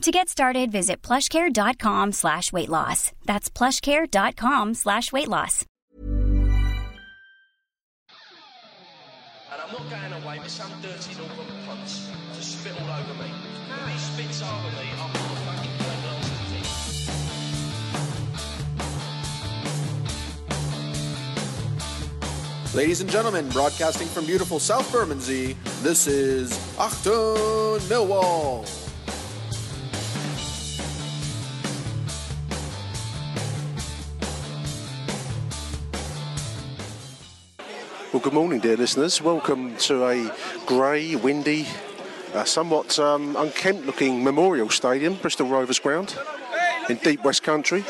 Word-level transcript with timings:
To 0.00 0.10
get 0.10 0.30
started, 0.30 0.72
visit 0.72 1.02
plushcare.com 1.02 2.12
slash 2.12 2.54
weight 2.54 2.70
loss. 2.70 3.12
That's 3.26 3.50
plushcare.com 3.50 4.72
slash 4.72 5.12
weight 5.12 5.28
loss. 5.28 5.66
And 9.52 9.60
I'm 9.60 9.70
not 9.70 9.90
going 9.90 10.12
away 10.22 10.38
with 10.38 10.48
some 10.48 10.70
dirty 10.80 11.16
northern 11.18 11.66
punts 11.66 12.08
to 12.34 12.42
spit 12.42 12.72
all 12.80 12.88
over 12.88 13.14
me. 13.22 13.30
If 13.68 13.88
he 13.92 13.98
spits 13.98 14.42
over 14.42 14.70
me, 14.70 14.88
I'm 14.92 15.12
not 15.12 15.36
fucking 15.44 15.76
going 15.78 16.00
to 22.72 22.76
Ladies 22.76 23.02
and 23.02 23.10
gentlemen, 23.10 23.50
broadcasting 23.50 24.08
from 24.08 24.24
beautiful 24.24 24.58
South 24.58 24.90
Bermondsey, 24.90 25.58
this 25.82 26.06
is 26.06 26.52
Achtung 26.78 27.80
Millwall. 27.80 28.79
Well, 38.12 38.20
good 38.20 38.32
morning, 38.32 38.58
dear 38.58 38.76
listeners. 38.76 39.22
Welcome 39.22 39.76
to 39.76 40.04
a 40.04 40.34
grey, 40.66 41.14
windy, 41.14 41.68
uh, 42.34 42.42
somewhat 42.42 42.98
um, 42.98 43.36
unkempt 43.36 43.86
looking 43.86 44.24
memorial 44.24 44.68
stadium, 44.68 45.14
Bristol 45.14 45.46
Rovers 45.46 45.78
ground, 45.78 46.18
in 46.88 46.96
deep 46.96 47.22
West 47.22 47.44
Country. 47.44 47.84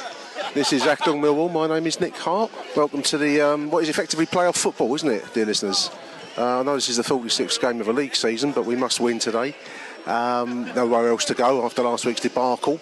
This 0.52 0.74
is 0.74 0.82
Achtung 0.82 1.22
Millwall. 1.22 1.50
My 1.50 1.66
name 1.66 1.86
is 1.86 2.00
Nick 2.00 2.14
Hart. 2.18 2.50
Welcome 2.76 3.00
to 3.04 3.16
the 3.16 3.40
um, 3.40 3.70
what 3.70 3.82
is 3.82 3.88
effectively 3.88 4.26
playoff 4.26 4.58
football, 4.58 4.94
isn't 4.94 5.10
it, 5.10 5.24
dear 5.32 5.46
listeners? 5.46 5.90
Uh, 6.36 6.60
I 6.60 6.62
know 6.64 6.74
this 6.74 6.90
is 6.90 6.98
the 6.98 7.02
46th 7.02 7.58
game 7.58 7.80
of 7.80 7.88
a 7.88 7.92
league 7.94 8.14
season, 8.14 8.52
but 8.52 8.66
we 8.66 8.76
must 8.76 9.00
win 9.00 9.18
today. 9.18 9.56
Um, 10.04 10.66
nowhere 10.74 11.08
else 11.08 11.24
to 11.26 11.34
go 11.34 11.64
after 11.64 11.82
last 11.82 12.04
week's 12.04 12.20
debacle. 12.20 12.78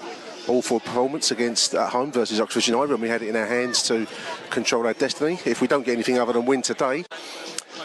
Awful 0.48 0.80
performance 0.80 1.30
against 1.30 1.74
at 1.74 1.90
home 1.90 2.10
versus 2.10 2.40
Oxford 2.40 2.66
United 2.66 2.90
when 2.90 3.02
we 3.02 3.08
had 3.08 3.22
it 3.22 3.28
in 3.28 3.36
our 3.36 3.46
hands 3.46 3.82
to 3.84 4.06
control 4.50 4.86
our 4.86 4.94
destiny. 4.94 5.38
If 5.44 5.60
we 5.60 5.68
don't 5.68 5.84
get 5.84 5.92
anything 5.92 6.18
other 6.18 6.32
than 6.32 6.46
win 6.46 6.62
today, 6.62 7.04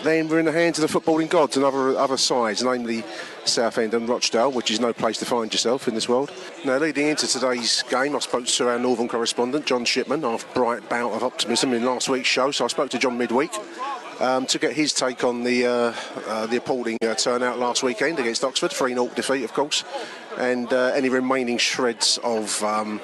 then 0.04 0.28
we're 0.28 0.40
in 0.40 0.46
the 0.46 0.52
hands 0.52 0.80
of 0.80 0.92
the 0.92 1.00
footballing 1.00 1.30
gods 1.30 1.56
and 1.56 1.66
other 1.66 1.98
other 1.98 2.18
sides, 2.18 2.64
namely 2.64 3.04
Southend 3.46 3.94
and 3.94 4.08
Rochdale, 4.08 4.52
which 4.52 4.72
is 4.72 4.80
no 4.80 4.94
place 4.94 5.18
to 5.20 5.26
find 5.26 5.52
yourself 5.52 5.88
in 5.88 5.96
this 5.96 6.10
world. 6.10 6.32
Now, 6.66 6.78
leading 6.78 7.08
into 7.08 7.28
today's 7.28 7.84
game, 7.84 8.16
I 8.16 8.20
spoke 8.20 8.46
to 8.46 8.70
our 8.70 8.80
northern 8.80 9.08
correspondent, 9.08 9.66
John 9.66 9.86
Shipman, 9.86 10.24
after 10.24 10.48
bright 10.54 10.88
bout 10.90 11.12
of 11.12 11.24
optimism 11.24 11.74
in 11.74 11.86
last 11.86 12.10
week's 12.10 12.28
show. 12.28 12.52
So 12.52 12.66
I 12.66 12.68
spoke 12.68 12.90
to 12.92 13.00
John 13.00 13.18
midweek 13.18 13.52
um, 14.20 14.46
to 14.48 14.60
get 14.60 14.74
his 14.74 14.94
take 14.94 15.24
on 15.24 15.44
the 15.44 15.66
uh, 15.66 15.94
uh, 16.28 16.48
the 16.48 16.58
appalling 16.58 16.98
uh, 17.02 17.16
turnout 17.16 17.60
last 17.60 17.84
weekend 17.84 18.20
against 18.20 18.44
Oxford, 18.44 18.72
3 18.72 18.94
0 18.94 19.08
defeat, 19.16 19.44
of 19.44 19.54
course, 19.54 19.84
and 20.38 20.72
uh, 20.72 20.92
any 20.96 21.10
remaining 21.10 21.58
shreds 21.58 22.20
of. 22.24 22.62
Um, 22.64 23.02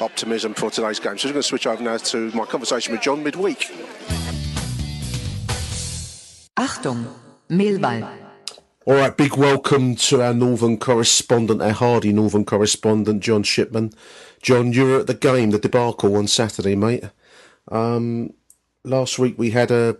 Optimism 0.00 0.54
for 0.54 0.68
today's 0.68 0.98
game. 0.98 1.16
So 1.16 1.28
we're 1.28 1.34
going 1.34 1.42
to 1.42 1.48
switch 1.48 1.66
over 1.66 1.80
now 1.80 1.96
to 1.96 2.32
my 2.32 2.44
conversation 2.44 2.92
with 2.92 3.02
John 3.02 3.22
midweek. 3.22 3.70
Achtung, 6.56 7.06
Mehlball. 7.48 8.10
All 8.84 8.94
right, 8.94 9.16
big 9.16 9.36
welcome 9.36 9.94
to 9.94 10.22
our 10.22 10.34
northern 10.34 10.76
correspondent, 10.76 11.62
our 11.62 11.70
hardy 11.70 12.12
northern 12.12 12.44
correspondent, 12.44 13.22
John 13.22 13.44
Shipman. 13.44 13.92
John, 14.42 14.72
you 14.72 14.86
were 14.86 15.00
at 15.00 15.06
the 15.06 15.14
game, 15.14 15.50
the 15.50 15.58
debacle 15.60 16.16
on 16.16 16.26
Saturday, 16.26 16.74
mate. 16.74 17.04
Um, 17.70 18.34
last 18.82 19.20
week 19.20 19.38
we 19.38 19.52
had 19.52 19.70
a 19.70 19.98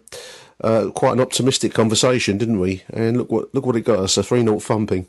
uh, 0.61 0.91
quite 0.94 1.12
an 1.12 1.21
optimistic 1.21 1.75
conversation, 1.75 2.38
didn't 2.38 2.59
we? 2.59 2.82
And 2.91 3.19
look 3.19 3.31
what 3.31 3.55
look 3.55 3.66
what 3.66 3.77
it 3.77 3.82
got 3.82 4.00
us 4.00 4.16
a 4.16 4.25
three 4.25 4.43
0 4.43 4.59
thumping. 4.59 5.06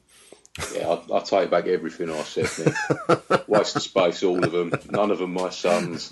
Yeah, 0.76 0.88
I'll, 0.88 1.06
I'll 1.12 1.22
take 1.24 1.50
back 1.50 1.66
everything 1.66 2.12
I 2.12 2.22
said. 2.22 2.48
Waste 3.48 3.76
of 3.76 3.82
space, 3.82 4.22
all 4.22 4.44
of 4.44 4.52
them. 4.52 4.72
None 4.92 5.10
of 5.10 5.18
them 5.18 5.34
my 5.34 5.50
sons. 5.50 6.12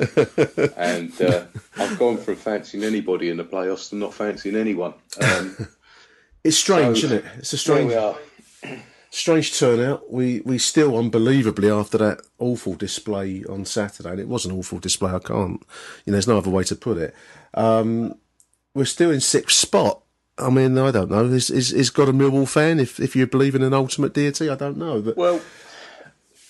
And 0.75 1.22
uh, 1.22 1.46
I've 1.78 2.00
gone 2.00 2.18
from 2.18 2.35
fancying 2.38 2.84
anybody 2.84 3.29
in 3.29 3.38
the 3.38 3.44
playoffs 3.44 3.90
to 3.90 3.96
not 3.97 4.13
fancying 4.13 4.56
anyone. 4.56 4.94
Um, 5.22 5.68
It's 6.44 6.57
strange, 6.57 7.02
So, 7.02 7.06
isn't 7.06 7.18
it? 7.19 7.25
It's 7.38 7.53
a 7.53 7.57
strange, 7.57 7.94
strange 9.12 9.59
turnout. 9.59 10.12
We 10.12 10.41
we 10.41 10.58
still 10.58 10.97
unbelievably 10.97 11.69
after 11.69 12.00
that 12.00 12.22
awful 12.40 12.73
display 12.73 13.44
on 13.47 13.66
Saturday, 13.66 14.09
and 14.09 14.19
it 14.19 14.28
was 14.28 14.46
an 14.46 14.52
awful 14.52 14.79
display. 14.79 15.12
I 15.12 15.19
can't, 15.19 15.62
you 16.03 16.12
know, 16.12 16.13
there's 16.13 16.28
no 16.28 16.40
other 16.40 16.50
way 16.50 16.63
to 16.63 16.75
put 16.75 16.97
it. 16.97 17.13
Um, 17.53 18.16
we're 18.73 18.85
still 18.85 19.12
in 19.12 19.19
sixth 19.22 19.56
spot. 19.58 20.00
I 20.37 20.49
mean, 20.49 20.77
I 20.77 20.91
don't 20.91 21.11
know. 21.11 21.25
Is 21.25 21.49
is, 21.49 21.71
is 21.73 21.89
God 21.89 22.09
a 22.09 22.13
Millwall 22.13 22.47
fan? 22.47 22.79
If 22.79 22.99
if 22.99 23.15
you 23.15 23.27
believe 23.27 23.55
in 23.55 23.63
an 23.63 23.73
ultimate 23.73 24.13
deity, 24.13 24.49
I 24.49 24.55
don't 24.55 24.77
know. 24.77 25.01
But 25.01 25.17
Well, 25.17 25.41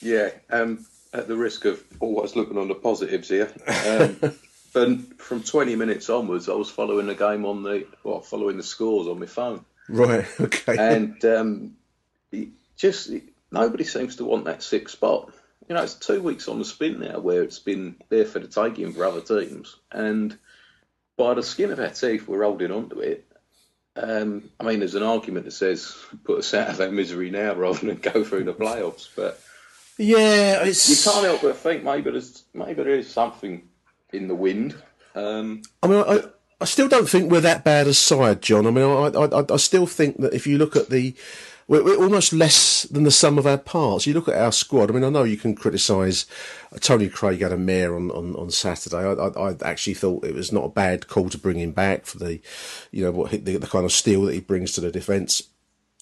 yeah, 0.01 0.29
um, 0.49 0.85
at 1.13 1.27
the 1.27 1.35
risk 1.35 1.65
of 1.65 1.83
always 1.99 2.35
looking 2.35 2.57
on 2.57 2.67
the 2.67 2.75
positives 2.75 3.29
here. 3.29 3.51
Um, 3.87 4.17
but 4.73 5.21
from 5.21 5.43
20 5.43 5.75
minutes 5.75 6.09
onwards, 6.09 6.49
I 6.49 6.53
was 6.53 6.69
following 6.69 7.07
the 7.07 7.15
game 7.15 7.45
on 7.45 7.63
the, 7.63 7.85
well, 8.03 8.21
following 8.21 8.57
the 8.57 8.63
scores 8.63 9.07
on 9.07 9.19
my 9.19 9.25
phone. 9.25 9.65
right, 9.89 10.25
okay. 10.39 10.77
and 10.77 11.23
um, 11.25 11.75
just 12.77 13.11
nobody 13.51 13.83
seems 13.83 14.17
to 14.17 14.25
want 14.25 14.45
that 14.45 14.63
sixth 14.63 14.95
spot. 14.95 15.31
You 15.67 15.75
know, 15.75 15.83
it's 15.83 15.95
two 15.95 16.21
weeks 16.21 16.47
on 16.47 16.59
the 16.59 16.65
spin 16.65 16.99
now 16.99 17.19
where 17.19 17.43
it's 17.43 17.59
been 17.59 17.95
there 18.09 18.25
for 18.25 18.39
the 18.39 18.47
taking 18.47 18.91
for 18.93 19.05
other 19.05 19.21
teams, 19.21 19.75
and 19.91 20.37
by 21.17 21.33
the 21.33 21.43
skin 21.43 21.71
of 21.71 21.79
our 21.79 21.89
teeth, 21.89 22.27
we're 22.27 22.43
holding 22.43 22.71
on 22.71 22.89
to 22.89 22.99
it. 22.99 23.25
Um, 23.95 24.49
I 24.59 24.63
mean, 24.63 24.79
there's 24.79 24.95
an 24.95 25.03
argument 25.03 25.45
that 25.45 25.51
says 25.51 25.95
put 26.23 26.39
us 26.39 26.53
out 26.53 26.69
of 26.69 26.81
our 26.81 26.91
misery 26.91 27.29
now 27.29 27.53
rather 27.55 27.85
than 27.85 27.97
go 27.97 28.23
through 28.23 28.45
the 28.45 28.53
playoffs, 28.53 29.09
but 29.15 29.41
yeah, 29.97 30.63
it's. 30.63 30.89
you 30.89 31.11
can't 31.11 31.25
help 31.25 31.41
but 31.41 31.57
think 31.57 31.83
maybe 31.83 32.09
there's 32.11 32.43
maybe 32.53 32.83
there 32.83 32.95
is 32.95 33.09
something 33.09 33.67
in 34.13 34.27
the 34.27 34.35
wind. 34.35 34.75
Um, 35.13 35.61
I 35.83 35.87
mean, 35.87 36.03
I, 36.07 36.21
I 36.61 36.65
still 36.65 36.87
don't 36.87 37.09
think 37.09 37.31
we're 37.31 37.41
that 37.41 37.63
bad 37.63 37.87
a 37.87 37.93
side, 37.93 38.41
John. 38.41 38.67
I 38.67 38.71
mean, 38.71 38.85
I, 38.85 39.07
I, 39.07 39.45
I 39.53 39.57
still 39.57 39.85
think 39.85 40.17
that 40.17 40.33
if 40.33 40.47
you 40.47 40.57
look 40.57 40.75
at 40.75 40.89
the, 40.89 41.15
we're, 41.71 41.85
we're 41.85 42.03
almost 42.03 42.33
less 42.33 42.83
than 42.83 43.03
the 43.03 43.11
sum 43.11 43.37
of 43.37 43.47
our 43.47 43.57
parts. 43.57 44.05
You 44.05 44.13
look 44.13 44.27
at 44.27 44.35
our 44.35 44.51
squad. 44.51 44.91
I 44.91 44.93
mean, 44.93 45.05
I 45.05 45.09
know 45.09 45.23
you 45.23 45.37
can 45.37 45.55
criticise. 45.55 46.25
uh, 46.73 46.77
Tony 46.79 47.07
Craig 47.07 47.41
had 47.41 47.53
a 47.53 47.57
mare 47.57 47.95
on, 47.95 48.11
on, 48.11 48.35
on 48.35 48.51
Saturday. 48.51 48.97
I, 48.97 49.13
I, 49.13 49.51
I 49.51 49.55
actually 49.63 49.93
thought 49.93 50.25
it 50.25 50.35
was 50.35 50.51
not 50.51 50.65
a 50.65 50.69
bad 50.69 51.07
call 51.07 51.29
to 51.29 51.37
bring 51.37 51.57
him 51.57 51.71
back 51.71 52.05
for 52.05 52.17
the, 52.17 52.41
you 52.91 53.05
know, 53.05 53.11
what 53.11 53.31
the, 53.31 53.55
the 53.55 53.67
kind 53.67 53.85
of 53.85 53.93
steel 53.93 54.23
that 54.23 54.33
he 54.33 54.41
brings 54.41 54.73
to 54.73 54.81
the 54.81 54.91
defence. 54.91 55.43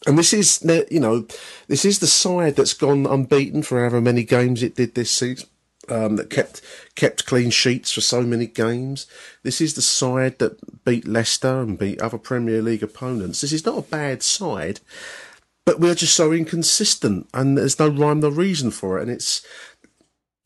And 0.07 0.17
this 0.17 0.33
is, 0.33 0.65
you 0.89 0.99
know, 0.99 1.27
this 1.67 1.85
is 1.85 1.99
the 1.99 2.07
side 2.07 2.55
that's 2.55 2.73
gone 2.73 3.05
unbeaten 3.05 3.61
for 3.61 3.77
however 3.77 4.01
many 4.01 4.23
games 4.23 4.63
it 4.63 4.75
did 4.75 4.95
this 4.95 5.11
season. 5.11 5.47
Um, 5.87 6.17
that 6.17 6.29
kept 6.29 6.61
kept 6.93 7.25
clean 7.25 7.49
sheets 7.49 7.91
for 7.91 8.01
so 8.01 8.21
many 8.21 8.45
games. 8.45 9.07
This 9.41 9.59
is 9.59 9.73
the 9.73 9.81
side 9.81 10.37
that 10.37 10.85
beat 10.85 11.07
Leicester 11.07 11.61
and 11.61 11.79
beat 11.79 11.99
other 11.99 12.19
Premier 12.19 12.61
League 12.61 12.83
opponents. 12.83 13.41
This 13.41 13.53
is 13.53 13.65
not 13.65 13.79
a 13.79 13.89
bad 13.89 14.21
side, 14.21 14.81
but 15.69 15.79
we're 15.79 15.93
just 15.93 16.15
so 16.15 16.31
inconsistent, 16.31 17.29
and 17.31 17.55
there's 17.55 17.77
no 17.77 17.89
rhyme, 17.89 18.21
no 18.21 18.29
reason 18.29 18.71
for 18.71 18.97
it. 18.97 19.03
And 19.03 19.11
it's 19.11 19.45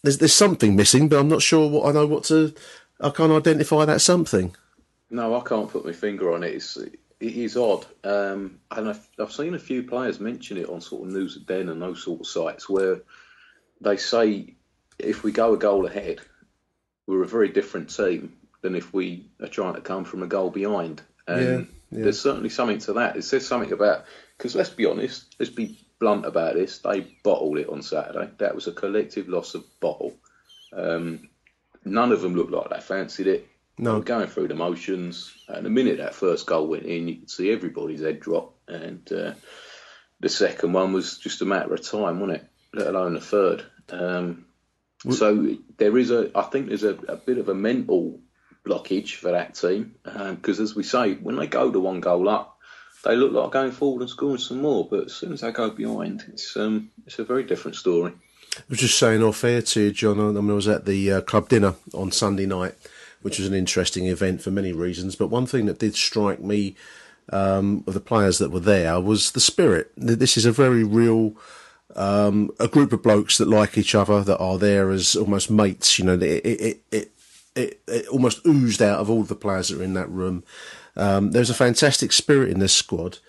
there's 0.03 0.17
there's 0.17 0.33
something 0.33 0.75
missing, 0.75 1.07
but 1.07 1.17
I'm 1.17 1.29
not 1.29 1.41
sure 1.41 1.69
what 1.69 1.87
I 1.87 1.93
know 1.93 2.05
what 2.05 2.25
to. 2.25 2.53
I 2.99 3.09
can't 3.09 3.31
identify 3.31 3.85
that 3.85 4.01
something. 4.01 4.53
No, 5.09 5.33
I 5.33 5.39
can't 5.47 5.69
put 5.69 5.85
my 5.85 5.93
finger 5.93 6.33
on 6.33 6.43
it. 6.43 6.55
It's, 6.55 6.75
it 6.75 6.99
is 7.21 7.55
odd. 7.55 7.85
Um, 8.03 8.59
and 8.69 8.89
I've, 8.89 9.09
I've 9.17 9.31
seen 9.31 9.53
a 9.53 9.59
few 9.59 9.83
players 9.83 10.19
mention 10.19 10.57
it 10.57 10.67
on 10.67 10.81
sort 10.81 11.07
of 11.07 11.13
News 11.13 11.37
at 11.37 11.45
Den 11.45 11.69
and 11.69 11.81
those 11.81 12.03
sort 12.03 12.19
of 12.19 12.27
sites 12.27 12.67
where 12.67 12.99
they 13.79 13.95
say 13.95 14.55
if 14.99 15.23
we 15.23 15.31
go 15.31 15.53
a 15.53 15.57
goal 15.57 15.85
ahead, 15.85 16.19
we're 17.07 17.23
a 17.23 17.27
very 17.27 17.47
different 17.47 17.95
team 17.95 18.33
than 18.61 18.75
if 18.75 18.93
we 18.93 19.27
are 19.41 19.47
trying 19.47 19.75
to 19.75 19.81
come 19.81 20.03
from 20.03 20.21
a 20.21 20.27
goal 20.27 20.49
behind. 20.49 21.01
And 21.29 21.45
Yeah, 21.91 21.97
yeah. 21.97 22.03
there's 22.03 22.19
certainly 22.19 22.49
something 22.49 22.79
to 22.79 22.93
that. 22.93 23.15
It 23.15 23.23
says 23.23 23.47
something 23.47 23.71
about 23.71 24.03
because 24.37 24.55
let's 24.55 24.69
be 24.69 24.85
honest, 24.85 25.35
let's 25.39 25.51
be 25.51 25.79
blunt 25.99 26.25
about 26.25 26.55
this. 26.55 26.79
They 26.79 27.01
bottled 27.23 27.57
it 27.57 27.69
on 27.69 27.81
Saturday. 27.81 28.29
That 28.39 28.55
was 28.55 28.67
a 28.67 28.71
collective 28.71 29.29
loss 29.29 29.55
of 29.55 29.63
bottle. 29.79 30.13
Um, 30.75 31.29
none 31.85 32.11
of 32.11 32.21
them 32.21 32.35
looked 32.35 32.51
like 32.51 32.69
they 32.69 32.79
fancied 32.79 33.27
it. 33.27 33.47
No. 33.77 34.01
Going 34.01 34.27
through 34.27 34.49
the 34.49 34.55
motions. 34.55 35.33
And 35.47 35.65
the 35.65 35.69
minute 35.69 35.97
that 35.97 36.13
first 36.13 36.45
goal 36.45 36.67
went 36.67 36.85
in, 36.85 37.07
you 37.07 37.15
could 37.17 37.29
see 37.29 37.51
everybody's 37.51 38.01
head 38.01 38.19
drop. 38.19 38.55
And 38.67 39.09
uh, 39.11 39.33
the 40.19 40.29
second 40.29 40.73
one 40.73 40.93
was 40.93 41.17
just 41.17 41.41
a 41.41 41.45
matter 41.45 41.73
of 41.73 41.81
time, 41.81 42.19
wasn't 42.19 42.41
it? 42.41 42.49
Let 42.73 42.87
alone 42.87 43.13
the 43.13 43.21
third. 43.21 43.63
Um, 43.89 44.45
so 45.09 45.55
there 45.77 45.97
is 45.97 46.11
a, 46.11 46.31
I 46.35 46.43
think 46.43 46.67
there's 46.67 46.83
a, 46.83 46.95
a 47.07 47.15
bit 47.15 47.37
of 47.37 47.49
a 47.49 47.53
mental 47.53 48.19
blockage 48.65 49.15
for 49.15 49.31
that 49.31 49.55
team 49.55 49.95
because, 50.03 50.59
as 50.59 50.75
we 50.75 50.83
say, 50.83 51.13
when 51.13 51.35
they 51.35 51.47
go 51.47 51.71
to 51.71 51.79
one 51.79 51.99
goal 51.99 52.29
up, 52.29 52.52
they 53.03 53.15
look 53.15 53.31
like 53.31 53.51
going 53.51 53.71
forward 53.71 54.01
and 54.01 54.09
scoring 54.09 54.37
some 54.37 54.61
more. 54.61 54.87
But 54.89 55.05
as 55.05 55.13
soon 55.13 55.33
as 55.33 55.41
they 55.41 55.51
go 55.51 55.69
behind, 55.69 56.23
it's 56.29 56.55
um, 56.57 56.89
it's 57.05 57.19
a 57.19 57.23
very 57.23 57.43
different 57.43 57.75
story. 57.75 58.13
I 58.57 58.61
was 58.69 58.79
just 58.79 58.97
saying 58.97 59.23
off 59.23 59.43
air 59.43 59.61
to 59.61 59.81
you, 59.81 59.91
John. 59.91 60.19
I 60.19 60.39
mean, 60.39 60.51
I 60.51 60.53
was 60.53 60.67
at 60.67 60.85
the 60.85 61.11
uh, 61.11 61.21
club 61.21 61.49
dinner 61.49 61.75
on 61.93 62.11
Sunday 62.11 62.45
night, 62.45 62.75
which 63.21 63.39
was 63.39 63.47
an 63.47 63.53
interesting 63.53 64.07
event 64.07 64.41
for 64.41 64.51
many 64.51 64.71
reasons. 64.71 65.15
But 65.15 65.27
one 65.27 65.45
thing 65.45 65.65
that 65.65 65.79
did 65.79 65.95
strike 65.95 66.39
me 66.39 66.75
um, 67.29 67.83
of 67.87 67.93
the 67.93 67.99
players 67.99 68.37
that 68.37 68.51
were 68.51 68.59
there 68.59 68.99
was 68.99 69.31
the 69.31 69.39
spirit. 69.39 69.91
This 69.97 70.37
is 70.37 70.45
a 70.45 70.51
very 70.51 70.83
real. 70.83 71.33
Um, 71.95 72.49
a 72.59 72.67
group 72.67 72.91
of 72.91 73.03
blokes 73.03 73.37
that 73.37 73.47
like 73.47 73.77
each 73.77 73.93
other, 73.93 74.23
that 74.23 74.39
are 74.39 74.57
there 74.57 74.89
as 74.89 75.15
almost 75.15 75.51
mates. 75.51 75.99
You 75.99 76.05
know, 76.05 76.13
it 76.13 76.23
it 76.23 76.83
it, 76.91 77.11
it, 77.55 77.81
it, 77.87 78.07
almost 78.07 78.43
oozed 78.47 78.81
out 78.81 78.99
of 78.99 79.11
all 79.11 79.21
the 79.21 79.35
players 79.35 79.69
that 79.69 79.77
were 79.77 79.83
in 79.83 79.93
that 79.93 80.09
room. 80.09 80.43
Um, 80.95 81.31
there's 81.31 81.49
a 81.49 81.55
fantastic 81.55 82.11
spirit 82.11 82.49
in 82.49 82.59
this 82.59 82.73
squad. 82.73 83.19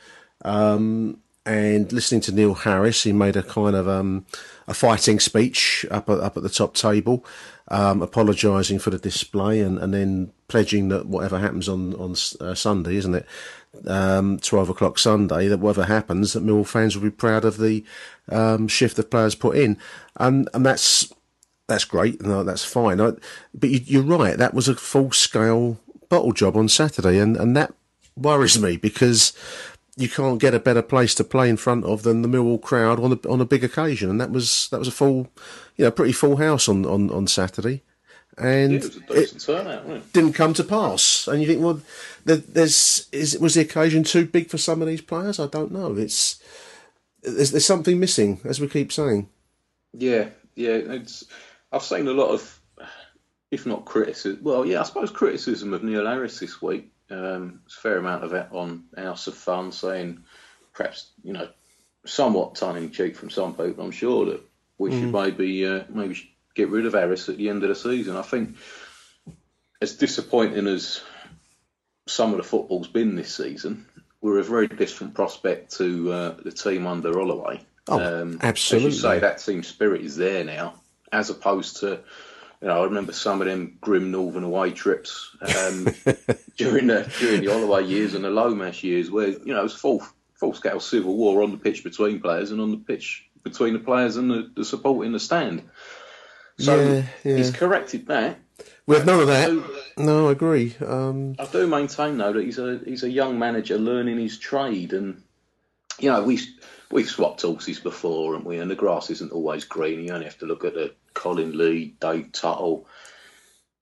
Um, 0.44 1.19
and 1.46 1.93
listening 1.93 2.22
to 2.22 2.32
Neil 2.32 2.55
Harris, 2.55 3.02
he 3.02 3.12
made 3.12 3.37
a 3.37 3.43
kind 3.43 3.76
of 3.76 3.87
um, 3.87 4.25
a 4.66 4.72
fighting 4.72 5.20
speech 5.20 5.84
up 5.90 6.08
at, 6.08 6.19
up 6.20 6.37
at 6.37 6.43
the 6.43 6.49
top 6.49 6.75
table, 6.75 7.25
um, 7.69 8.00
apologising 8.00 8.78
for 8.78 8.90
the 8.90 8.99
display 8.99 9.61
and, 9.61 9.78
and 9.78 9.93
then 9.93 10.32
pledging 10.49 10.88
that 10.88 11.06
whatever 11.06 11.38
happens 11.38 11.69
on 11.69 11.94
on 11.94 12.12
uh, 12.40 12.55
Sunday, 12.55 12.96
isn't 12.96 13.14
it, 13.14 13.26
um, 13.87 14.38
twelve 14.38 14.70
o'clock 14.70 14.99
Sunday, 14.99 15.49
that 15.49 15.60
whatever 15.60 15.84
happens, 15.84 16.32
that 16.32 16.43
Mill 16.43 16.64
fans 16.64 16.96
will 16.96 17.05
be 17.05 17.10
proud 17.10 17.44
of 17.44 17.58
the 17.58 17.84
um, 18.31 18.67
shift 18.67 18.96
the 18.96 19.02
players 19.02 19.34
put 19.34 19.56
in, 19.56 19.76
and 20.17 20.49
and 20.55 20.64
that's 20.64 21.12
that's 21.67 21.84
great, 21.84 22.22
no, 22.22 22.43
that's 22.43 22.64
fine. 22.64 23.02
I, 23.02 23.12
but 23.52 23.69
you, 23.69 23.81
you're 23.84 24.02
right, 24.02 24.38
that 24.38 24.55
was 24.55 24.69
a 24.69 24.75
full 24.75 25.12
scale 25.12 25.78
bottle 26.08 26.32
job 26.32 26.56
on 26.56 26.68
Saturday, 26.68 27.18
and 27.18 27.36
and 27.36 27.56
that 27.56 27.72
worries 28.16 28.60
me 28.60 28.76
because 28.76 29.32
you 29.96 30.08
can't 30.08 30.40
get 30.40 30.54
a 30.54 30.60
better 30.60 30.82
place 30.82 31.14
to 31.14 31.24
play 31.24 31.48
in 31.48 31.56
front 31.56 31.84
of 31.84 32.02
than 32.02 32.22
the 32.22 32.28
Millwall 32.28 32.60
crowd 32.60 32.98
on 33.00 33.12
a 33.12 33.28
on 33.28 33.40
a 33.40 33.44
big 33.44 33.64
occasion, 33.64 34.10
and 34.10 34.20
that 34.20 34.30
was 34.30 34.68
that 34.70 34.78
was 34.78 34.88
a 34.88 34.92
full, 34.92 35.28
you 35.76 35.84
know, 35.84 35.90
pretty 35.90 36.12
full 36.12 36.36
house 36.36 36.68
on 36.68 36.84
on, 36.84 37.10
on 37.10 37.26
Saturday, 37.26 37.82
and 38.36 38.72
Yeah, 38.72 38.78
it 38.78 39.06
decent 39.08 39.40
turnout, 39.40 39.86
it? 39.86 40.12
didn't 40.12 40.32
come 40.32 40.54
to 40.54 40.64
pass. 40.64 41.28
And 41.28 41.40
you 41.40 41.46
think, 41.46 41.62
well, 41.62 41.80
there, 42.24 42.36
there's 42.36 43.08
is 43.12 43.38
was 43.38 43.54
the 43.54 43.60
occasion 43.62 44.02
too 44.02 44.26
big 44.26 44.48
for 44.48 44.58
some 44.58 44.82
of 44.82 44.88
these 44.88 45.02
players? 45.02 45.38
I 45.38 45.46
don't 45.46 45.72
know. 45.72 45.94
It's 45.96 46.42
there's, 47.22 47.52
there's 47.52 47.66
something 47.66 47.98
missing, 47.98 48.40
as 48.44 48.60
we 48.60 48.68
keep 48.68 48.92
saying. 48.92 49.28
Yeah, 49.92 50.30
yeah. 50.56 50.72
It's 50.72 51.24
I've 51.72 51.82
seen 51.82 52.06
a 52.08 52.12
lot 52.12 52.30
of, 52.30 52.60
if 53.54 53.66
not 53.66 53.84
criticism, 53.84 54.42
well, 54.42 54.66
yeah, 54.66 54.80
I 54.80 54.82
suppose 54.82 55.10
criticism 55.10 55.72
of 55.72 55.82
Neil 55.82 56.06
Harris 56.06 56.38
this 56.38 56.60
week. 56.60 56.92
Um, 57.10 57.60
it's 57.66 57.76
a 57.76 57.80
fair 57.80 57.98
amount 57.98 58.24
of 58.24 58.32
it 58.32 58.48
on 58.50 58.84
House 58.96 59.26
of 59.26 59.34
Fun 59.34 59.72
saying, 59.72 60.24
perhaps 60.72 61.10
you 61.22 61.32
know, 61.32 61.48
somewhat 62.04 62.56
tongue 62.56 62.76
in 62.76 62.90
cheek 62.90 63.16
from 63.16 63.30
some 63.30 63.54
people. 63.54 63.84
I'm 63.84 63.90
sure 63.90 64.26
that 64.26 64.42
we 64.78 64.90
should 64.90 65.12
maybe 65.12 65.66
uh, 65.66 65.84
maybe 65.88 66.30
get 66.54 66.68
rid 66.68 66.86
of 66.86 66.94
Harris 66.94 67.28
at 67.28 67.36
the 67.36 67.48
end 67.48 67.62
of 67.62 67.68
the 67.68 67.74
season. 67.74 68.16
I 68.16 68.22
think 68.22 68.56
as 69.80 69.96
disappointing 69.96 70.66
as 70.66 71.02
some 72.06 72.32
of 72.32 72.38
the 72.38 72.42
football's 72.42 72.88
been 72.88 73.14
this 73.14 73.34
season, 73.34 73.86
we're 74.20 74.38
a 74.38 74.44
very 74.44 74.68
different 74.68 75.14
prospect 75.14 75.76
to 75.76 76.12
uh, 76.12 76.36
the 76.42 76.52
team 76.52 76.86
under 76.86 77.12
Holloway. 77.12 77.60
Oh, 77.88 78.36
absolutely. 78.42 78.88
As 78.88 78.94
you 78.94 79.00
say, 79.00 79.18
that 79.20 79.38
team 79.38 79.62
spirit 79.62 80.00
is 80.00 80.16
there 80.16 80.44
now, 80.44 80.74
as 81.12 81.30
opposed 81.30 81.78
to, 81.80 82.00
you 82.64 82.70
know, 82.70 82.81
I 82.81 82.84
remember 82.84 83.12
some 83.12 83.43
of 83.43 83.46
them 83.46 83.76
grim 83.82 84.11
northern 84.11 84.43
away 84.43 84.70
trips 84.70 85.37
um, 85.43 85.84
during 86.56 86.87
the 86.87 87.12
during 87.20 87.43
the 87.44 87.52
Holloway 87.52 87.84
years 87.84 88.14
and 88.14 88.25
the 88.25 88.31
Lomas 88.31 88.82
years, 88.82 89.11
where 89.11 89.28
you 89.28 89.52
know 89.52 89.61
it 89.61 89.64
was 89.64 89.75
full 89.75 90.02
full 90.32 90.55
scale 90.55 90.81
civil 90.81 91.14
war 91.14 91.43
on 91.43 91.50
the 91.50 91.58
pitch 91.58 91.84
between 91.84 92.22
players 92.22 92.52
and 92.52 92.62
on 92.62 92.70
the 92.70 92.78
pitch 92.78 93.28
between 93.43 93.75
the 93.75 93.78
players 93.81 94.16
and 94.16 94.31
the, 94.31 94.50
the 94.56 94.64
support 94.64 95.05
in 95.05 95.12
the 95.12 95.20
stand. 95.20 95.62
So 96.58 96.75
Yeah, 96.81 97.02
yeah. 97.22 97.37
he's 97.37 97.50
corrected 97.50 98.06
that. 98.06 98.38
We 98.87 98.96
have 98.96 99.05
none 99.05 99.20
of 99.20 99.26
that. 99.26 99.49
So- 99.49 99.64
No, 99.99 100.28
I 100.28 100.32
agree. 100.32 100.75
Um, 100.81 101.34
I 101.38 101.44
do 101.44 101.67
maintain 101.67 102.17
though 102.17 102.32
that 102.32 102.43
he's 102.44 102.58
a 102.58 102.81
he's 102.82 103.02
a 103.02 103.10
young 103.10 103.38
manager 103.38 103.76
learning 103.76 104.19
his 104.19 104.38
trade, 104.38 104.94
and 104.94 105.22
you 105.99 106.10
know 106.10 106.22
we 106.22 106.40
we've 106.90 107.08
swapped 107.08 107.42
horses 107.42 107.81
before, 107.81 108.34
and 108.34 108.44
we 108.44 108.58
and 108.58 108.70
the 108.70 108.75
grass 108.75 109.10
isn't 109.10 109.32
always 109.32 109.64
green. 109.64 110.00
You 110.00 110.12
only 110.12 110.26
have 110.26 110.38
to 110.38 110.46
look 110.46 110.64
at 110.64 110.75
the 110.75 110.94
Colin 111.14 111.56
Lee, 111.56 111.94
Dave 112.00 112.32
Tuttle, 112.32 112.86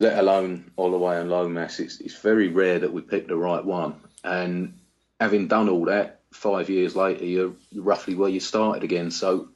let 0.01 0.19
alone 0.19 0.71
Holloway 0.77 1.21
and 1.21 1.31
Lomas. 1.31 1.81
It's 1.81 2.01
it's 2.01 2.21
very 2.21 2.49
rare 2.49 2.79
that 2.79 2.93
we 2.93 3.03
pick 3.03 3.29
the 3.29 3.37
right 3.37 3.65
one, 3.65 3.97
and 4.25 4.79
having 5.21 5.47
done 5.47 5.69
all 5.69 5.85
that, 5.85 6.21
five 6.33 6.69
years 6.69 6.97
later, 6.97 7.25
you're 7.25 7.53
roughly 7.75 8.15
where 8.15 8.29
you 8.29 8.41
started 8.41 8.83
again. 8.83 9.11
So 9.11 9.49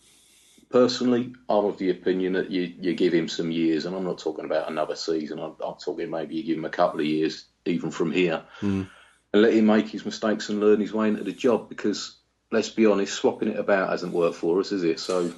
personally, 0.71 1.35
I'm 1.49 1.65
of 1.65 1.79
the 1.79 1.91
opinion 1.91 2.35
that 2.35 2.51
you, 2.51 2.73
you 2.81 2.95
give 2.95 3.13
him 3.13 3.29
some 3.29 3.51
years, 3.51 3.87
and 3.87 3.97
I'm 3.97 4.05
not 4.05 4.19
talking 4.19 4.45
about 4.45 4.71
another 4.71 4.97
season. 4.97 5.39
I'm, 5.39 5.57
I'm 5.65 5.75
talking 5.75 6.11
maybe 6.11 6.37
you 6.37 6.45
give 6.45 6.59
him 6.59 6.65
a 6.65 6.71
couple 6.71 7.01
of 7.01 7.07
years, 7.07 7.47
even 7.65 7.91
from 7.91 8.13
here, 8.13 8.43
hmm. 8.61 8.85
and 9.33 9.43
let 9.43 9.55
him 9.55 9.67
make 9.67 9.89
his 9.89 10.05
mistakes 10.05 10.49
and 10.49 10.61
learn 10.61 10.81
his 10.81 10.93
way 10.93 11.09
into 11.09 11.25
the 11.25 11.33
job. 11.33 11.69
Because 11.69 12.16
let's 12.51 12.71
be 12.71 12.87
honest, 12.87 13.15
swapping 13.15 13.49
it 13.49 13.59
about 13.59 13.91
hasn't 13.91 14.13
worked 14.13 14.37
for 14.37 14.61
us, 14.61 14.73
is 14.73 14.85
it? 14.85 15.01
So 15.01 15.33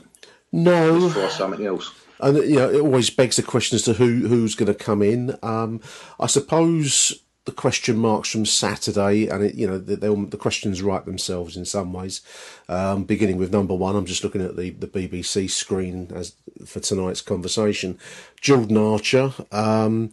no, 0.52 0.92
let's 0.92 1.14
try 1.14 1.28
something 1.28 1.66
else. 1.66 1.92
and 2.20 2.36
you 2.38 2.56
know, 2.56 2.70
it 2.70 2.80
always 2.80 3.10
begs 3.10 3.36
the 3.36 3.42
question 3.42 3.76
as 3.76 3.82
to 3.82 3.94
who 3.94 4.28
who's 4.28 4.54
going 4.54 4.72
to 4.72 4.78
come 4.78 5.02
in. 5.02 5.36
Um, 5.42 5.80
I 6.18 6.26
suppose 6.26 7.22
the 7.48 7.52
question 7.52 7.96
marks 7.96 8.30
from 8.30 8.44
Saturday, 8.44 9.26
and 9.26 9.42
it, 9.42 9.54
you 9.54 9.66
know, 9.66 9.78
the, 9.78 9.96
the, 9.96 10.14
the 10.14 10.36
questions 10.36 10.82
write 10.82 11.06
themselves 11.06 11.56
in 11.56 11.64
some 11.64 11.94
ways. 11.94 12.20
Um, 12.68 13.04
beginning 13.04 13.38
with 13.38 13.50
number 13.50 13.74
one, 13.74 13.96
I'm 13.96 14.04
just 14.04 14.22
looking 14.22 14.42
at 14.42 14.56
the, 14.56 14.68
the 14.68 14.86
BBC 14.86 15.48
screen 15.48 16.12
as 16.14 16.34
for 16.66 16.80
tonight's 16.80 17.22
conversation. 17.22 17.98
Jordan 18.38 18.76
Archer, 18.76 19.32
um, 19.50 20.12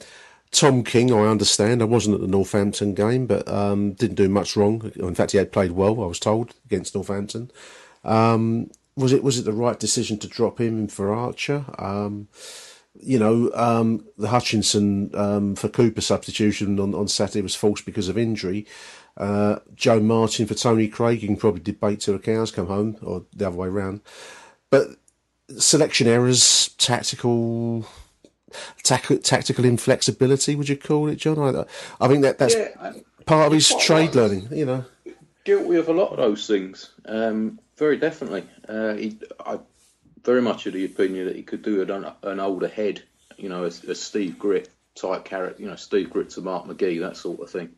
Tom 0.56 0.84
King. 0.84 1.12
I 1.12 1.28
understand. 1.28 1.82
I 1.82 1.86
wasn't 1.86 2.16
at 2.16 2.22
the 2.22 2.28
Northampton 2.28 2.94
game, 2.94 3.28
but 3.28 3.48
um, 3.48 3.94
didn't 3.94 4.16
do 4.16 4.30
much 4.30 4.56
wrong. 4.56 4.92
In 4.96 5.16
fact, 5.16 5.32
he 5.32 5.38
had 5.38 5.52
played 5.52 5.72
well. 5.72 6.02
I 6.02 6.08
was 6.08 6.20
told 6.20 6.56
against 6.66 6.96
Northampton. 6.96 7.52
Um, 8.04 8.72
was 8.96 9.12
it 9.12 9.24
was 9.24 9.38
it 9.38 9.46
the 9.46 9.54
right 9.54 9.80
decision 9.80 10.18
to 10.20 10.28
drop 10.28 10.60
him 10.60 10.88
for 10.88 11.14
Archer? 11.14 11.66
Um, 11.78 12.30
you 13.02 13.20
know, 13.20 13.52
um, 13.54 14.06
the 14.18 14.30
Hutchinson 14.30 15.12
um, 15.16 15.56
for 15.56 15.68
Cooper 15.68 16.02
substitution 16.02 16.80
on, 16.80 16.96
on 16.96 17.08
Saturday 17.08 17.42
was 17.42 17.56
false 17.56 17.82
because 17.82 18.08
of 18.08 18.18
injury. 18.18 18.66
Uh, 19.18 19.60
Joe 19.76 20.00
Martin 20.00 20.46
for 20.46 20.54
Tony 20.54 20.88
Craig, 20.88 21.22
you 21.22 21.28
can 21.28 21.38
probably 21.38 21.62
debate 21.62 22.02
till 22.02 22.14
the 22.14 22.20
cows 22.20 22.52
come 22.52 22.68
home, 22.68 22.98
or 23.02 23.26
the 23.34 23.48
other 23.48 23.58
way 23.58 23.68
round. 23.68 24.02
But 24.70 24.96
selection 25.58 26.08
errors, 26.08 26.70
tactical, 26.78 27.86
tac- 28.84 29.22
tactical 29.24 29.66
inflexibility, 29.66 30.56
would 30.56 30.70
you 30.70 30.78
call 30.78 31.10
it, 31.10 31.16
John? 31.16 31.40
I, 31.40 31.66
I 32.04 32.08
think 32.08 32.22
that 32.24 32.38
that's 32.38 32.56
Yeah, 32.56 32.94
part 33.26 33.48
of 33.48 33.54
his 33.54 33.74
trade 33.80 34.16
learning. 34.16 34.50
You 34.52 34.66
know, 34.66 34.86
guilty 35.44 35.78
of 35.78 35.90
a 35.90 35.94
lot 35.94 36.12
of 36.12 36.18
those 36.18 36.48
things. 36.48 36.92
Um, 37.06 37.60
very 37.78 37.98
definitely. 37.98 38.44
Uh, 38.68 38.94
he, 38.94 39.20
I 39.46 39.60
very 40.26 40.42
much 40.42 40.66
of 40.66 40.74
the 40.74 40.86
opinion 40.86 41.28
that 41.28 41.36
he 41.36 41.44
could 41.44 41.62
do 41.62 41.82
it 41.82 41.92
on 41.92 42.12
an 42.24 42.40
older 42.40 42.68
head, 42.68 43.04
you 43.38 43.48
know, 43.48 43.64
a, 43.64 43.68
a 43.68 43.96
Steve 43.96 44.36
Gritt 44.40 44.68
type 44.96 45.24
character, 45.24 45.62
you 45.62 45.70
know, 45.70 45.76
Steve 45.76 46.10
Gritt 46.10 46.34
to 46.34 46.42
Mark 46.42 46.66
McGhee, 46.66 47.02
that 47.02 47.16
sort 47.16 47.42
of 47.42 47.50
thing. 47.50 47.70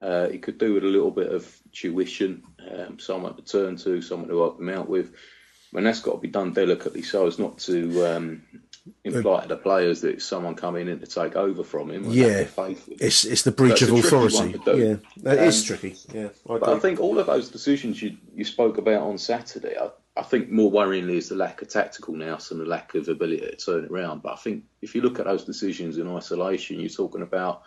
Uh, 0.00 0.28
he 0.28 0.38
could 0.38 0.58
do 0.58 0.74
with 0.74 0.84
a 0.84 0.88
little 0.88 1.10
bit 1.10 1.30
of 1.30 1.60
tuition, 1.72 2.42
um, 2.70 2.98
someone 2.98 3.36
to 3.36 3.42
turn 3.42 3.76
to, 3.76 4.02
someone 4.02 4.28
to 4.28 4.38
help 4.38 4.58
him 4.58 4.70
out 4.70 4.88
with. 4.88 5.14
And 5.74 5.86
that's 5.86 6.00
got 6.00 6.12
to 6.12 6.18
be 6.18 6.28
done 6.28 6.52
delicately 6.52 7.02
so 7.02 7.26
as 7.26 7.38
not 7.38 7.58
to 7.58 8.06
um, 8.06 8.42
imply 9.04 9.42
to 9.42 9.48
the 9.48 9.56
players 9.56 10.00
that 10.00 10.10
it's 10.14 10.24
someone 10.24 10.54
coming 10.54 10.88
in 10.88 10.98
to 11.00 11.06
take 11.06 11.36
over 11.36 11.62
from 11.62 11.90
him. 11.90 12.04
Yeah. 12.10 12.24
have 12.24 12.32
their 12.34 12.46
faith 12.46 12.88
with 12.88 13.00
him. 13.00 13.06
it's 13.06 13.24
it's 13.24 13.42
the 13.42 13.52
breach 13.52 13.80
That's 13.80 13.92
of 13.92 13.98
authority. 13.98 14.36
one 14.36 14.52
to 14.52 14.58
do. 14.58 14.76
Yeah, 14.78 14.96
that 15.22 15.38
is 15.46 15.60
Um, 15.60 15.66
tricky. 15.66 15.96
Yeah, 16.12 16.28
I 16.48 16.58
But 16.58 16.68
I 16.68 16.78
think 16.78 16.98
all 17.00 17.18
of 17.18 17.26
those 17.26 17.48
decisions 17.50 18.02
you, 18.02 18.16
you 18.34 18.44
spoke 18.44 18.78
about 18.78 19.02
on 19.02 19.18
Saturday, 19.18 19.76
I, 19.78 19.90
I 20.16 20.22
think 20.22 20.50
more 20.50 20.70
worryingly 20.70 21.16
is 21.16 21.28
the 21.28 21.36
lack 21.36 21.62
of 21.62 21.68
tactical 21.68 22.14
nous 22.14 22.50
and 22.50 22.60
the 22.60 22.64
lack 22.64 22.94
of 22.94 23.08
ability 23.08 23.40
to 23.40 23.56
turn 23.56 23.84
it 23.84 23.90
around. 23.90 24.22
But 24.22 24.32
I 24.32 24.36
think 24.36 24.64
if 24.82 24.94
you 24.94 25.00
look 25.00 25.18
at 25.20 25.26
those 25.26 25.44
decisions 25.44 25.96
in 25.98 26.08
isolation, 26.08 26.80
you're 26.80 26.88
talking 26.88 27.22
about 27.22 27.62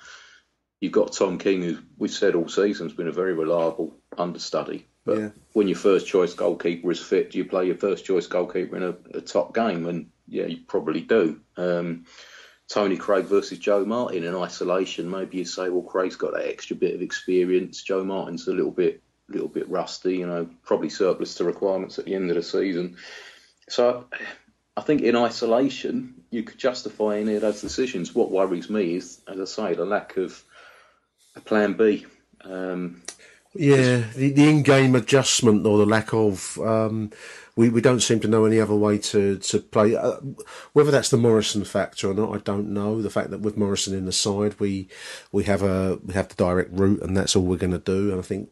you've 0.82 0.92
got 0.92 1.14
Tom 1.14 1.38
King, 1.38 1.64
who 1.64 1.78
we've 1.98 2.12
said 2.12 2.36
all 2.36 2.50
season 2.50 2.88
has 2.88 2.96
been 2.96 3.08
a 3.08 3.12
very 3.12 3.34
reliable 3.34 3.96
understudy. 4.18 4.86
But 5.06 5.18
Yeah. 5.18 5.30
when 5.54 5.68
your 5.68 5.78
first 5.78 6.08
choice 6.08 6.34
goalkeeper 6.34 6.92
is 6.92 7.00
fit, 7.00 7.32
do 7.32 7.38
you 7.38 7.46
play 7.46 7.68
your 7.68 7.78
first 7.78 8.04
choice 8.06 8.28
goalkeeper 8.28 8.76
in 8.76 8.84
a, 8.84 8.96
a 9.18 9.22
top 9.22 9.54
game? 9.56 9.86
And 9.88 10.08
yeah, 10.28 10.46
you 10.46 10.58
probably 10.68 11.02
do. 11.02 11.40
Um, 11.58 12.06
Tony 12.68 12.98
Craig 12.98 13.26
versus 13.26 13.60
Joe 13.60 13.86
Martin 13.86 14.24
in 14.24 14.36
isolation. 14.36 15.10
Maybe 15.10 15.38
you 15.38 15.46
say, 15.46 15.70
well, 15.70 15.84
Craig's 15.84 16.16
got 16.16 16.34
that 16.34 16.48
extra 16.48 16.76
bit 16.76 16.96
of 16.96 17.02
experience. 17.02 17.84
Joe 17.84 18.04
Martin's 18.04 18.48
a 18.48 18.54
little 18.54 18.72
bit, 18.72 19.04
little 19.30 19.48
bit 19.48 19.70
rusty. 19.70 20.18
You 20.18 20.28
know, 20.28 20.50
probably 20.64 20.90
surplus 20.90 21.36
to 21.36 21.44
requirements 21.44 22.00
at 22.00 22.06
the 22.06 22.16
end 22.16 22.30
of 22.30 22.36
the 22.36 22.44
season. 22.44 22.98
So, 23.70 24.06
I 24.78 24.82
think 24.82 25.02
in 25.02 25.16
isolation, 25.16 26.16
you 26.32 26.44
could 26.44 26.58
justify 26.58 27.20
any 27.20 27.36
of 27.36 27.42
those 27.42 27.62
decisions. 27.62 28.14
What 28.14 28.32
worries 28.32 28.70
me 28.70 28.96
is, 28.96 29.22
as 29.28 29.40
I 29.40 29.46
say, 29.46 29.74
the 29.76 29.86
lack 29.86 30.18
of 30.18 30.44
a 31.36 31.42
plan 31.42 31.74
B. 31.74 32.06
Um, 32.44 33.02
Yeah, 33.54 34.04
the, 34.16 34.32
the 34.32 34.50
in-game 34.50 34.96
adjustment 34.96 35.66
or 35.66 35.78
the 35.78 35.86
lack 35.86 36.14
of, 36.14 36.58
um, 36.60 37.12
we, 37.56 37.70
we 37.70 37.82
don't 37.82 38.02
seem 38.02 38.20
to 38.20 38.28
know 38.28 38.46
any 38.46 38.60
other 38.60 38.76
way 38.76 38.98
to, 38.98 39.38
to 39.38 39.60
play. 39.60 39.96
Uh, 39.96 40.18
whether 40.74 40.92
that's 40.92 41.10
the 41.10 41.18
Morison 41.18 41.64
factor 41.64 42.10
or 42.10 42.14
not, 42.14 42.36
I 42.36 42.40
don't 42.40 42.74
know. 42.74 43.02
The 43.02 43.10
fact 43.10 43.30
that 43.32 43.40
with 43.42 43.58
Morison 43.58 43.96
in 43.96 44.06
the 44.06 44.12
side, 44.12 44.60
we 44.60 44.90
we 45.32 45.46
have 45.46 45.64
a 45.64 46.00
we 46.04 46.14
have 46.14 46.28
the 46.28 46.36
direct 46.36 46.72
route, 46.74 47.02
and 47.02 47.16
that's 47.16 47.36
all 47.36 47.44
we're 47.44 47.58
going 47.58 47.72
to 47.72 47.80
do. 47.80 48.12
And 48.12 48.20
I 48.20 48.24
think 48.24 48.50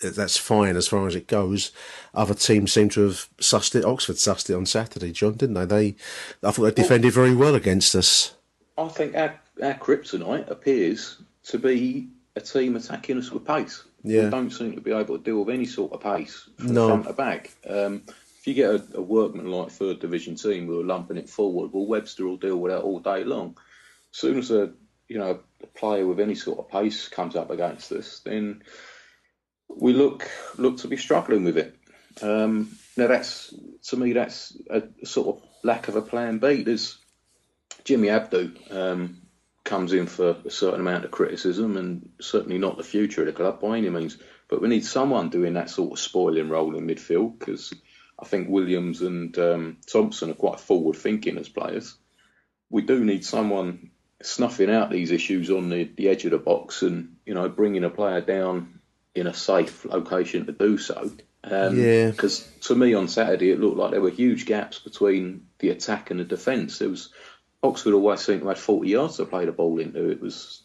that's 0.00 0.36
fine 0.36 0.76
as 0.76 0.88
far 0.88 1.06
as 1.06 1.14
it 1.14 1.28
goes. 1.28 1.70
Other 2.14 2.34
teams 2.34 2.72
seem 2.72 2.88
to 2.90 3.02
have 3.02 3.28
sussed 3.38 3.76
it. 3.76 3.84
Oxford 3.84 4.16
sussed 4.16 4.50
it 4.50 4.54
on 4.54 4.66
Saturday, 4.66 5.12
John, 5.12 5.34
didn't 5.34 5.54
they? 5.54 5.64
They, 5.64 5.96
I 6.42 6.50
thought 6.50 6.62
they 6.62 6.82
defended 6.82 7.12
very 7.12 7.34
well 7.34 7.54
against 7.54 7.94
us. 7.94 8.34
I 8.76 8.88
think 8.88 9.14
our, 9.14 9.38
our 9.62 9.74
kryptonite 9.74 10.50
appears 10.50 11.22
to 11.44 11.58
be 11.58 12.08
a 12.34 12.40
team 12.40 12.74
attacking 12.74 13.18
us 13.18 13.30
with 13.30 13.46
pace. 13.46 13.84
Yeah. 14.02 14.24
We 14.24 14.30
don't 14.30 14.50
seem 14.50 14.74
to 14.74 14.80
be 14.80 14.90
able 14.90 15.16
to 15.18 15.22
deal 15.22 15.44
with 15.44 15.54
any 15.54 15.66
sort 15.66 15.92
of 15.92 16.00
pace 16.00 16.48
from 16.56 16.74
No. 16.74 16.88
front 16.88 17.06
to 17.06 17.12
back. 17.12 17.50
Um, 17.68 18.02
if 18.42 18.48
you 18.48 18.54
get 18.54 18.74
a, 18.74 18.98
a 18.98 19.00
workman 19.00 19.46
like 19.46 19.70
third 19.70 20.00
division 20.00 20.34
team 20.34 20.66
who 20.66 20.80
are 20.80 20.84
lumping 20.84 21.16
it 21.16 21.30
forward, 21.30 21.70
well, 21.72 21.86
Webster 21.86 22.26
will 22.26 22.36
deal 22.36 22.56
with 22.56 22.72
that 22.72 22.80
all 22.80 22.98
day 22.98 23.22
long. 23.22 23.56
As 24.12 24.18
soon 24.18 24.36
as 24.36 24.50
a 24.50 24.72
you 25.06 25.18
know 25.18 25.38
a 25.62 25.66
player 25.68 26.04
with 26.04 26.18
any 26.18 26.34
sort 26.34 26.58
of 26.58 26.68
pace 26.68 27.06
comes 27.06 27.36
up 27.36 27.50
against 27.50 27.88
this, 27.88 28.18
then 28.20 28.64
we 29.68 29.92
look 29.92 30.28
look 30.56 30.78
to 30.78 30.88
be 30.88 30.96
struggling 30.96 31.44
with 31.44 31.56
it. 31.56 31.76
Um, 32.20 32.76
now 32.96 33.06
that's 33.06 33.54
to 33.84 33.96
me 33.96 34.12
that's 34.12 34.56
a 34.68 34.82
sort 35.04 35.36
of 35.36 35.48
lack 35.62 35.86
of 35.86 35.94
a 35.94 36.02
plan 36.02 36.38
B. 36.38 36.64
There's 36.64 36.98
Jimmy 37.84 38.08
Abdou 38.08 38.56
um, 38.72 39.22
comes 39.62 39.92
in 39.92 40.06
for 40.06 40.36
a 40.44 40.50
certain 40.50 40.80
amount 40.80 41.04
of 41.04 41.12
criticism 41.12 41.76
and 41.76 42.10
certainly 42.20 42.58
not 42.58 42.76
the 42.76 42.82
future 42.82 43.20
of 43.20 43.26
the 43.28 43.32
club 43.32 43.60
by 43.60 43.78
any 43.78 43.88
means. 43.88 44.18
But 44.48 44.60
we 44.60 44.68
need 44.68 44.84
someone 44.84 45.30
doing 45.30 45.54
that 45.54 45.70
sort 45.70 45.92
of 45.92 45.98
spoiling 46.00 46.48
role 46.48 46.76
in 46.76 46.88
midfield 46.88 47.38
because 47.38 47.72
I 48.22 48.24
think 48.24 48.48
Williams 48.48 49.02
and 49.02 49.36
um, 49.36 49.78
Thompson 49.86 50.30
are 50.30 50.34
quite 50.34 50.60
forward 50.60 50.96
thinking 50.96 51.38
as 51.38 51.48
players. 51.48 51.96
We 52.70 52.82
do 52.82 53.04
need 53.04 53.24
someone 53.24 53.90
snuffing 54.22 54.70
out 54.70 54.90
these 54.90 55.10
issues 55.10 55.50
on 55.50 55.68
the, 55.68 55.84
the 55.84 56.08
edge 56.08 56.24
of 56.24 56.30
the 56.30 56.38
box 56.38 56.82
and 56.82 57.16
you 57.26 57.34
know 57.34 57.48
bringing 57.48 57.82
a 57.82 57.90
player 57.90 58.20
down 58.20 58.78
in 59.16 59.26
a 59.26 59.34
safe 59.34 59.84
location 59.84 60.46
to 60.46 60.52
do 60.52 60.78
so. 60.78 61.10
Um, 61.42 61.76
Yeah. 61.76 62.10
Because 62.10 62.48
to 62.62 62.76
me 62.76 62.94
on 62.94 63.08
Saturday 63.08 63.50
it 63.50 63.60
looked 63.60 63.76
like 63.76 63.90
there 63.90 64.00
were 64.00 64.10
huge 64.10 64.46
gaps 64.46 64.78
between 64.78 65.48
the 65.58 65.70
attack 65.70 66.12
and 66.12 66.20
the 66.20 66.24
defence. 66.24 66.78
There 66.78 66.88
was 66.88 67.12
Oxford 67.64 67.94
always 67.94 68.20
seemed 68.20 68.42
to 68.42 68.48
have 68.48 68.58
40 68.58 68.88
yards 68.88 69.16
to 69.16 69.24
play 69.24 69.44
the 69.44 69.52
ball 69.52 69.80
into. 69.80 70.10
It 70.10 70.20
was, 70.20 70.62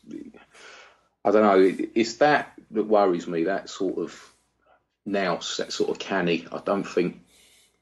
I 1.26 1.32
don't 1.32 1.44
know, 1.44 1.60
it, 1.60 1.92
it's 1.96 2.16
that 2.16 2.54
that 2.72 2.84
worries 2.84 3.28
me. 3.28 3.46
That 3.46 3.70
sort 3.70 3.98
of 3.98 4.34
nous, 5.06 5.58
that 5.58 5.74
sort 5.74 5.90
of 5.90 6.00
canny. 6.00 6.46
I 6.52 6.60
don't 6.64 6.84
think 6.88 7.22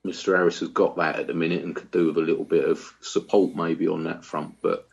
Mr. 0.05 0.35
Harris 0.35 0.59
has 0.59 0.69
got 0.69 0.95
that 0.97 1.19
at 1.19 1.27
the 1.27 1.33
minute 1.33 1.63
and 1.63 1.75
could 1.75 1.91
do 1.91 2.07
with 2.07 2.17
a 2.17 2.21
little 2.21 2.43
bit 2.43 2.65
of 2.65 2.93
support 3.01 3.55
maybe 3.55 3.87
on 3.87 4.03
that 4.03 4.23
front. 4.23 4.55
But 4.61 4.87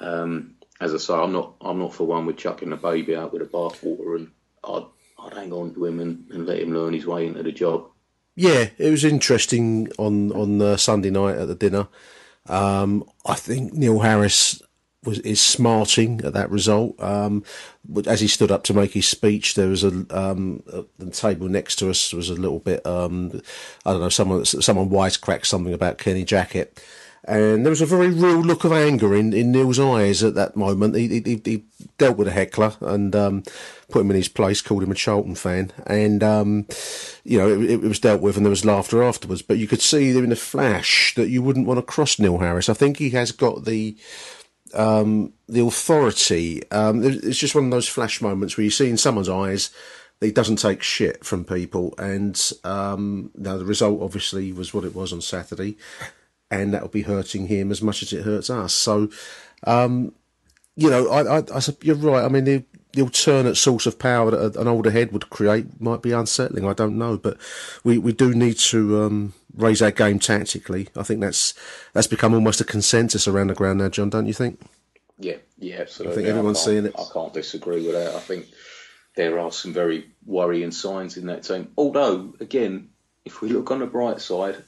um, 0.00 0.54
as 0.80 0.94
I 0.94 0.98
say, 0.98 1.14
I'm 1.14 1.32
not, 1.32 1.54
I'm 1.60 1.78
not 1.78 1.94
for 1.94 2.04
one 2.04 2.26
with 2.26 2.38
chucking 2.38 2.70
the 2.70 2.76
baby 2.76 3.14
out 3.14 3.32
with 3.32 3.42
the 3.42 3.48
bathwater, 3.48 4.16
and 4.16 4.30
I'd, 4.64 4.86
I'd 5.18 5.34
hang 5.34 5.52
on 5.52 5.74
to 5.74 5.84
him 5.84 6.00
and, 6.00 6.30
and 6.30 6.46
let 6.46 6.60
him 6.60 6.74
learn 6.74 6.94
his 6.94 7.06
way 7.06 7.26
into 7.26 7.42
the 7.42 7.52
job. 7.52 7.88
Yeah, 8.34 8.68
it 8.76 8.90
was 8.90 9.04
interesting 9.04 9.90
on 9.98 10.30
on 10.32 10.60
uh, 10.60 10.76
Sunday 10.76 11.08
night 11.08 11.36
at 11.36 11.48
the 11.48 11.54
dinner. 11.54 11.88
Um, 12.46 13.04
I 13.24 13.34
think 13.34 13.72
Neil 13.72 14.00
Harris 14.00 14.62
was 15.06 15.18
is 15.20 15.40
smarting 15.40 16.20
at 16.24 16.32
that 16.34 16.50
result. 16.50 17.00
Um, 17.02 17.44
as 18.06 18.20
he 18.20 18.26
stood 18.26 18.50
up 18.50 18.64
to 18.64 18.74
make 18.74 18.92
his 18.92 19.06
speech, 19.06 19.54
there 19.54 19.68
was 19.68 19.84
a 19.84 20.06
um, 20.10 20.62
uh, 20.72 20.82
the 20.98 21.10
table 21.10 21.48
next 21.48 21.76
to 21.76 21.90
us 21.90 22.12
was 22.12 22.30
a 22.30 22.34
little 22.34 22.60
bit 22.60 22.84
um, 22.86 23.40
I 23.84 23.92
don't 23.92 24.00
know 24.00 24.08
someone 24.08 24.44
someone 24.44 24.90
wisecracked 24.90 25.46
something 25.46 25.74
about 25.74 25.98
Kenny 25.98 26.24
Jackett. 26.24 26.82
And 27.28 27.66
there 27.66 27.70
was 27.70 27.80
a 27.80 27.86
very 27.86 28.08
real 28.08 28.40
look 28.40 28.62
of 28.62 28.70
anger 28.72 29.12
in, 29.12 29.32
in 29.32 29.50
Neil's 29.50 29.80
eyes 29.80 30.22
at 30.22 30.36
that 30.36 30.54
moment. 30.54 30.94
He, 30.94 31.08
he, 31.08 31.40
he 31.44 31.64
dealt 31.98 32.16
with 32.16 32.28
a 32.28 32.32
heckler 32.32 32.74
and 32.80 33.16
um, 33.16 33.42
put 33.90 34.02
him 34.02 34.10
in 34.10 34.16
his 34.16 34.28
place, 34.28 34.62
called 34.62 34.84
him 34.84 34.92
a 34.92 34.94
Charlton 34.94 35.34
fan, 35.34 35.72
and 35.86 36.22
um, 36.22 36.66
you 37.24 37.36
know 37.36 37.48
it, 37.48 37.70
it 37.70 37.80
was 37.80 37.98
dealt 37.98 38.20
with, 38.20 38.36
and 38.36 38.46
there 38.46 38.50
was 38.50 38.64
laughter 38.64 39.02
afterwards. 39.02 39.42
But 39.42 39.58
you 39.58 39.66
could 39.66 39.82
see 39.82 40.12
there 40.12 40.22
in 40.22 40.30
a 40.30 40.36
flash 40.36 41.14
that 41.16 41.28
you 41.28 41.42
wouldn't 41.42 41.66
want 41.66 41.78
to 41.78 41.82
cross 41.82 42.20
Neil 42.20 42.38
Harris. 42.38 42.68
I 42.68 42.74
think 42.74 42.98
he 42.98 43.10
has 43.10 43.32
got 43.32 43.64
the 43.64 43.96
um, 44.74 45.32
the 45.48 45.64
authority. 45.64 46.62
Um, 46.70 47.02
it's 47.04 47.38
just 47.38 47.54
one 47.54 47.64
of 47.66 47.70
those 47.70 47.88
flash 47.88 48.20
moments 48.20 48.56
where 48.56 48.64
you 48.64 48.70
see 48.70 48.90
in 48.90 48.96
someone's 48.96 49.28
eyes 49.28 49.70
that 50.18 50.26
he 50.26 50.32
doesn't 50.32 50.56
take 50.56 50.82
shit 50.82 51.24
from 51.24 51.44
people, 51.44 51.94
and 51.98 52.52
um, 52.64 53.30
now 53.36 53.56
the 53.56 53.64
result 53.64 54.02
obviously 54.02 54.52
was 54.52 54.72
what 54.72 54.84
it 54.84 54.94
was 54.94 55.12
on 55.12 55.20
Saturday, 55.20 55.76
and 56.50 56.72
that'll 56.72 56.88
be 56.88 57.02
hurting 57.02 57.48
him 57.48 57.70
as 57.70 57.82
much 57.82 58.02
as 58.02 58.12
it 58.12 58.24
hurts 58.24 58.48
us. 58.48 58.72
So, 58.72 59.10
um, 59.64 60.12
you 60.74 60.90
know, 60.90 61.08
I, 61.08 61.38
I, 61.38 61.42
I 61.54 61.60
you're 61.82 61.96
right. 61.96 62.24
I 62.24 62.28
mean, 62.28 62.44
the, 62.44 62.64
the 62.92 63.02
alternate 63.02 63.56
source 63.56 63.84
of 63.84 63.98
power 63.98 64.30
that 64.30 64.56
an 64.56 64.68
older 64.68 64.90
head 64.90 65.12
would 65.12 65.28
create 65.28 65.80
might 65.80 66.02
be 66.02 66.12
unsettling. 66.12 66.66
I 66.66 66.72
don't 66.72 66.96
know, 66.96 67.18
but 67.18 67.36
we, 67.84 67.98
we 67.98 68.12
do 68.12 68.34
need 68.34 68.58
to 68.58 69.02
um, 69.02 69.34
raise 69.56 69.82
our 69.82 69.90
game 69.90 70.18
tactically. 70.18 70.88
I 70.96 71.02
think 71.02 71.20
that's 71.20 71.54
that's 71.92 72.06
become 72.06 72.34
almost 72.34 72.60
a 72.60 72.64
consensus 72.64 73.26
around 73.26 73.48
the 73.48 73.54
ground 73.54 73.78
now, 73.78 73.88
John. 73.88 74.10
Don't 74.10 74.26
you 74.26 74.32
think? 74.34 74.60
Yeah, 75.18 75.36
yeah, 75.58 75.76
absolutely. 75.80 76.12
I 76.12 76.16
think 76.16 76.28
everyone's 76.28 76.58
can't- 76.58 76.64
seeing 76.66 76.86
it. 76.86 76.94
I 76.98 77.04
can't 77.12 77.32
disagree 77.32 77.86
with 77.86 77.92
that. 77.92 78.14
I 78.14 78.20
think 78.20 78.46
there 79.16 79.38
are 79.38 79.50
some 79.50 79.72
very 79.72 80.06
worrying 80.26 80.70
signs 80.72 81.16
in 81.16 81.26
that 81.26 81.42
team. 81.42 81.72
Although, 81.78 82.34
again, 82.38 82.90
if 83.24 83.40
we 83.40 83.48
look 83.48 83.70
on 83.70 83.78
the 83.78 83.86
bright 83.86 84.20
side, 84.20 84.62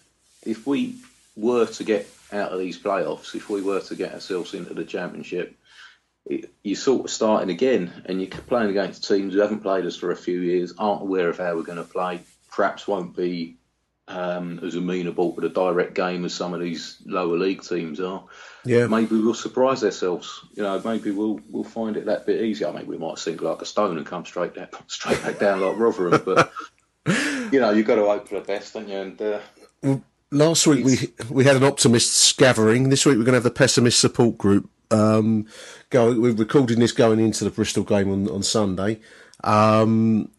if 0.45 0.67
we 0.67 0.97
were 1.37 1.67
to 1.67 1.85
get 1.85 2.09
out 2.33 2.53
of 2.53 2.59
these 2.59 2.79
playoffs, 2.79 3.35
if 3.35 3.51
we 3.51 3.61
were 3.61 3.81
to 3.81 3.95
get 3.95 4.15
ourselves 4.15 4.55
into 4.55 4.73
the 4.73 4.85
championship, 4.85 5.55
it, 6.25 6.51
you're 6.63 6.77
sort 6.77 7.05
of 7.05 7.11
starting 7.11 7.51
again, 7.51 8.03
and 8.07 8.21
you're 8.21 8.31
playing 8.31 8.71
against 8.71 9.07
teams 9.07 9.35
who 9.35 9.41
haven't 9.41 9.61
played 9.61 9.85
us 9.85 9.97
for 9.97 10.11
a 10.13 10.17
few 10.17 10.41
years, 10.41 10.73
aren't 10.79 11.03
aware 11.03 11.29
of 11.29 11.37
how 11.39 11.55
we're 11.55 11.63
going 11.63 11.77
to 11.79 11.85
play, 11.85 12.21
perhaps 12.51 12.89
won't 12.89 13.15
be 13.15 13.58
um, 14.09 14.61
as 14.63 14.75
amenable 14.75 15.33
to 15.35 15.41
the 15.43 15.49
direct 15.49 15.95
game 15.95 16.25
as 16.25 16.35
some 16.35 16.55
of 16.55 16.61
these 16.61 16.97
lower 17.07 17.37
league 17.37 17.63
teams 17.63 18.01
are 18.01 18.25
Yeah. 18.65 18.87
maybe 18.87 19.21
we'll 19.21 19.35
surprise 19.35 19.85
ourselves. 19.85 20.41
You 20.55 20.63
know, 20.63 20.81
maybe 20.85 21.11
we'll 21.11 21.41
we'll 21.51 21.65
find 21.65 21.97
it 21.97 22.07
that 22.07 22.27
bit 22.27 22.43
easier. 22.43 22.73
Maybe 22.73 22.87
we 22.89 22.99
might 22.99 23.19
sink 23.19 23.43
like 23.43 23.63
a 23.63 23.67
stone 23.67 23.97
and 23.99 24.07
come 24.07 24.25
straight 24.25 24.55
down, 24.55 24.69
straight 24.87 25.23
back 25.23 25.39
down 25.39 25.61
like 25.61 25.79
Rotherham. 25.79 26.23
But 26.25 26.53
you 27.53 27.61
know, 27.61 27.71
you've 27.71 27.87
got 27.87 27.97
to 27.97 28.05
hope 28.07 28.29
for 28.29 28.37
the 28.37 28.47
best, 28.47 28.75
don't 28.75 28.89
you? 28.89 28.97
And 28.97 29.23
uh, 29.23 29.41
Last 30.31 30.67
week 30.67 30.85
we 30.85 31.13
we 31.31 31.45
had 31.45 31.57
an 31.57 31.65
optimists 31.65 32.33
gathering. 32.33 32.91
This 32.91 33.07
week 33.07 33.17
we're 33.17 33.25
going 33.25 33.33
to 33.33 33.37
have 33.37 33.45
the 33.45 33.51
pessimist 33.51 33.99
support 34.01 34.37
group. 34.37 34.69
Um, 34.91 35.47
go. 35.91 36.19
We're 36.19 36.33
recording 36.33 36.81
this 36.81 36.93
going 36.93 37.19
into 37.21 37.45
the 37.45 37.51
Bristol 37.51 37.85
game 37.85 38.11
on, 38.13 38.29
on 38.29 38.43
Sunday. 38.43 39.01
Um, 39.45 40.31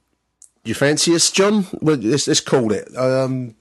you 0.69 0.75
fancy 0.75 1.13
us, 1.15 1.31
John? 1.31 1.65
Well, 1.81 1.97
let's, 1.97 2.27
let's 2.27 2.39
call 2.39 2.71
it. 2.71 2.95
Um, 2.97 3.55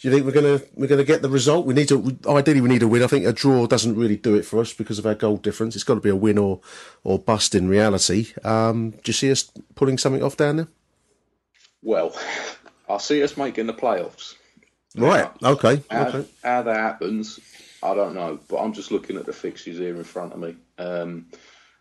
do 0.00 0.08
you 0.08 0.10
think 0.10 0.26
we're 0.26 0.32
gonna 0.32 0.60
we're 0.74 0.88
gonna 0.88 1.04
get 1.04 1.22
the 1.22 1.28
result? 1.28 1.64
We 1.66 1.74
need 1.74 1.88
to. 1.88 2.18
Ideally, 2.28 2.60
we 2.60 2.68
need 2.68 2.82
a 2.82 2.88
win. 2.88 3.02
I 3.02 3.06
think 3.06 3.24
a 3.24 3.32
draw 3.32 3.66
doesn't 3.66 3.96
really 3.96 4.16
do 4.16 4.34
it 4.34 4.44
for 4.44 4.60
us 4.60 4.72
because 4.72 4.98
of 4.98 5.06
our 5.06 5.14
goal 5.14 5.36
difference. 5.36 5.76
It's 5.76 5.84
got 5.84 5.94
to 5.94 6.00
be 6.00 6.08
a 6.08 6.16
win 6.16 6.38
or 6.38 6.60
or 7.04 7.18
bust 7.18 7.54
in 7.54 7.68
reality. 7.68 8.32
Um, 8.44 8.90
do 8.90 9.00
you 9.06 9.12
see 9.12 9.30
us 9.30 9.50
pulling 9.76 9.98
something 9.98 10.22
off 10.22 10.36
down 10.36 10.56
there? 10.56 10.68
well, 11.82 12.14
I 12.88 12.98
see 12.98 13.22
us 13.22 13.36
making 13.36 13.66
the 13.66 13.74
playoffs. 13.74 14.34
Right. 14.96 15.30
Okay. 15.42 15.82
How, 15.90 16.08
Okay. 16.08 16.28
how 16.44 16.62
that 16.62 16.76
happens, 16.76 17.40
I 17.82 17.94
don't 17.94 18.14
know. 18.14 18.38
But 18.48 18.58
I'm 18.58 18.72
just 18.72 18.90
looking 18.92 19.16
at 19.16 19.26
the 19.26 19.32
fixtures 19.32 19.78
here 19.78 19.96
in 19.96 20.04
front 20.04 20.32
of 20.32 20.38
me. 20.38 20.56
Um, 20.78 21.26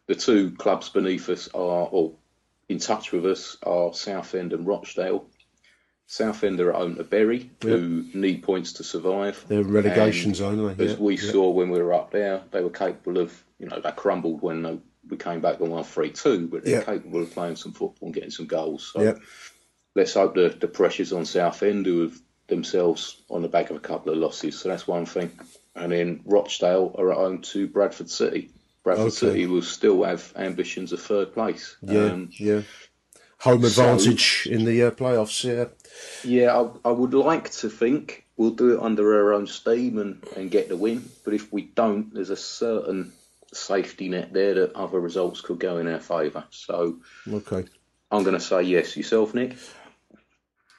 the 0.07 0.15
two 0.15 0.51
clubs 0.51 0.89
beneath 0.89 1.27
us 1.29 1.47
are, 1.53 1.87
or 1.91 2.13
in 2.71 2.79
touch 2.79 3.11
with 3.11 3.25
us, 3.25 3.57
are 3.63 3.93
Southend 3.93 4.53
and 4.53 4.65
Rochdale. 4.65 5.27
Southend 6.07 6.59
are 6.59 6.71
at 6.71 6.75
home 6.75 6.95
to 6.95 7.03
Bury, 7.03 7.51
who 7.61 8.05
need 8.13 8.43
points 8.43 8.73
to 8.73 8.83
survive. 8.83 9.45
They're 9.47 9.63
relegation 9.63 10.33
zone? 10.33 10.75
As 10.79 10.97
we 10.97 11.17
yeah. 11.17 11.31
saw 11.31 11.49
when 11.51 11.69
we 11.69 11.81
were 11.81 11.93
up 11.93 12.11
there, 12.11 12.41
they 12.51 12.61
were 12.61 12.69
capable 12.69 13.19
of, 13.19 13.43
you 13.59 13.67
know, 13.67 13.79
they 13.79 13.91
crumbled 13.91 14.41
when 14.41 14.63
they 14.63 14.79
we 15.09 15.17
came 15.17 15.41
back 15.41 15.59
and 15.59 15.71
won 15.71 15.83
three 15.83 16.11
two, 16.11 16.47
but 16.47 16.63
they're 16.63 16.83
capable 16.83 17.21
of 17.21 17.31
playing 17.31 17.55
some 17.55 17.71
football 17.71 18.07
and 18.07 18.13
getting 18.13 18.29
some 18.29 18.45
goals. 18.45 18.91
So 18.93 19.17
let's 19.95 20.13
hope 20.13 20.35
the 20.35 20.49
the 20.49 20.67
pressure's 20.67 21.13
on 21.13 21.25
Southend 21.25 21.85
who 21.85 22.01
have 22.03 22.19
themselves 22.47 23.21
on 23.29 23.41
the 23.41 23.47
back 23.47 23.69
of 23.69 23.77
a 23.77 23.79
couple 23.79 24.11
of 24.11 24.19
losses. 24.19 24.59
So 24.59 24.69
that's 24.69 24.87
one 24.87 25.05
thing. 25.05 25.31
And 25.75 25.91
then 25.91 26.21
Rochdale 26.25 26.93
are 26.97 27.11
at 27.11 27.17
home 27.17 27.41
to 27.41 27.67
Bradford 27.67 28.09
City. 28.09 28.51
Bradford 28.83 29.07
Okay. 29.07 29.15
City 29.15 29.45
will 29.47 29.61
still 29.61 30.03
have 30.03 30.31
ambitions 30.35 30.91
of 30.91 31.01
third 31.01 31.33
place. 31.33 31.75
Yeah, 31.81 32.05
Um, 32.05 32.29
yeah. 32.33 32.61
Home 33.39 33.61
so- 33.61 33.67
advantage 33.67 34.47
in 34.49 34.65
the 34.65 34.83
uh, 34.83 34.91
playoffs. 34.91 35.43
Yeah, 35.43 35.65
Yeah, 36.23 36.55
I, 36.59 36.89
I 36.89 36.91
would 36.91 37.13
like 37.13 37.49
to 37.51 37.69
think 37.69 38.25
we'll 38.37 38.51
do 38.51 38.73
it 38.75 38.81
under 38.81 39.19
our 39.19 39.33
own 39.33 39.47
steam 39.47 39.97
and, 39.99 40.23
and 40.35 40.49
get 40.51 40.69
the 40.69 40.77
win. 40.77 41.09
But 41.23 41.33
if 41.33 41.51
we 41.53 41.63
don't, 41.63 42.13
there's 42.13 42.29
a 42.31 42.35
certain 42.37 43.11
safety 43.53 44.09
net 44.09 44.31
there 44.33 44.53
that 44.55 44.73
other 44.73 44.99
results 44.99 45.41
could 45.41 45.59
go 45.59 45.77
in 45.77 45.87
our 45.87 45.99
favour. 45.99 46.43
So 46.51 46.99
okay. 47.31 47.65
I'm 48.11 48.23
going 48.23 48.37
to 48.37 48.43
say 48.43 48.61
yes. 48.63 48.95
Yourself, 48.97 49.33
Nick? 49.33 49.57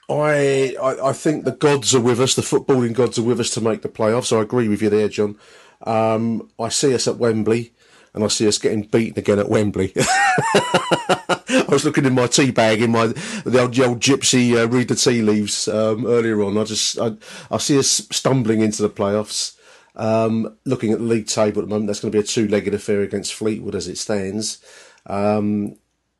I, 0.08 0.74
I 0.80 1.08
I 1.10 1.12
think 1.12 1.44
the 1.44 1.52
gods 1.52 1.94
are 1.94 2.00
with 2.00 2.20
us. 2.20 2.34
The 2.34 2.42
footballing 2.42 2.92
gods 2.92 3.18
are 3.18 3.22
with 3.22 3.40
us 3.40 3.50
to 3.50 3.60
make 3.60 3.82
the 3.82 3.88
playoffs. 3.88 4.36
I 4.36 4.42
agree 4.42 4.68
with 4.68 4.82
you 4.82 4.90
there, 4.90 5.08
John. 5.08 5.38
Um, 5.82 6.50
I 6.58 6.68
see 6.68 6.94
us 6.94 7.08
at 7.08 7.16
Wembley, 7.16 7.72
and 8.14 8.22
I 8.24 8.28
see 8.28 8.46
us 8.48 8.58
getting 8.58 8.82
beaten 8.82 9.18
again 9.18 9.38
at 9.38 9.48
Wembley. 9.48 9.92
I 9.96 11.64
was 11.68 11.84
looking 11.84 12.04
in 12.04 12.14
my 12.14 12.26
tea 12.26 12.50
bag 12.50 12.82
in 12.82 12.90
my 12.92 13.06
the 13.08 13.60
old, 13.62 13.74
the 13.74 13.84
old 13.84 14.00
gypsy 14.00 14.56
uh, 14.56 14.68
read 14.68 14.88
the 14.88 14.94
tea 14.94 15.22
leaves 15.22 15.68
um, 15.68 16.06
earlier 16.06 16.42
on. 16.42 16.58
I 16.58 16.64
just 16.64 16.98
I, 16.98 17.12
I 17.50 17.58
see 17.58 17.78
us 17.78 17.88
stumbling 18.10 18.60
into 18.60 18.82
the 18.82 18.90
playoffs. 18.90 19.56
Um, 19.94 20.56
looking 20.64 20.92
at 20.92 20.98
the 21.00 21.04
league 21.04 21.26
table 21.26 21.60
at 21.60 21.68
the 21.68 21.70
moment, 21.74 21.86
that's 21.88 22.00
going 22.00 22.10
to 22.12 22.16
be 22.16 22.22
a 22.24 22.26
two-legged 22.26 22.72
affair 22.72 23.02
against 23.02 23.34
Fleetwood 23.34 23.74
as 23.74 23.88
it 23.88 23.98
stands. 23.98 24.64
Um, 25.06 25.76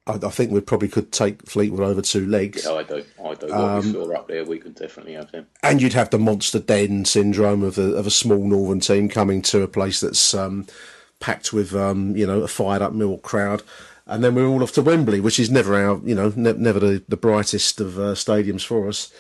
I, 0.07 0.15
I 0.15 0.29
think 0.31 0.51
we 0.51 0.61
probably 0.61 0.89
could 0.89 1.11
take 1.11 1.49
Fleetwood 1.49 1.81
over 1.81 2.03
two 2.03 2.27
legs. 2.27 2.67
Yeah, 2.67 2.75
I 2.75 2.83
do. 2.83 3.05
I 3.25 3.35
do. 3.35 3.47
What 3.47 3.51
Um, 3.53 3.85
we 3.87 3.93
saw 3.93 4.13
up 4.15 4.29
there, 4.29 4.45
we 4.45 4.59
could 4.59 4.75
definitely 4.75 5.15
have 5.15 5.33
them. 5.33 5.47
and 5.63 5.81
you'd 5.81 5.95
have 5.95 6.11
the 6.11 6.19
monster 6.19 6.59
den 6.59 7.07
syndrome 7.07 7.63
of 7.63 7.79
a, 7.79 7.95
of 7.95 8.07
a 8.07 8.11
small 8.11 8.47
northern 8.47 8.81
team 8.81 9.09
coming 9.09 9.41
to 9.43 9.63
a 9.63 9.69
place 9.69 10.01
that's 10.01 10.35
um, 10.35 10.67
packed 11.23 11.53
with 11.53 11.75
um, 11.75 12.15
you 12.17 12.27
know 12.27 12.43
a 12.43 12.49
fired 12.49 12.83
up 12.83 12.93
Mill 12.93 13.17
crowd, 13.17 13.63
and 14.07 14.23
then 14.23 14.35
we're 14.35 14.47
all 14.47 14.63
off 14.63 14.73
to 14.73 14.83
Wembley, 14.83 15.21
which 15.21 15.39
is 15.39 15.51
never 15.51 15.75
our 15.75 15.99
you 16.05 16.15
know 16.15 16.33
ne- 16.37 16.53
never 16.53 16.79
the, 16.79 17.03
the 17.09 17.17
brightest 17.17 17.81
of 17.81 17.99
uh, 17.99 18.13
stadiums 18.13 18.67
for 18.67 18.89
us. 18.89 19.11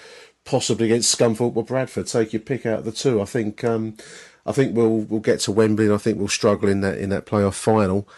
Possibly 0.44 0.86
against 0.86 1.16
Scunthorpe 1.16 1.56
or 1.56 1.64
Bradford, 1.64 2.08
take 2.08 2.32
your 2.32 2.42
pick 2.42 2.66
out 2.66 2.80
of 2.80 2.84
the 2.84 2.90
two. 2.90 3.22
I 3.22 3.24
think 3.24 3.62
um, 3.62 3.96
I 4.44 4.52
think 4.52 4.76
we'll 4.76 4.98
we'll 4.98 5.20
get 5.20 5.40
to 5.40 5.52
Wembley, 5.52 5.86
and 5.86 5.94
I 5.94 5.98
think 5.98 6.18
we'll 6.18 6.28
struggle 6.28 6.68
in 6.68 6.80
that 6.80 6.98
in 6.98 7.08
that 7.10 7.26
playoff 7.26 7.54
final. 7.54 8.08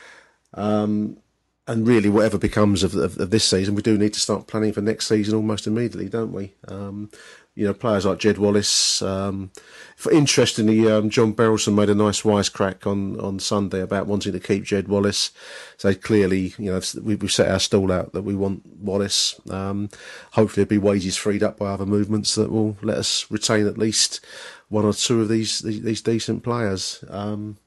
Um, 0.55 1.19
and 1.67 1.87
really, 1.87 2.11
whatever 2.11 2.37
becomes 2.37 2.83
of, 2.83 2.95
of, 2.95 3.19
of 3.19 3.31
this 3.31 3.45
season, 3.45 3.75
we 3.75 3.83
do 3.83 3.97
need 3.97 4.13
to 4.15 4.21
start 4.21 4.47
planning 4.47 4.73
for 4.73 4.83
next 4.83 5.07
season 5.07 5.35
almost 5.35 5.67
immediately, 5.67 6.09
don't 6.09 6.33
we? 6.33 6.53
Um, 6.69 7.11
you 7.55 7.67
know, 7.67 7.75
players 7.75 8.05
like 8.05 8.19
Jed 8.19 8.39
Wallace. 8.39 9.01
Um, 9.01 9.51
for 9.97 10.11
interestingly, 10.11 10.91
um, 10.91 11.09
John 11.09 11.33
Berylson 11.33 11.75
made 11.75 11.89
a 11.89 11.95
nice 11.95 12.23
wisecrack 12.23 12.87
on, 12.87 13.19
on 13.21 13.39
Sunday 13.39 13.81
about 13.81 14.07
wanting 14.07 14.33
to 14.33 14.41
keep 14.41 14.65
Jed 14.65 14.89
Wallace. 14.89 15.31
So 15.77 15.95
clearly, 15.95 16.55
you 16.59 16.73
know, 16.73 16.81
we, 17.03 17.15
we've 17.15 17.31
set 17.31 17.51
our 17.51 17.61
stall 17.61 17.93
out 17.93 18.13
that 18.13 18.23
we 18.23 18.35
want 18.35 18.67
Wallace. 18.67 19.41
Um, 19.51 19.89
hopefully, 20.33 20.65
there'll 20.65 20.81
be 20.81 20.87
wages 20.87 21.17
freed 21.17 21.43
up 21.43 21.59
by 21.59 21.67
other 21.67 21.87
movements 21.87 22.35
that 22.35 22.51
will 22.51 22.77
let 22.83 22.99
us 22.99 23.31
retain 23.31 23.67
at 23.67 23.79
least 23.79 24.25
one 24.69 24.85
or 24.85 24.93
two 24.93 25.21
of 25.21 25.29
these 25.29 25.61
these, 25.61 25.83
these 25.83 26.03
decent 26.03 26.43
players. 26.43 27.05
Um, 27.09 27.59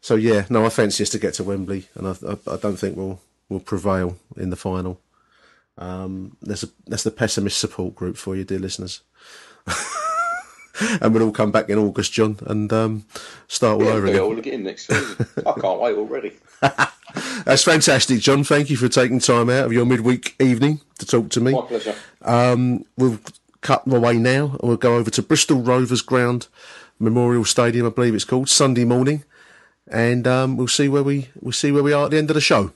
so 0.00 0.16
yeah, 0.16 0.44
no, 0.50 0.66
I 0.66 0.68
fancy 0.68 1.02
us 1.02 1.10
to 1.10 1.18
get 1.18 1.32
to 1.34 1.44
Wembley, 1.44 1.88
and 1.94 2.06
I, 2.08 2.10
I, 2.28 2.54
I 2.54 2.56
don't 2.58 2.76
think 2.76 2.96
we'll 2.96 3.20
will 3.48 3.60
prevail 3.60 4.18
in 4.36 4.50
the 4.50 4.56
final. 4.56 5.00
Um, 5.76 6.36
there's 6.42 6.62
a 6.62 6.68
that's 6.86 7.02
the 7.02 7.10
pessimist 7.10 7.58
support 7.58 7.94
group 7.94 8.16
for 8.16 8.36
you, 8.36 8.44
dear 8.44 8.58
listeners. 8.58 9.00
and 11.00 11.14
we'll 11.14 11.24
all 11.24 11.32
come 11.32 11.50
back 11.52 11.68
in 11.68 11.78
August, 11.78 12.12
John, 12.12 12.38
and 12.46 12.72
um, 12.72 13.04
start 13.48 13.80
all 13.80 13.84
Yeah, 13.86 13.92
over 13.92 14.02
we'll 14.06 14.06
do 14.06 14.08
it 14.08 14.14
again. 14.16 14.22
all 14.32 14.38
again 14.38 14.62
next 14.64 14.86
season. 14.86 15.26
I 15.38 15.52
can't 15.60 15.80
wait 15.80 15.96
already. 15.96 16.32
That's 17.44 17.62
fantastic, 17.62 18.20
John. 18.20 18.42
Thank 18.44 18.70
you 18.70 18.76
for 18.76 18.88
taking 18.88 19.20
time 19.20 19.48
out 19.50 19.66
of 19.66 19.72
your 19.72 19.86
midweek 19.86 20.34
evening 20.40 20.80
to 20.98 21.06
talk 21.06 21.30
to 21.30 21.40
me. 21.40 21.52
My 21.52 21.60
pleasure. 21.62 21.94
Um, 22.22 22.84
we'll 22.96 23.18
cut 23.60 23.82
away 23.86 24.18
now 24.18 24.50
and 24.60 24.60
we'll 24.62 24.76
go 24.76 24.96
over 24.96 25.10
to 25.10 25.22
Bristol 25.22 25.60
Rovers 25.62 26.02
Ground 26.02 26.48
Memorial 26.98 27.44
Stadium, 27.44 27.86
I 27.86 27.90
believe 27.90 28.14
it's 28.14 28.24
called, 28.24 28.48
Sunday 28.48 28.84
morning, 28.84 29.24
and 29.88 30.26
um, 30.26 30.56
we'll 30.56 30.68
see 30.68 30.88
where 30.88 31.02
we 31.02 31.28
we'll 31.40 31.52
see 31.52 31.70
where 31.72 31.82
we 31.82 31.92
are 31.92 32.04
at 32.06 32.10
the 32.12 32.18
end 32.18 32.30
of 32.30 32.34
the 32.34 32.40
show. 32.40 32.72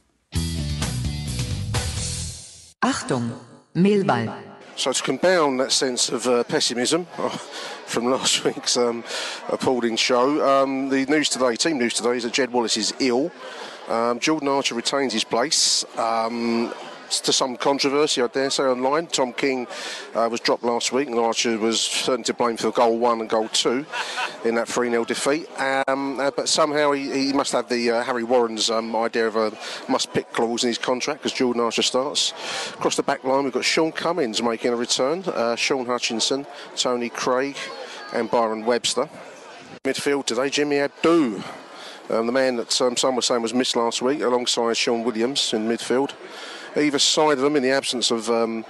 Achtung, 2.83 3.33
Mehlball. 3.75 4.48
So 4.79 4.93
to 4.93 5.03
compound 5.03 5.59
that 5.59 5.73
sense 5.73 6.09
of 6.09 6.25
uh, 6.29 6.45
pessimism 6.45 7.09
uh, 7.19 7.29
from 7.87 8.13
last 8.13 8.45
week's 8.45 8.77
um, 8.77 9.03
appalling 9.49 9.97
show, 9.97 10.63
um, 10.63 10.89
the 10.89 11.05
news 11.07 11.29
today, 11.29 11.57
team 11.57 11.79
news 11.79 11.95
today, 11.95 12.17
is 12.17 12.23
that 12.23 12.33
Jed 12.33 12.53
Wallace 12.53 12.77
is 12.77 12.95
ill. 13.01 13.33
Um, 13.89 14.21
Jordan 14.21 14.47
Archer 14.47 14.77
retains 14.77 15.13
his 15.13 15.25
place. 15.25 15.85
Um, 15.99 16.73
to 17.09 17.33
some 17.33 17.57
controversy, 17.57 18.23
I 18.23 18.27
dare 18.27 18.51
say, 18.51 18.65
online. 18.65 19.07
Tom 19.07 19.33
King 19.33 19.67
uh, 20.15 20.29
was 20.31 20.41
dropped 20.41 20.63
last 20.63 20.93
week, 20.93 21.09
and 21.09 21.19
Archer 21.19 21.59
was 21.59 21.81
certainly 21.81 22.25
to 22.25 22.35
blame 22.35 22.57
for 22.57 22.71
goal 22.71 22.99
one 22.99 23.21
and 23.21 23.29
goal 23.29 23.49
two 23.49 23.87
in 24.45 24.55
that 24.57 24.69
3 24.69 24.91
0 24.91 25.05
defeat. 25.05 25.49
Um, 25.59 26.21
uh, 26.21 26.31
but 26.31 26.49
somehow 26.49 26.93
he, 26.93 27.11
he 27.11 27.33
must 27.33 27.53
have 27.53 27.69
the 27.69 27.91
uh, 27.91 28.03
Harry 28.05 28.25
Warren's 28.25 28.71
um, 28.71 28.95
idea 28.97 29.27
of 29.27 29.37
a 29.37 29.53
must 29.91 30.13
pick 30.13 30.33
clause 30.33 30.65
in 30.65 30.69
his 30.69 30.79
contract 30.79 31.23
because 31.23 31.37
Jordan 31.37 31.63
Archer 31.63 31.83
starts. 31.83 32.33
Across 32.75 32.97
the 32.97 33.03
back 33.03 33.25
line, 33.25 33.45
we've 33.45 33.53
got 33.53 33.65
Shaun 33.65 33.93
Cummings 33.93 34.43
making 34.43 34.73
a 34.73 34.77
return, 34.77 35.23
uh, 35.27 35.57
Shaun 35.57 35.87
Hutchinson, 35.87 36.47
Tony 36.77 37.09
Craig, 37.09 37.57
and 38.13 38.31
Byron 38.31 38.65
Webster. 38.65 39.09
Midfield 39.85 40.27
today, 40.27 40.51
Jimmy 40.51 40.77
Abdou. 40.77 41.43
Um, 42.11 42.27
the 42.27 42.33
man 42.33 42.57
that 42.57 42.81
um, 42.81 42.97
some 42.97 43.17
were 43.17 43.23
saying 43.23 43.43
was 43.43 43.53
missed 43.53 43.77
last 43.77 44.01
week, 44.01 44.23
alongside 44.23 44.77
Shaun 44.77 45.05
Williams 45.05 45.53
in 45.53 45.69
midfield. 45.69 46.13
Either 46.77 46.99
side 46.99 47.39
of 47.39 47.41
them, 47.41 47.57
in 47.57 47.63
the 47.63 47.71
absence 47.71 48.11
of 48.11 48.31
um, 48.31 48.65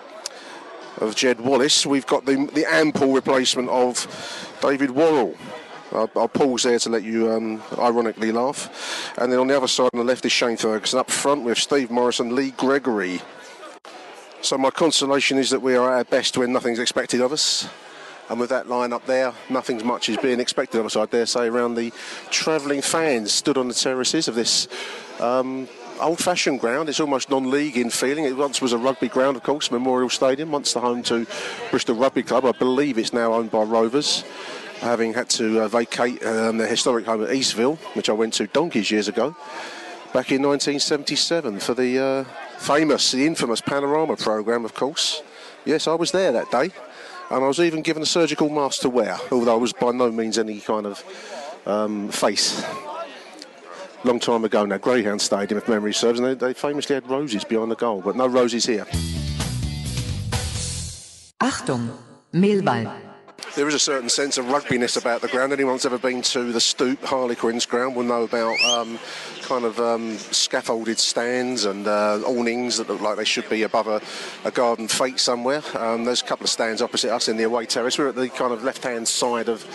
of 0.99 1.15
Jed 1.15 1.41
Wallace, 1.41 1.87
we've 1.87 2.07
got 2.07 2.25
the 2.25 2.49
the 2.55 2.65
ample 2.69 3.13
replacement 3.13 3.69
of 3.69 4.07
David 4.61 4.91
Worrall. 4.91 5.37
I'll, 5.93 6.11
I'll 6.17 6.29
pause 6.29 6.65
there 6.65 6.79
to 6.79 6.91
let 6.91 7.03
you 7.03 7.31
um, 7.31 7.63
ironically 7.79 8.33
laugh. 8.33 9.15
And 9.19 9.33
then 9.33 9.39
on 9.39 9.47
the 9.47 9.57
other 9.57 9.69
side 9.69 9.91
on 9.95 9.99
the 9.99 10.05
left 10.05 10.25
is 10.25 10.33
Shane 10.33 10.57
Ferguson. 10.57 10.99
Up 10.99 11.11
front 11.11 11.45
with 11.45 11.59
Steve 11.59 11.91
Morris 11.91 12.21
and 12.21 12.33
Lee 12.33 12.51
Gregory. 12.53 13.21
So 14.41 14.57
my 14.59 14.71
consolation 14.71 15.39
is 15.39 15.51
that 15.51 15.61
we 15.61 15.75
are 15.77 15.91
at 15.91 15.97
our 15.97 16.05
best 16.05 16.37
when 16.37 16.53
nothing's 16.53 16.79
expected 16.79 17.21
of 17.21 17.33
us. 17.33 17.69
And 18.31 18.39
with 18.39 18.51
that 18.51 18.69
line 18.69 18.93
up 18.93 19.07
there, 19.07 19.33
nothing's 19.49 19.83
much 19.83 20.11
is 20.11 20.19
being 20.19 20.39
expected 20.39 20.79
of 20.79 20.87
us, 20.87 20.97
I 20.97 21.07
dare 21.07 21.25
say, 21.25 21.47
around 21.47 21.75
the 21.75 21.93
travelling 22.31 22.83
fans 22.83 23.33
stood 23.33 23.57
on 23.57 23.69
the 23.69 23.75
terraces 23.75 24.29
of 24.29 24.35
this 24.35 24.69
um, 25.19 25.67
old-fashioned 26.01 26.61
ground. 26.61 26.89
It's 26.89 27.01
almost 27.01 27.31
non-league 27.31 27.77
in 27.77 27.91
feeling. 27.91 28.25
It 28.25 28.37
once 28.37 28.61
was 28.61 28.73
a 28.73 28.79
rugby 28.79 29.09
ground, 29.09 29.37
of 29.37 29.43
course, 29.43 29.71
Memorial 29.71 30.09
Stadium, 30.09 30.51
once 30.51 30.73
the 30.73 30.81
home 30.81 31.03
to 31.05 31.27
Bristol 31.71 31.97
Rugby 31.97 32.23
Club. 32.23 32.45
I 32.45 32.53
believe 32.53 32.99
it's 32.99 33.13
now 33.13 33.35
owned 33.35 33.51
by 33.51 33.63
Rovers, 33.63 34.25
having 34.81 35.15
had 35.15 35.29
to 35.31 35.63
uh, 35.63 35.69
vacate 35.69 36.25
um, 36.25 36.59
their 36.59 36.69
historic 36.69 37.07
home 37.07 37.23
at 37.23 37.31
Eastville, 37.31 37.79
which 37.95 38.09
I 38.09 38.13
went 38.13 38.35
to 38.35 38.47
donkeys 38.47 38.91
years 38.91 39.09
ago, 39.09 39.37
back 40.13 40.31
in 40.33 40.43
1977 40.43 41.61
for 41.61 41.75
the 41.75 41.99
uh, 41.99 42.25
famous, 42.59 43.13
the 43.13 43.27
infamous 43.27 43.61
Panorama 43.61 44.17
programme, 44.17 44.65
of 44.65 44.75
course. 44.75 45.23
Yes, 45.65 45.87
I 45.87 45.95
was 45.95 46.13
there 46.13 46.33
that 46.33 46.51
day. 46.51 46.71
And 47.31 47.45
I 47.45 47.47
was 47.47 47.61
even 47.61 47.83
given 47.83 48.03
a 48.03 48.07
surgical 48.07 48.49
mask 48.49 48.81
to 48.83 48.89
wear, 48.89 49.19
although 49.31 49.53
I 49.53 49.59
was 49.59 49.75
by 49.75 49.91
no 49.91 50.11
means 50.11 50.39
any 50.39 50.61
kind 50.61 50.87
of 50.87 51.05
um, 51.67 52.09
face. 52.09 52.65
Long 54.05 54.21
time 54.21 54.45
ago 54.45 54.65
now, 54.65 54.79
Greyhound 54.79 55.21
Stadium, 55.21 55.59
if 55.59 55.69
memory 55.69 55.93
serves, 55.93 56.21
and 56.21 56.29
they, 56.29 56.35
they 56.35 56.55
famously 56.55 56.95
had 56.95 57.09
roses 57.11 57.45
behind 57.45 57.71
the 57.71 57.77
goal, 57.77 58.01
but 58.01 58.15
no 58.15 58.27
roses 58.27 58.65
here. 58.65 58.87
Achtung, 61.41 61.91
Mehlball. 62.33 62.93
There 63.57 63.67
is 63.67 63.75
a 63.75 63.79
certain 63.79 64.09
sense 64.09 64.39
of 64.39 64.45
rugbiness 64.47 64.97
about 65.01 65.21
the 65.21 65.29
ground. 65.29 65.53
Anyone 65.53 65.75
who's 65.75 65.87
ever 65.87 65.99
been 65.99 66.23
to 66.23 66.53
the 66.53 66.61
Stoop 66.61 67.03
Harlequins 67.03 67.67
ground 67.67 67.97
will 67.97 68.05
know 68.05 68.23
about 68.23 68.61
um, 68.61 68.99
kind 69.43 69.65
of 69.65 69.81
um, 69.81 70.17
scaffolded 70.17 70.99
stands 70.99 71.65
and 71.65 71.87
uh, 71.89 72.21
awnings 72.25 72.77
that 72.77 72.89
look 72.89 73.01
like 73.01 73.17
they 73.17 73.25
should 73.25 73.49
be 73.49 73.63
above 73.63 73.89
a, 73.89 74.01
a 74.45 74.53
garden 74.53 74.87
fete 74.87 75.19
somewhere. 75.19 75.63
Um, 75.77 76.05
there's 76.05 76.23
a 76.23 76.25
couple 76.25 76.45
of 76.45 76.51
stands 76.51 76.83
opposite 76.83 77.13
us 77.13 77.29
in 77.29 77.37
the 77.37 77.45
away 77.45 77.67
terrace. 77.67 77.99
We're 77.99 78.09
at 78.09 78.15
the 78.15 78.29
kind 78.29 78.53
of 78.53 78.63
left-hand 78.63 79.09
side 79.09 79.49
of 79.49 79.67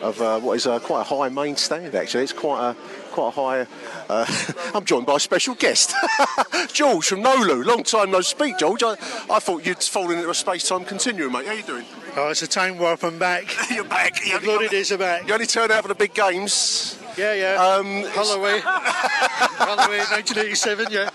of 0.00 0.20
uh, 0.20 0.40
what 0.40 0.54
is 0.54 0.66
uh, 0.66 0.78
quite 0.78 1.00
a 1.00 1.04
high 1.04 1.28
main 1.28 1.56
stand. 1.56 1.94
Actually, 1.94 2.24
it's 2.24 2.32
quite 2.32 2.70
a 2.70 2.74
quite 3.10 3.28
a 3.28 3.30
high. 3.30 3.66
Uh, 4.08 4.26
I'm 4.74 4.84
joined 4.84 5.06
by 5.06 5.16
a 5.16 5.20
special 5.20 5.54
guest, 5.54 5.94
George 6.72 7.06
from 7.06 7.22
Nolu. 7.22 7.64
Long 7.64 7.82
time 7.82 8.10
no 8.10 8.20
speak, 8.20 8.58
George. 8.58 8.82
I, 8.82 8.92
I 9.30 9.38
thought 9.38 9.66
you'd 9.66 9.82
fallen 9.82 10.18
into 10.18 10.30
a 10.30 10.34
space-time 10.34 10.84
continuum, 10.84 11.32
mate. 11.32 11.46
How 11.46 11.52
are 11.52 11.56
you 11.56 11.62
doing? 11.62 11.84
Oh, 12.16 12.28
it's 12.30 12.42
a 12.42 12.46
time 12.46 12.78
warp. 12.78 13.02
I'm 13.04 13.18
back. 13.18 13.44
You're 13.70 13.84
back. 13.84 14.20
You 14.24 14.30
The 14.32 14.34
only, 14.36 14.46
glory 14.46 14.68
days 14.68 14.92
are 14.92 14.98
back. 14.98 15.26
you 15.26 15.34
only 15.34 15.46
turn 15.46 15.70
out 15.70 15.82
for 15.82 15.88
the 15.88 15.94
big 15.94 16.14
games. 16.14 16.98
Yeah, 17.16 17.34
yeah. 17.34 17.54
Um, 17.62 18.04
Holloway. 18.10 18.60
Holloway, 18.62 19.98
1987, 19.98 20.86
yeah. 20.90 21.10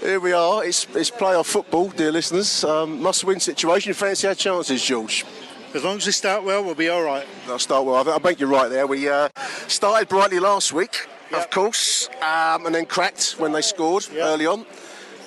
Here 0.00 0.20
we 0.20 0.32
are. 0.32 0.64
It's, 0.64 0.86
it's 0.94 1.10
playoff 1.10 1.46
football, 1.46 1.88
dear 1.88 2.12
listeners. 2.12 2.62
Um, 2.64 3.02
must-win 3.02 3.40
situation. 3.40 3.90
You 3.90 3.94
fancy 3.94 4.28
our 4.28 4.34
chances, 4.34 4.82
George? 4.84 5.24
As 5.76 5.84
long 5.84 5.98
as 5.98 6.06
we 6.06 6.12
start 6.12 6.42
well, 6.42 6.64
we'll 6.64 6.74
be 6.74 6.88
all 6.88 7.02
right. 7.02 7.26
I'll 7.48 7.58
start 7.58 7.84
well. 7.84 7.96
I 8.08 8.18
think- 8.18 8.40
you're 8.40 8.48
right 8.48 8.70
there. 8.70 8.86
We 8.86 9.10
uh, 9.10 9.28
started 9.68 10.08
brightly 10.08 10.40
last 10.40 10.72
week, 10.72 11.06
of 11.34 11.50
course, 11.50 12.08
um, 12.22 12.64
and 12.64 12.74
then 12.74 12.86
cracked 12.86 13.34
when 13.36 13.52
they 13.52 13.60
scored 13.60 14.08
early 14.16 14.46
on. 14.46 14.64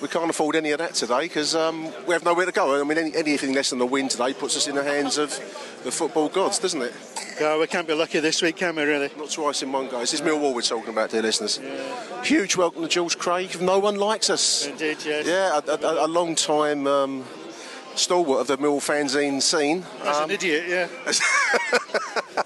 We 0.02 0.08
can't 0.08 0.28
afford 0.28 0.56
any 0.56 0.72
of 0.72 0.78
that 0.78 0.94
today 0.94 1.28
because 1.28 1.54
um, 1.54 1.84
we 2.04 2.14
have 2.14 2.24
nowhere 2.24 2.46
to 2.46 2.52
go. 2.52 2.80
I 2.80 2.82
mean, 2.82 2.98
any, 2.98 3.14
anything 3.14 3.54
less 3.54 3.70
than 3.70 3.80
a 3.80 3.86
win 3.86 4.08
today 4.08 4.32
puts 4.32 4.56
us 4.56 4.66
in 4.66 4.74
the 4.74 4.82
hands 4.82 5.18
of 5.18 5.30
the 5.84 5.92
football 5.92 6.28
gods, 6.28 6.58
doesn't 6.58 6.82
it? 6.82 6.94
Yeah, 7.40 7.56
we 7.56 7.68
can't 7.68 7.86
be 7.86 7.94
lucky 7.94 8.18
this 8.18 8.42
week, 8.42 8.56
can 8.56 8.74
we, 8.74 8.82
really? 8.82 9.08
Not 9.16 9.30
twice 9.30 9.62
in 9.62 9.70
one 9.70 9.88
go. 9.88 10.00
This 10.00 10.14
is 10.14 10.20
Millwall 10.20 10.52
we're 10.52 10.62
talking 10.62 10.88
about, 10.88 11.10
dear 11.10 11.22
listeners. 11.22 11.60
Huge 12.24 12.56
welcome 12.56 12.82
to 12.82 12.88
George 12.88 13.16
Craig. 13.18 13.60
No 13.62 13.78
one 13.78 13.94
likes 13.94 14.28
us. 14.30 14.66
Indeed, 14.66 14.98
yes. 15.04 15.26
Yeah, 15.28 15.60
a, 15.64 15.86
a, 15.86 16.06
a 16.06 16.08
long 16.08 16.34
time 16.34 16.88
um, 16.88 17.24
stalwart 17.94 18.40
of 18.40 18.46
the 18.46 18.56
Mill 18.56 18.80
fanzine 18.80 19.40
scene. 19.42 19.84
As 20.04 20.16
Um, 20.18 20.24
an 20.24 20.30
idiot, 20.32 20.64
yeah. 20.68 20.88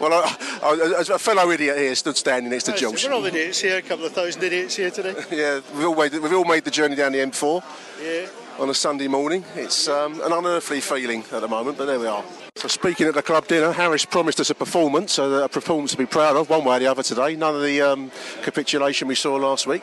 well, 0.00 0.12
I, 0.12 0.36
I, 0.62 0.94
as 1.00 1.10
a 1.10 1.18
fellow 1.18 1.50
idiot 1.50 1.78
here 1.78 1.94
stood 1.94 2.16
standing 2.16 2.50
next 2.50 2.64
to 2.64 2.72
George. 2.72 3.04
We're 3.06 3.12
all 3.14 3.24
idiots 3.24 3.60
here, 3.60 3.78
a 3.78 3.82
couple 3.82 4.04
of 4.06 4.12
thousand 4.12 4.42
idiots 4.42 4.76
here 4.76 4.90
today. 4.90 5.14
Yeah, 5.30 5.60
we've 5.74 5.86
all 5.86 5.94
made 5.94 6.12
we've 6.12 6.32
all 6.32 6.44
made 6.44 6.64
the 6.64 6.70
journey 6.70 6.96
down 6.96 7.12
the 7.12 7.18
M4 7.18 7.62
Yeah. 8.02 8.26
on 8.62 8.68
a 8.70 8.74
Sunday 8.74 9.08
morning. 9.08 9.44
It's 9.54 9.88
um, 9.88 10.20
an 10.22 10.32
unearthly 10.32 10.80
feeling 10.80 11.24
at 11.32 11.40
the 11.40 11.48
moment, 11.48 11.78
but 11.78 11.86
there 11.86 11.98
we 12.00 12.06
are. 12.06 12.24
So 12.56 12.68
speaking 12.68 13.06
at 13.06 13.14
the 13.14 13.22
club 13.22 13.46
dinner, 13.46 13.72
Harris 13.72 14.04
promised 14.04 14.40
us 14.40 14.50
a 14.50 14.54
performance, 14.54 15.18
a 15.18 15.48
performance 15.50 15.92
to 15.92 15.96
be 15.98 16.06
proud 16.06 16.36
of, 16.36 16.50
one 16.50 16.64
way 16.64 16.76
or 16.76 16.78
the 16.80 16.86
other 16.88 17.02
today. 17.02 17.36
None 17.36 17.54
of 17.54 17.62
the 17.62 17.80
um, 17.80 18.10
capitulation 18.42 19.08
we 19.08 19.14
saw 19.14 19.36
last 19.36 19.66
week 19.66 19.82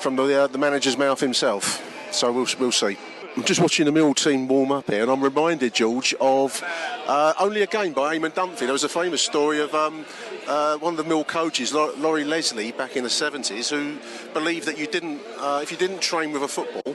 from 0.00 0.14
the, 0.16 0.42
uh, 0.42 0.46
the 0.46 0.58
manager's 0.58 0.96
mouth 0.98 1.18
himself. 1.18 1.82
So 2.12 2.30
we'll, 2.30 2.46
we'll 2.60 2.70
see. 2.72 2.96
I'm 3.36 3.42
just 3.42 3.60
watching 3.60 3.86
the 3.86 3.90
Mill 3.90 4.14
team 4.14 4.46
warm 4.46 4.70
up 4.70 4.88
here, 4.88 5.02
and 5.02 5.10
I'm 5.10 5.20
reminded, 5.20 5.74
George, 5.74 6.14
of 6.20 6.62
uh, 7.08 7.34
only 7.40 7.62
a 7.62 7.66
game 7.66 7.92
by 7.92 8.16
Eamon 8.16 8.32
Dunphy. 8.32 8.60
There 8.60 8.72
was 8.72 8.84
a 8.84 8.88
famous 8.88 9.22
story 9.22 9.60
of 9.60 9.74
um, 9.74 10.04
uh, 10.46 10.78
one 10.78 10.92
of 10.92 10.98
the 10.98 11.04
Mill 11.04 11.24
coaches, 11.24 11.74
Laurie 11.74 12.22
Leslie, 12.22 12.70
back 12.70 12.96
in 12.96 13.02
the 13.02 13.10
70s, 13.10 13.70
who 13.70 13.98
believed 14.32 14.66
that 14.66 14.78
you 14.78 14.86
didn't, 14.86 15.20
uh, 15.38 15.58
if 15.60 15.72
you 15.72 15.76
didn't 15.76 16.00
train 16.00 16.30
with 16.30 16.44
a 16.44 16.48
football, 16.48 16.94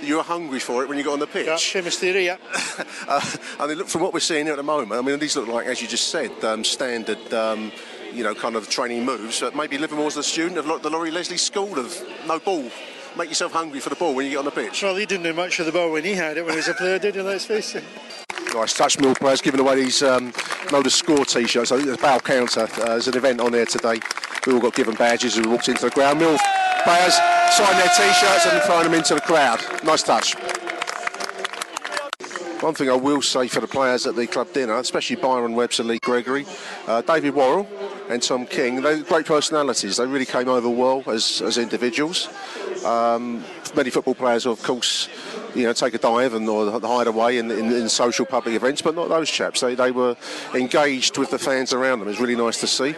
you 0.00 0.16
were 0.16 0.22
hungry 0.22 0.58
for 0.58 0.82
it 0.82 0.88
when 0.88 0.96
you 0.96 1.04
got 1.04 1.12
on 1.12 1.18
the 1.18 1.26
pitch. 1.26 1.46
Yeah, 1.46 1.56
famous 1.56 1.98
theory, 1.98 2.26
yeah. 2.26 2.38
Uh, 3.06 3.20
I 3.60 3.66
look 3.66 3.88
from 3.88 4.00
what 4.00 4.14
we're 4.14 4.20
seeing 4.20 4.46
here 4.46 4.54
at 4.54 4.56
the 4.56 4.62
moment. 4.62 4.92
I 4.92 5.02
mean, 5.02 5.18
these 5.18 5.36
look 5.36 5.48
like, 5.48 5.66
as 5.66 5.82
you 5.82 5.86
just 5.86 6.08
said, 6.08 6.32
um, 6.42 6.64
standard, 6.64 7.34
um, 7.34 7.70
you 8.10 8.24
know, 8.24 8.34
kind 8.34 8.56
of 8.56 8.70
training 8.70 9.04
moves. 9.04 9.40
But 9.40 9.54
maybe 9.54 9.76
Livermore's 9.76 10.14
the 10.14 10.22
student 10.22 10.56
of 10.56 10.82
the 10.82 10.88
Laurie 10.88 11.10
Leslie 11.10 11.36
school 11.36 11.78
of 11.78 12.02
no 12.26 12.38
ball. 12.38 12.70
Make 13.16 13.28
yourself 13.28 13.52
hungry 13.52 13.78
for 13.78 13.90
the 13.90 13.96
ball 13.96 14.12
when 14.14 14.26
you 14.26 14.32
get 14.32 14.38
on 14.38 14.44
the 14.44 14.50
pitch. 14.50 14.82
Well, 14.82 14.96
he 14.96 15.06
didn't 15.06 15.22
do 15.22 15.32
much 15.32 15.60
of 15.60 15.66
the 15.66 15.72
ball 15.72 15.92
when 15.92 16.02
he 16.02 16.14
had 16.14 16.36
it 16.36 16.44
when 16.44 16.54
he 16.54 16.56
was 16.56 16.68
a 16.68 16.74
player, 16.74 16.98
did 16.98 17.14
he? 17.14 17.20
Let's 17.22 17.46
face 17.46 17.76
it. 17.76 17.84
Nice 18.52 18.74
touch, 18.74 18.98
Mill 18.98 19.14
players 19.14 19.40
giving 19.40 19.60
away 19.60 19.76
these 19.76 20.02
um, 20.02 20.32
no 20.72 20.82
to 20.82 20.90
score 20.90 21.24
t-shirts. 21.24 21.70
I 21.70 21.76
think 21.76 21.86
there's 21.86 21.98
a 21.98 22.02
bow 22.02 22.18
counter. 22.18 22.62
Uh, 22.62 22.86
there's 22.86 23.08
an 23.08 23.16
event 23.16 23.40
on 23.40 23.52
there 23.52 23.66
today. 23.66 24.00
We 24.46 24.52
all 24.52 24.60
got 24.60 24.74
given 24.74 24.94
badges 24.94 25.38
as 25.38 25.44
we 25.44 25.50
walked 25.50 25.68
into 25.68 25.84
the 25.84 25.90
ground. 25.90 26.18
Mill 26.18 26.36
players 26.82 27.14
sign 27.14 27.76
their 27.78 27.88
t-shirts 27.88 28.46
and 28.46 28.62
throwing 28.62 28.84
them 28.84 28.94
into 28.94 29.14
the 29.14 29.20
crowd. 29.20 29.60
Nice 29.84 30.02
touch. 30.02 30.34
One 32.62 32.74
thing 32.74 32.88
I 32.88 32.94
will 32.94 33.22
say 33.22 33.46
for 33.46 33.60
the 33.60 33.66
players 33.66 34.06
at 34.06 34.16
the 34.16 34.26
club 34.26 34.52
dinner, 34.52 34.78
especially 34.78 35.16
Byron 35.16 35.54
Webster, 35.54 35.84
Lee 35.84 35.98
Gregory, 35.98 36.46
uh, 36.86 37.02
David 37.02 37.34
Worrall, 37.34 37.68
and 38.08 38.22
Tom 38.22 38.46
King, 38.46 38.82
they're 38.82 39.02
great 39.02 39.26
personalities. 39.26 39.96
They 39.96 40.06
really 40.06 40.26
came 40.26 40.48
over 40.48 40.68
well 40.68 41.02
as, 41.06 41.42
as 41.42 41.58
individuals. 41.58 42.28
Um, 42.84 43.44
many 43.74 43.90
football 43.90 44.14
players, 44.14 44.46
of 44.46 44.62
course, 44.62 45.08
you 45.54 45.64
know, 45.64 45.72
take 45.72 45.94
a 45.94 45.98
dive 45.98 46.34
and 46.34 46.48
or 46.48 46.80
hide 46.80 47.06
away 47.06 47.38
in, 47.38 47.50
in, 47.50 47.72
in 47.72 47.88
social 47.88 48.26
public 48.26 48.54
events, 48.54 48.82
but 48.82 48.94
not 48.94 49.08
those 49.08 49.30
chaps. 49.30 49.60
They, 49.60 49.74
they 49.74 49.90
were 49.90 50.16
engaged 50.54 51.18
with 51.18 51.30
the 51.30 51.38
fans 51.38 51.72
around 51.72 52.00
them. 52.00 52.08
It's 52.08 52.20
really 52.20 52.36
nice 52.36 52.60
to 52.60 52.66
see. 52.66 52.94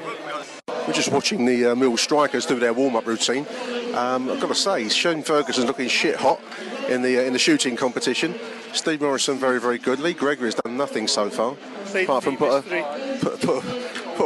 We're 0.87 0.93
just 0.93 1.11
watching 1.11 1.45
the 1.45 1.67
uh, 1.73 1.75
Mill 1.75 1.97
strikers 1.97 2.47
do 2.47 2.59
their 2.59 2.73
warm-up 2.73 3.07
routine. 3.07 3.47
Um, 3.95 4.31
I've 4.31 4.41
got 4.41 4.49
to 4.49 4.55
say, 4.55 4.89
Shane 4.89 5.23
Ferguson's 5.23 5.67
looking 5.67 5.89
shit 5.89 6.17
hot 6.17 6.41
in 6.89 7.03
the 7.03 7.19
uh, 7.19 7.23
in 7.23 7.33
the 7.33 7.39
shooting 7.39 7.77
competition. 7.77 8.35
Steve 8.73 9.01
Morison 9.01 9.39
very 9.39 9.59
very 9.59 9.79
good. 9.79 9.99
Lee 10.01 10.13
Gregory 10.13 10.49
has 10.49 10.55
done 10.55 10.77
nothing 10.77 11.09
so 11.09 11.31
far, 11.31 11.57
apart 11.95 12.23
from 12.23 12.37
put 12.37 12.53
a, 12.53 13.19
put, 13.21 13.41
put, 13.41 13.65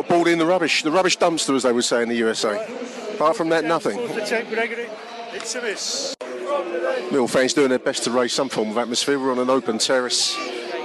put 0.03 0.15
a 0.15 0.19
ball 0.19 0.27
in 0.27 0.39
the 0.39 0.47
rubbish, 0.47 0.83
the 0.83 0.91
rubbish 0.91 1.19
dumpster 1.19 1.55
as 1.55 1.63
they 1.63 1.73
would 1.73 1.85
say 1.85 2.03
in 2.03 2.09
the 2.09 2.17
USA. 2.17 2.67
Apart 3.15 3.37
from 3.37 3.49
that, 3.51 3.65
nothing. 3.65 3.97
Mill 7.13 7.29
fans 7.29 7.55
doing 7.55 7.69
their 7.69 7.79
best 7.79 8.05
to 8.05 8.11
raise 8.11 8.33
some 8.33 8.49
form 8.49 8.71
of 8.71 8.79
atmosphere. 8.79 9.19
We're 9.19 9.33
on 9.33 9.39
an 9.39 9.51
open 9.51 9.79
terrace 9.79 10.37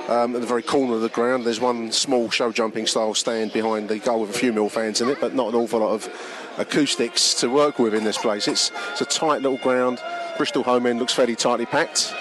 um, 0.10 0.36
at 0.36 0.42
the 0.42 0.48
very 0.48 0.64
corner 0.64 0.96
of 0.96 1.02
the 1.02 1.10
ground. 1.10 1.46
There's 1.46 1.60
one 1.60 1.92
small 1.92 2.30
show 2.30 2.52
jumping 2.52 2.88
style 2.88 3.14
stand 3.14 3.54
behind 3.54 3.90
the 3.90 4.00
goal 4.00 4.22
with 4.22 4.32
a 4.32 4.34
few 4.34 4.52
Mill 4.52 4.70
fans 4.70 5.02
in 5.02 5.10
it, 5.10 5.20
but 5.22 5.34
not 5.34 5.50
an 5.50 5.56
awful 5.56 5.80
lot 5.80 5.94
of 5.94 6.10
acoustics 6.58 7.34
to 7.36 7.50
work 7.50 7.80
with 7.80 7.94
in 7.94 8.04
this 8.04 8.18
place. 8.18 8.48
It's, 8.48 8.72
it's 8.92 9.02
a 9.02 9.06
tight 9.06 9.42
little 9.42 9.58
ground. 9.60 10.00
Bristol 10.38 10.64
home 10.64 10.86
end 10.86 11.00
looks 11.00 11.14
fairly 11.14 11.36
tightly 11.36 11.66
packed, 11.66 12.14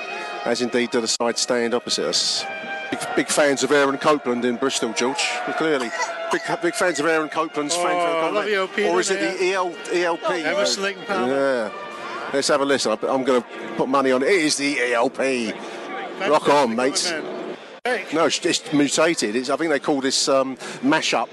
as 0.45 0.61
indeed 0.61 0.91
do 0.91 1.01
the 1.01 1.09
side 1.09 1.39
stand 1.39 1.75
opposite 1.75 2.07
us. 2.07 2.45
Big, 2.95 3.17
big 3.17 3.29
fans 3.29 3.65
of 3.65 3.73
Aaron 3.73 3.99
Copland 3.99 4.45
in 4.45 4.55
Bristol, 4.55 4.93
George. 4.93 5.29
Clearly, 5.59 5.91
big, 6.31 6.43
big 6.63 6.75
fans 6.77 7.01
of 7.01 7.07
Aaron 7.07 7.29
Copland's 7.29 7.75
Oh, 7.77 8.31
love 8.33 8.79
or 8.79 9.01
is 9.01 9.11
it 9.11 9.19
the 9.19 9.53
EL, 9.53 9.75
ELP? 9.93 10.79
Lake. 10.79 10.97
Yeah. 11.09 11.73
Let's 12.33 12.47
have 12.49 12.61
a 12.61 12.65
listen. 12.65 12.93
I'm 12.93 13.25
going 13.25 13.43
to 13.43 13.49
put 13.77 13.89
money 13.89 14.13
on 14.13 14.23
it. 14.23 14.29
It 14.29 14.45
is 14.45 14.57
the 14.57 14.93
ELP. 14.93 15.19
Rock 16.31 16.49
on, 16.49 16.77
mates. 16.77 17.13
No, 18.13 18.27
it's 18.27 18.39
just 18.39 18.73
mutated. 18.73 19.35
It's, 19.35 19.51
I 19.51 19.57
think 19.57 19.73
they 19.73 19.81
call 19.81 20.01
this 20.01 20.29
um, 20.29 20.57
mashup. 20.83 21.29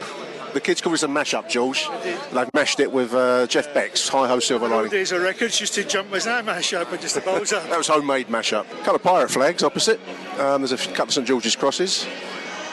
The 0.53 0.59
kids 0.59 0.81
call 0.81 0.91
this 0.91 1.03
a 1.03 1.07
mashup, 1.07 1.47
George. 1.49 1.87
They've 2.33 2.53
mashed 2.53 2.81
it 2.81 2.91
with 2.91 3.13
uh, 3.13 3.47
Jeff 3.47 3.73
Beck's 3.73 4.09
Hi 4.09 4.27
Ho 4.27 4.39
Silver 4.39 4.65
Old 4.65 4.73
Lining. 4.73 4.91
days 4.91 5.11
of 5.13 5.21
records 5.21 5.59
used 5.61 5.73
to 5.75 5.83
jump 5.85 6.11
as 6.13 6.25
that 6.25 6.43
mash 6.43 6.73
up, 6.73 6.89
but 6.89 6.99
just 6.99 7.15
the 7.15 7.21
balls 7.21 7.53
up. 7.53 7.63
That 7.69 7.77
was 7.77 7.87
homemade 7.87 8.27
mashup. 8.27 8.63
A 8.71 8.75
couple 8.77 8.95
of 8.95 9.03
pirate 9.03 9.31
flags 9.31 9.63
opposite. 9.63 9.99
Um, 10.39 10.61
there's 10.61 10.73
a 10.73 10.77
couple 10.77 11.03
of 11.05 11.13
St 11.13 11.25
George's 11.27 11.55
crosses. 11.55 12.05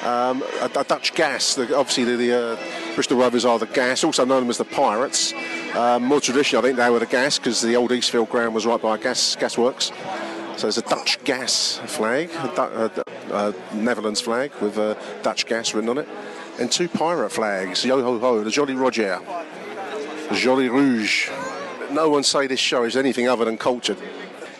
Um, 0.03 0.43
a, 0.61 0.71
a 0.77 0.85
Dutch 0.85 1.15
gas. 1.15 1.55
The, 1.55 1.77
obviously, 1.77 2.05
the, 2.05 2.17
the 2.17 2.33
uh, 2.37 2.95
Bristol 2.97 3.19
Rovers 3.19 3.45
are 3.45 3.59
the 3.61 3.67
gas, 3.67 4.03
also 4.03 4.25
known 4.25 4.49
as 4.49 4.59
the 4.59 4.65
Pirates. 4.65 5.33
Um, 5.77 6.05
more 6.05 6.21
traditionally, 6.21 6.65
I 6.65 6.69
think 6.69 6.79
they 6.79 6.91
were 6.91 6.99
the 6.99 7.07
gas 7.07 7.39
because 7.39 7.61
the 7.61 7.77
old 7.77 7.91
Eastville 7.93 8.29
ground 8.29 8.55
was 8.55 8.67
right 8.67 8.81
by 8.81 8.97
a 8.97 8.99
gas 8.99 9.37
gasworks. 9.37 9.93
So 10.59 10.63
there's 10.63 10.79
a 10.79 10.83
Dutch 10.83 11.23
gas 11.23 11.81
flag, 11.87 12.31
a, 12.31 12.91
a, 13.31 13.35
a 13.51 13.75
Netherlands 13.77 14.21
flag 14.21 14.53
with 14.61 14.77
uh, 14.79 14.97
Dutch 15.23 15.47
gas 15.47 15.73
written 15.75 15.91
on 15.91 15.99
it, 15.99 16.09
and 16.59 16.71
two 16.71 16.89
pirate 16.89 17.31
flags. 17.31 17.85
Yo 17.85 18.03
ho 18.03 18.19
ho, 18.19 18.43
the 18.43 18.51
Jolly 18.51 18.75
Roger, 18.75 19.21
the 20.29 20.35
Jolly 20.35 20.69
Rouge. 20.69 21.31
No 21.91 22.11
one 22.11 22.23
say 22.23 22.47
this 22.47 22.61
show 22.61 22.85
is 22.85 22.97
anything 22.97 23.29
other 23.29 23.45
than 23.45 23.57
cultured. 23.57 23.99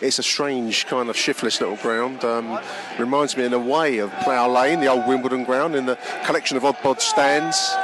It's 0.01 0.17
a 0.17 0.23
strange 0.23 0.85
kind 0.87 1.09
of 1.09 1.17
shiftless 1.17 1.59
little 1.59 1.75
ground. 1.75 2.23
Um, 2.23 2.59
reminds 2.97 3.35
me 3.35 3.43
in 3.43 3.53
a 3.53 3.59
way 3.59 3.97
of 3.97 4.11
Plough 4.21 4.47
Lane, 4.47 4.79
the 4.79 4.87
old 4.87 5.05
Wimbledon 5.07 5.43
ground, 5.43 5.75
in 5.75 5.85
the 5.85 5.97
collection 6.25 6.55
of 6.55 6.63
odd 6.63 6.77
bod 6.81 7.01
stands. 7.01 7.75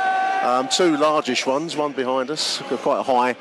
Um, 0.42 0.70
two 0.70 0.96
largish 0.96 1.46
ones, 1.46 1.76
one 1.76 1.92
behind 1.92 2.32
us, 2.32 2.62
quite 2.82 3.04
high, 3.04 3.32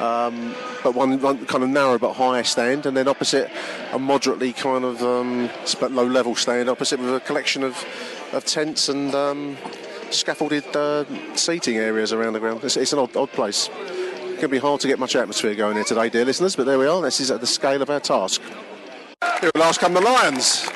um, 0.00 0.54
but 0.82 0.94
one, 0.94 1.20
one 1.20 1.44
kind 1.46 1.62
of 1.62 1.70
narrow 1.70 1.98
but 1.98 2.14
high 2.14 2.42
stand, 2.42 2.86
and 2.86 2.96
then 2.96 3.06
opposite 3.06 3.50
a 3.92 3.98
moderately 3.98 4.52
kind 4.52 4.84
of 4.84 5.02
um, 5.02 5.50
low 5.90 6.06
level 6.06 6.34
stand 6.34 6.68
opposite 6.68 6.98
with 6.98 7.14
a 7.14 7.20
collection 7.20 7.62
of, 7.62 7.84
of 8.32 8.44
tents 8.44 8.88
and 8.88 9.14
um, 9.14 9.56
scaffolded 10.10 10.64
uh, 10.76 11.04
seating 11.34 11.76
areas 11.76 12.12
around 12.12 12.32
the 12.32 12.40
ground. 12.40 12.62
It's, 12.64 12.76
it's 12.76 12.92
an 12.92 12.98
odd, 12.98 13.16
odd 13.16 13.30
place. 13.32 13.68
It 13.72 14.40
can 14.40 14.50
be 14.50 14.58
hard 14.58 14.80
to 14.80 14.88
get 14.88 14.98
much 14.98 15.16
atmosphere 15.16 15.54
going 15.54 15.76
here 15.76 15.84
today, 15.84 16.08
dear 16.08 16.24
listeners, 16.24 16.56
but 16.56 16.66
there 16.66 16.78
we 16.78 16.86
are. 16.86 17.00
This 17.02 17.20
is 17.20 17.30
at 17.30 17.40
the 17.40 17.46
scale 17.46 17.82
of 17.82 17.90
our 17.90 18.00
task. 18.00 18.42
Here 19.40 19.50
last 19.56 19.80
come 19.80 19.94
the 19.94 20.00
Lions. 20.00 20.66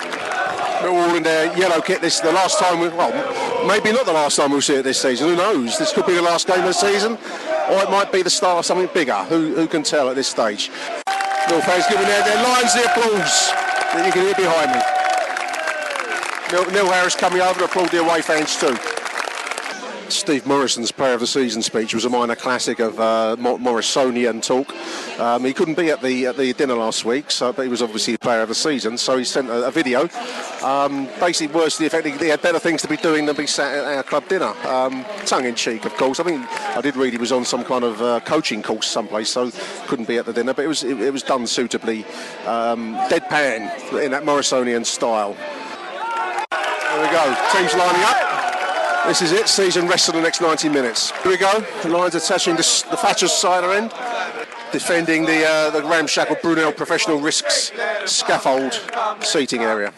They're 0.81 0.89
all 0.89 1.15
in 1.15 1.23
their 1.23 1.55
yellow 1.59 1.83
kit. 1.83 2.01
This 2.01 2.17
is 2.17 2.21
the 2.23 2.33
last 2.33 2.59
time 2.59 2.81
we, 2.81 2.89
well, 2.89 3.13
maybe 3.67 3.93
not 3.93 4.07
the 4.07 4.15
last 4.15 4.37
time 4.37 4.51
we'll 4.51 4.63
see 4.63 4.77
it 4.77 4.83
this 4.83 5.01
season. 5.01 5.29
Who 5.29 5.37
knows? 5.37 5.79
This 5.79 5.93
could 5.93 6.07
be 6.07 6.15
the 6.15 6.23
last 6.23 6.47
game 6.47 6.61
of 6.61 6.65
the 6.65 6.73
season, 6.73 7.19
or 7.69 7.83
it 7.83 7.91
might 7.91 8.11
be 8.11 8.23
the 8.23 8.31
start 8.31 8.61
of 8.61 8.65
something 8.65 8.89
bigger. 8.95 9.25
Who, 9.25 9.55
who 9.55 9.67
can 9.67 9.83
tell 9.83 10.09
at 10.09 10.17
this 10.17 10.29
stage? 10.29 10.71
Mill 11.49 11.61
fans 11.61 11.85
giving 11.89 12.07
their, 12.07 12.25
their 12.25 12.43
Lions 12.43 12.73
the 12.73 12.85
applause 12.85 13.51
that 13.93 14.07
you 14.07 14.13
can 14.13 14.23
hear 14.23 14.35
behind 14.35 14.73
me. 14.73 14.81
Neil, 16.53 16.71
Neil 16.73 16.93
Harris 16.93 17.15
coming 17.15 17.43
over 17.43 17.59
to 17.59 17.65
applaud 17.67 17.91
the 17.91 18.01
away 18.01 18.23
fans 18.23 18.59
too. 18.59 18.77
Steve 20.13 20.47
Morison's 20.47 20.91
Player 20.91 21.15
of 21.15 21.21
the 21.21 21.27
Season 21.27 21.63
speech 21.63 21.95
was 21.95 22.05
a 22.05 22.11
minor 22.11 22.35
classic 22.35 22.81
of 22.81 22.99
uh, 22.99 23.37
Morisonian 23.39 24.43
talk. 24.43 24.75
Um, 25.21 25.45
he 25.45 25.53
couldn't 25.53 25.77
be 25.77 25.91
at 25.91 26.03
the 26.03 26.27
at 26.27 26.37
the 26.37 26.53
dinner 26.53 26.75
last 26.75 27.05
week, 27.05 27.31
so 27.31 27.53
but 27.53 27.63
he 27.63 27.69
was 27.69 27.83
obviously 27.83 28.17
Player 28.17 28.43
of 28.43 28.49
the 28.49 28.55
Season. 28.55 28.99
So 28.99 29.19
he 29.19 29.25
sent 29.25 29.49
a, 29.49 29.67
a 29.67 29.71
video, 29.71 30.09
um, 30.63 31.09
basically 31.21 31.55
words 31.55 31.77
to 31.77 31.83
the 31.83 31.87
effect 31.87 32.07
he 32.07 32.29
had 32.29 32.43
better 32.43 32.59
things 32.59 32.83
to 32.83 32.89
be 32.89 32.97
doing 32.97 33.27
than 33.27 33.37
be 33.37 33.47
sat 33.47 33.75
at 33.75 33.85
our 33.85 34.03
club 34.03 34.29
dinner. 34.29 34.53
Um, 34.67 35.05
tongue 35.27 35.45
in 35.45 35.55
cheek, 35.55 35.85
of 35.85 35.95
course. 35.97 36.19
I 36.21 36.25
mean, 36.25 36.41
I 36.51 36.81
did 36.81 36.97
read 36.97 37.13
he 37.13 37.19
was 37.19 37.33
on 37.33 37.45
some 37.45 37.65
kind 37.65 37.85
of 37.85 38.03
uh, 38.03 38.21
coaching 38.21 38.63
course 38.63 38.87
someplace, 38.87 39.31
so 39.31 39.51
couldn't 39.87 40.09
be 40.09 40.19
at 40.19 40.27
the 40.27 40.33
dinner. 40.33 40.55
But 40.55 40.65
it 40.65 40.69
was 40.69 40.83
it, 40.83 41.01
it 41.01 41.13
was 41.13 41.23
done 41.23 41.47
suitably, 41.47 42.05
um, 42.47 42.95
deadpan 43.09 44.03
in 44.03 44.11
that 44.11 44.25
Morisonian 44.25 44.85
style. 44.85 45.35
There 45.35 47.03
we 47.03 47.11
go. 47.13 47.49
Teams 47.53 47.75
lining 47.75 48.03
up. 48.03 48.30
This 49.07 49.23
is 49.23 49.33
it. 49.33 49.49
Season 49.49 49.89
rest 49.89 50.07
for 50.07 50.13
the 50.13 50.21
next 50.21 50.41
90 50.41 50.69
minutes. 50.69 51.11
Here 51.23 51.33
we 51.33 51.37
go. 51.37 51.65
The 51.83 51.89
Lions 51.89 52.15
attaching 52.15 52.55
the, 52.55 52.85
the 52.91 52.97
Thatcher's 52.97 53.33
cider 53.33 53.73
end, 53.73 53.93
defending 54.73 55.25
the 55.25 55.45
uh, 55.45 55.71
the 55.71 55.83
ramshackle 55.83 56.37
Brunel 56.43 56.73
Professional 56.73 57.19
Risks 57.19 57.73
scaffold 58.07 58.81
seating 59.21 59.63
area. 59.63 59.93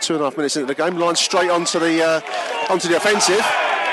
Two 0.00 0.14
and 0.14 0.22
a 0.22 0.24
half 0.26 0.36
minutes 0.36 0.56
into 0.56 0.66
the 0.66 0.74
game. 0.74 0.96
Lions 0.96 1.20
straight 1.20 1.50
onto 1.50 1.78
the 1.78 2.02
uh, 2.02 2.72
onto 2.72 2.88
the 2.88 2.96
offensive. 2.96 3.40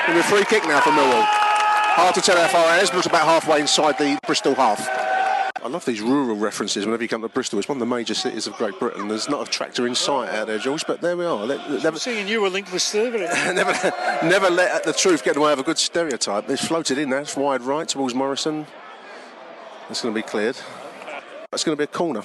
And 0.07 0.17
a 0.17 0.23
free 0.23 0.45
kick 0.45 0.63
now 0.63 0.79
for 0.79 0.91
Millwall. 0.91 1.25
Hard 1.25 2.15
to 2.15 2.21
tell 2.21 2.37
how 2.37 2.47
far 2.47 2.77
it 2.77 2.83
is, 2.83 2.89
but 2.89 2.99
it's 2.99 3.07
about 3.07 3.25
halfway 3.25 3.59
inside 3.59 3.97
the 3.97 4.17
Bristol 4.25 4.55
half. 4.55 5.06
I 5.63 5.69
love 5.69 5.85
these 5.85 6.01
rural 6.01 6.35
references 6.35 6.85
whenever 6.85 7.03
you 7.03 7.09
come 7.09 7.21
to 7.21 7.29
Bristol. 7.29 7.57
It's 7.57 7.67
one 7.67 7.77
of 7.77 7.79
the 7.79 7.85
major 7.85 8.13
cities 8.13 8.47
of 8.47 8.53
Great 8.53 8.79
Britain. 8.79 9.07
There's 9.07 9.27
not 9.27 9.47
a 9.47 9.51
tractor 9.51 9.87
in 9.87 9.95
sight 9.95 10.29
out 10.29 10.47
there, 10.47 10.59
George, 10.59 10.85
but 10.85 11.01
there 11.01 11.17
we 11.17 11.25
are. 11.25 11.47
Never, 11.47 11.97
seeing 11.97 12.27
you 12.27 12.41
were 12.41 12.49
linked 12.49 12.71
with 12.71 12.93
never, 12.93 13.73
never 14.23 14.49
let 14.49 14.83
the 14.83 14.93
truth 14.93 15.23
get 15.23 15.35
in 15.35 15.41
the 15.41 15.45
way 15.45 15.53
of 15.53 15.59
a 15.59 15.63
good 15.63 15.77
stereotype. 15.77 16.49
It's 16.49 16.65
floated 16.65 16.97
in 16.97 17.09
there. 17.09 17.21
It's 17.21 17.35
wide 17.35 17.61
right 17.61 17.87
towards 17.87 18.13
Morison. 18.13 18.67
It's 19.89 20.01
going 20.01 20.13
to 20.13 20.17
be 20.17 20.27
cleared. 20.27 20.57
That's 21.51 21.63
going 21.63 21.75
to 21.75 21.79
be 21.79 21.85
a 21.85 21.87
corner. 21.87 22.21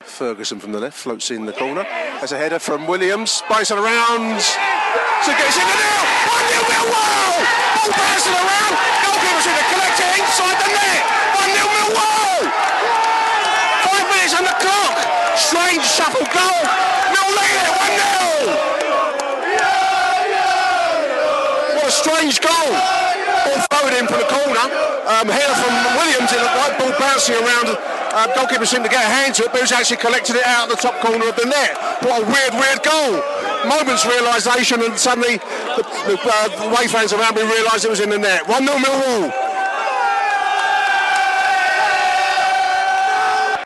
Ferguson 0.00 0.60
from 0.60 0.72
the 0.72 0.80
left 0.80 0.96
floats 0.96 1.30
in 1.30 1.46
the 1.46 1.52
corner. 1.52 1.84
There's 2.18 2.32
a 2.32 2.38
header 2.38 2.58
from 2.58 2.86
Williams. 2.86 3.42
Bouncing 3.48 3.78
around. 3.78 4.40
So 4.40 5.32
gets 5.32 5.56
in 5.56 5.66
the 5.66 5.76
net. 5.76 6.02
1 6.26 6.48
0 6.48 6.62
Millwall! 6.62 7.32
Ball 7.74 7.92
bouncing 7.96 8.34
around. 8.34 8.74
Goalkeeper's 9.02 9.46
in 9.46 9.54
the 9.54 9.66
collector 9.72 10.08
inside 10.20 10.58
the 10.62 10.70
net. 10.72 11.02
1 11.34 11.50
0 11.50 11.66
Millwall! 11.66 12.21
Five 12.48 14.06
minutes 14.10 14.34
on 14.34 14.44
the 14.44 14.56
clock. 14.58 14.96
Strange 15.36 15.84
shuffle 15.84 16.26
goal. 16.32 16.62
Mill 17.12 17.30
lead 17.38 17.66
1 17.70 17.98
0. 17.98 18.72
What 21.76 21.86
a 21.86 21.94
strange 21.94 22.40
goal. 22.40 22.70
Ball 23.44 23.58
floated 23.70 23.98
in 23.98 24.06
from 24.06 24.18
the 24.22 24.30
corner. 24.30 24.64
Um, 25.02 25.26
header 25.28 25.56
from 25.58 25.74
Williams 25.98 26.30
in 26.32 26.38
the 26.38 26.52
right 26.56 26.74
ball 26.78 26.92
bouncing 26.98 27.36
around. 27.36 27.74
Uh, 28.12 28.28
goalkeeper 28.36 28.66
seemed 28.66 28.84
to 28.84 28.90
get 28.90 29.02
a 29.02 29.08
hand 29.08 29.34
to 29.34 29.44
it, 29.44 29.52
but 29.52 29.64
he 29.64 29.74
actually 29.74 29.96
collected 29.96 30.36
it 30.36 30.44
out 30.44 30.68
of 30.68 30.76
the 30.76 30.80
top 30.80 31.00
corner 31.00 31.28
of 31.28 31.36
the 31.36 31.46
net. 31.46 31.72
What 32.04 32.22
a 32.22 32.24
weird, 32.28 32.52
weird 32.60 32.82
goal. 32.84 33.24
Moments 33.66 34.04
realisation, 34.04 34.82
and 34.82 34.98
suddenly 34.98 35.38
the, 35.76 35.82
the, 36.06 36.20
uh, 36.20 36.48
the 36.48 36.68
away 36.68 36.86
fans 36.88 37.12
around 37.12 37.36
me 37.36 37.42
realised 37.42 37.84
it 37.84 37.90
was 37.90 38.00
in 38.00 38.10
the 38.10 38.18
net. 38.18 38.46
1 38.46 38.66
0 38.66 38.76
Millwall. 38.76 39.32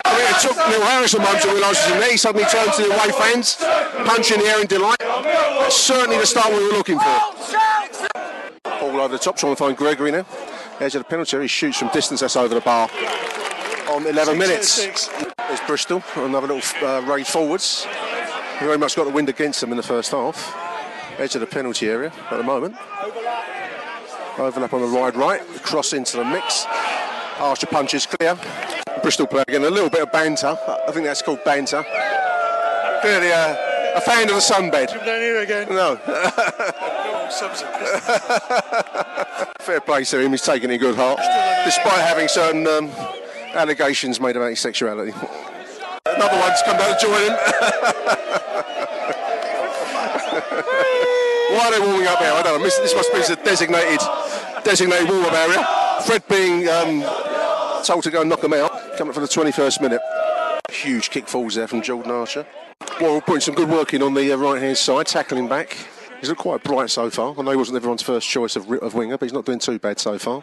I 0.04 0.12
mean, 0.14 0.26
it 0.37 0.42
took 0.42 0.57
Neil 0.68 0.83
Harris 0.83 1.14
a 1.14 1.20
moment 1.20 1.42
to 1.42 1.49
realise 1.49 1.88
it 1.88 1.96
was. 1.96 2.11
He 2.11 2.16
suddenly 2.16 2.46
turned 2.49 2.72
to 2.75 2.83
the 2.83 2.88
away 2.88 3.12
fans, 3.12 3.57
punch 4.05 4.31
in 4.31 4.40
the 4.40 4.46
air 4.46 4.61
in 4.61 4.66
delight. 4.66 4.99
That's 4.99 5.77
certainly 5.77 6.18
the 6.18 6.27
start 6.27 6.53
we 6.53 6.62
were 6.62 6.77
looking 6.77 6.99
for. 6.99 7.20
All 8.83 9.01
over 9.01 9.09
the 9.09 9.18
top, 9.18 9.37
trying 9.37 9.53
to 9.53 9.57
find 9.57 9.77
Gregory 9.77 10.11
now. 10.11 10.27
Edge 10.81 10.94
of 10.94 11.03
the 11.03 11.09
penalty, 11.09 11.37
area. 11.37 11.44
he 11.44 11.49
shoots 11.49 11.79
from 11.79 11.88
distance, 11.88 12.20
that's 12.20 12.37
over 12.37 12.55
the 12.55 12.61
bar 12.61 12.90
on 13.88 14.07
11 14.07 14.37
minutes. 14.37 15.09
There's 15.38 15.61
Bristol, 15.66 16.03
another 16.16 16.49
little 16.49 16.87
uh, 16.87 17.01
raid 17.03 17.27
forwards. 17.27 17.87
Very 18.61 18.77
much 18.77 18.96
got 18.96 19.05
the 19.05 19.11
wind 19.11 19.29
against 19.29 19.61
them 19.61 19.70
in 19.70 19.77
the 19.77 19.83
first 19.83 20.11
half. 20.11 20.55
Edge 21.18 21.35
of 21.35 21.40
the 21.40 21.46
penalty 21.46 21.88
area 21.88 22.12
at 22.31 22.37
the 22.37 22.42
moment. 22.42 22.77
Overlap 24.38 24.75
on 24.75 24.83
the 24.83 24.99
wide 24.99 25.16
right, 25.16 25.40
cross 25.62 25.94
into 25.94 26.18
the 26.18 26.25
mix. 26.25 26.66
Archer 27.38 27.66
punches 27.66 28.07
clear. 28.07 28.37
Bristol 29.06 29.28
player 29.28 29.44
again, 29.46 29.62
a 29.62 29.70
little 29.70 29.88
bit 29.88 30.02
of 30.02 30.10
banter. 30.10 30.58
I 30.66 30.90
think 30.90 31.06
that's 31.06 31.22
called 31.22 31.44
banter. 31.44 31.84
Clearly 33.02 33.30
uh, 33.30 33.54
a 33.94 34.00
fan 34.00 34.28
of 34.28 34.34
the 34.34 34.40
sunbed. 34.40 34.88
Down 34.88 35.20
here 35.20 35.42
again. 35.42 35.68
No. 35.68 35.94
Fair 39.60 39.80
play 39.80 40.02
to 40.02 40.18
him, 40.18 40.32
he's 40.32 40.42
taking 40.42 40.72
it 40.72 40.78
good 40.78 40.96
heart. 40.96 41.20
Despite 41.64 42.00
having 42.00 42.26
certain 42.26 42.66
um, 42.66 42.90
allegations 43.54 44.20
made 44.20 44.34
about 44.34 44.50
his 44.50 44.58
sexuality. 44.58 45.12
Another 46.06 46.40
one's 46.40 46.60
come 46.62 46.76
down 46.76 46.98
to 46.98 47.00
join 47.00 47.22
him. 47.22 47.30
Why 51.54 51.62
are 51.62 51.70
they 51.70 51.78
warming 51.78 52.08
up 52.08 52.18
here? 52.18 52.32
I 52.32 52.42
don't 52.42 52.58
know. 52.58 52.64
This 52.64 52.92
must 52.92 53.12
be 53.12 53.20
a 53.20 53.36
designated, 53.44 54.00
designated 54.64 55.08
warm-up 55.08 55.32
area. 55.32 55.64
Fred 56.04 56.26
being 56.28 56.68
um, 56.68 57.04
told 57.84 58.04
to 58.04 58.10
go 58.10 58.20
and 58.20 58.30
knock 58.30 58.40
them 58.40 58.52
out. 58.52 58.96
Coming 58.96 59.12
for 59.12 59.20
the 59.20 59.26
21st 59.26 59.80
minute. 59.80 60.00
Huge 60.70 61.10
kick 61.10 61.28
falls 61.28 61.54
there 61.54 61.68
from 61.68 61.82
Jordan 61.82 62.10
Archer. 62.10 62.46
Well, 63.00 63.20
putting 63.20 63.40
some 63.40 63.54
good 63.54 63.68
work 63.68 63.94
in 63.94 64.02
on 64.02 64.14
the 64.14 64.32
uh, 64.32 64.36
right-hand 64.36 64.76
side, 64.76 65.06
tackling 65.06 65.48
back. 65.48 65.76
He's 66.20 66.28
looked 66.28 66.40
quite 66.40 66.62
bright 66.62 66.90
so 66.90 67.10
far. 67.10 67.34
I 67.38 67.42
know 67.42 67.50
he 67.50 67.56
wasn't 67.56 67.76
everyone's 67.76 68.02
first 68.02 68.28
choice 68.28 68.56
of, 68.56 68.70
of 68.70 68.94
winger, 68.94 69.18
but 69.18 69.26
he's 69.26 69.32
not 69.32 69.44
doing 69.44 69.58
too 69.58 69.78
bad 69.78 69.98
so 69.98 70.18
far. 70.18 70.42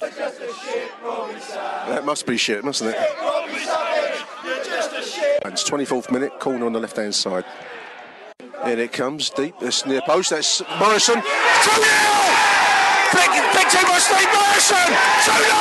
That 0.00 2.00
must 2.04 2.26
be 2.26 2.36
shit, 2.38 2.64
mustn't 2.64 2.90
it? 2.90 2.96
It's 5.44 5.68
24th 5.68 6.10
minute, 6.10 6.40
corner 6.40 6.64
on 6.64 6.72
the 6.72 6.80
left 6.80 6.96
hand 6.96 7.14
side. 7.14 7.44
In 8.64 8.78
it 8.78 8.92
comes, 8.92 9.28
deep, 9.30 9.58
this 9.58 9.84
near 9.84 10.00
post, 10.02 10.30
that's 10.30 10.62
Morison. 10.78 11.16
2 11.16 11.20
0! 11.20 11.26
Big, 13.12 13.30
big 13.52 13.68
team 13.68 13.84
by 13.84 13.98
Steve 14.00 14.32
Morison! 14.32 14.88
2 14.88 15.36
0! 15.36 15.52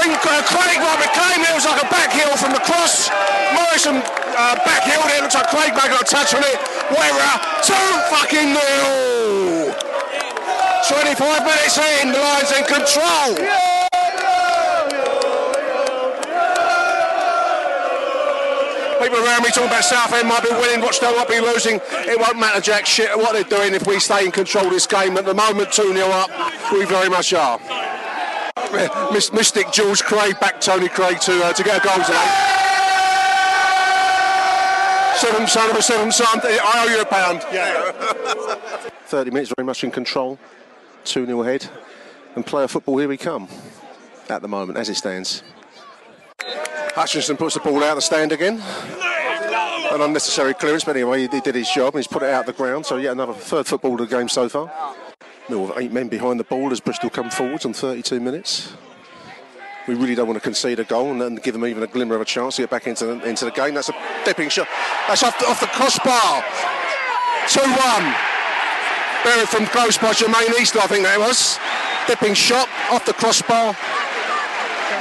Think, 0.00 0.16
uh, 0.24 0.40
Craig 0.48 0.80
Robert 0.80 1.12
came, 1.12 1.44
it 1.44 1.52
was 1.52 1.66
like 1.66 1.82
a 1.82 1.88
back 1.92 2.10
heel 2.12 2.34
from 2.36 2.52
the 2.52 2.60
cross. 2.64 3.10
Morison 3.52 3.96
uh, 4.00 4.54
back 4.64 4.84
heel, 4.84 5.02
it 5.04 5.20
looks 5.20 5.34
like 5.34 5.48
Craig 5.48 5.74
got 5.74 5.90
a 5.90 6.04
touch 6.04 6.32
on 6.34 6.42
it. 6.42 6.58
Whatever, 6.88 7.38
two 7.60 7.74
fucking 8.08 8.54
nil. 8.54 9.47
25 10.86 11.42
minutes 11.44 11.78
in, 11.78 12.12
the 12.12 12.18
Lions 12.18 12.52
in 12.52 12.64
control. 12.64 13.34
People 19.02 19.24
around 19.24 19.42
me 19.42 19.48
talking 19.50 19.68
about 19.68 19.84
Southend 19.84 20.28
might 20.28 20.42
be 20.42 20.50
winning, 20.50 20.80
watch 20.80 21.00
they 21.00 21.14
might 21.16 21.28
be 21.28 21.40
losing. 21.40 21.80
It 22.06 22.18
won't 22.18 22.38
matter 22.38 22.60
jack 22.60 22.86
shit 22.86 23.16
what 23.16 23.32
they're 23.32 23.44
doing 23.44 23.74
if 23.74 23.86
we 23.86 23.98
stay 24.00 24.24
in 24.24 24.30
control 24.30 24.66
of 24.66 24.72
this 24.72 24.86
game. 24.86 25.16
At 25.16 25.24
the 25.24 25.34
moment, 25.34 25.72
2 25.72 25.94
0 25.94 26.08
up, 26.08 26.30
we 26.72 26.84
very 26.84 27.08
much 27.08 27.32
are. 27.32 27.58
Mystic 29.12 29.72
Jules 29.72 30.02
Craig 30.02 30.38
back 30.40 30.60
Tony 30.60 30.88
Craig 30.88 31.20
to 31.20 31.44
uh, 31.44 31.52
to 31.52 31.62
get 31.62 31.82
a 31.82 31.86
goal 31.86 32.04
tonight. 32.04 32.58
Seven 35.16 35.46
son 35.46 35.70
of 35.70 35.76
a 35.76 35.82
seven 35.82 36.12
son. 36.12 36.40
I 36.44 36.84
owe 36.84 36.90
you 36.90 37.00
a 37.00 37.04
pound. 37.04 37.44
Yeah. 37.52 37.92
30 39.06 39.30
minutes 39.30 39.52
very 39.56 39.64
much 39.64 39.82
in 39.84 39.90
control. 39.90 40.38
2 41.08 41.26
0 41.26 41.42
ahead. 41.42 41.68
And 42.34 42.44
play 42.44 42.64
a 42.64 42.68
football, 42.68 42.98
here 42.98 43.08
we 43.08 43.16
come. 43.16 43.48
At 44.28 44.42
the 44.42 44.48
moment, 44.48 44.78
as 44.78 44.88
it 44.88 44.96
stands. 44.96 45.42
Hutchinson 46.94 47.36
puts 47.36 47.54
the 47.54 47.60
ball 47.60 47.82
out 47.82 47.90
of 47.90 47.96
the 47.96 48.02
stand 48.02 48.32
again. 48.32 48.60
An 49.90 50.02
unnecessary 50.02 50.52
clearance, 50.52 50.84
but 50.84 50.96
anyway, 50.96 51.26
he 51.26 51.40
did 51.40 51.54
his 51.54 51.70
job 51.70 51.94
and 51.94 52.04
he's 52.04 52.06
put 52.06 52.22
it 52.22 52.28
out 52.28 52.40
of 52.40 52.46
the 52.46 52.52
ground. 52.52 52.84
So, 52.84 52.96
yet 52.96 53.12
another 53.12 53.32
third 53.32 53.66
football 53.66 53.92
of 53.92 54.08
the 54.08 54.16
game 54.16 54.28
so 54.28 54.48
far. 54.48 54.70
Mill 55.48 55.72
eight 55.78 55.92
men 55.92 56.08
behind 56.08 56.38
the 56.38 56.44
ball 56.44 56.70
as 56.70 56.80
Bristol 56.80 57.08
come 57.08 57.30
forwards 57.30 57.64
on 57.64 57.72
32 57.72 58.20
minutes. 58.20 58.74
We 59.86 59.94
really 59.94 60.14
don't 60.14 60.26
want 60.26 60.36
to 60.36 60.42
concede 60.42 60.78
a 60.80 60.84
goal 60.84 61.10
and 61.10 61.20
then 61.20 61.36
give 61.36 61.54
them 61.54 61.64
even 61.64 61.82
a 61.82 61.86
glimmer 61.86 62.14
of 62.16 62.20
a 62.20 62.26
chance 62.26 62.56
to 62.56 62.62
get 62.62 62.70
back 62.70 62.86
into 62.86 63.06
the, 63.06 63.26
into 63.26 63.46
the 63.46 63.50
game. 63.50 63.72
That's 63.72 63.88
a 63.88 63.94
dipping 64.26 64.50
shot. 64.50 64.68
That's 65.08 65.22
off 65.22 65.38
the, 65.38 65.48
off 65.48 65.60
the 65.60 65.66
crossbar. 65.68 66.44
2 67.48 67.60
1. 67.60 68.37
Buried 69.24 69.48
from 69.48 69.66
close 69.66 69.98
by 69.98 70.12
Jermaine 70.12 70.60
East, 70.60 70.76
I 70.76 70.86
think 70.86 71.04
that 71.04 71.18
was. 71.18 71.58
Dipping 72.06 72.34
shot 72.34 72.68
off 72.90 73.04
the 73.04 73.12
crossbar. 73.12 73.76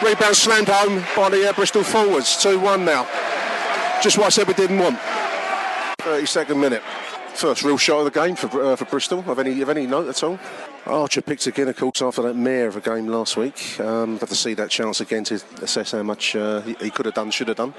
Rebound 0.04 0.36
slammed 0.36 0.68
home 0.70 1.04
by 1.16 1.30
the 1.30 1.50
uh, 1.50 1.54
Bristol 1.54 1.84
forwards. 1.84 2.42
2 2.42 2.60
1 2.60 2.84
now. 2.84 3.08
Just 4.02 4.18
what 4.18 4.28
I 4.28 4.30
said 4.30 4.48
we 4.48 4.54
didn't 4.54 4.80
want. 4.80 5.00
32nd 6.00 6.60
minute. 6.60 6.84
First 7.34 7.64
real 7.64 7.78
shot 7.78 8.00
of 8.00 8.06
the 8.06 8.20
game 8.20 8.36
for, 8.36 8.64
uh, 8.64 8.76
for 8.76 8.86
Bristol, 8.86 9.24
of 9.28 9.40
any, 9.40 9.62
of 9.62 9.70
any 9.70 9.86
note 9.86 10.08
at 10.08 10.24
all. 10.24 10.40
Archer 10.86 11.22
picked 11.22 11.46
again, 11.48 11.68
of 11.68 11.78
course, 11.78 12.02
after 12.02 12.22
that 12.24 12.36
mare 12.36 12.68
of 12.68 12.76
a 12.76 12.82
game 12.82 13.08
last 13.08 13.38
week. 13.38 13.80
Um, 13.80 14.18
have 14.20 14.30
to 14.30 14.36
see 14.36 14.54
that 14.56 14.70
chance 14.70 15.02
again 15.02 15.24
to 15.26 15.36
assess 15.62 15.92
how 15.92 16.04
much 16.04 16.36
uh, 16.36 16.62
he, 16.62 16.74
he, 16.76 16.90
could 16.90 17.06
have 17.06 17.16
done, 17.16 17.30
should 17.30 17.50
have 17.50 17.58
done. 17.58 17.74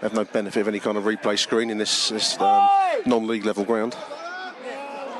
Have 0.00 0.14
no 0.14 0.24
benefit 0.24 0.60
of 0.60 0.68
any 0.68 0.80
kind 0.80 0.98
of 0.98 1.04
replay 1.04 1.38
screen 1.38 1.70
in 1.70 1.78
this, 1.78 2.08
this 2.08 2.40
um, 2.40 2.68
non-league 3.06 3.44
level 3.44 3.64
ground. 3.64 3.96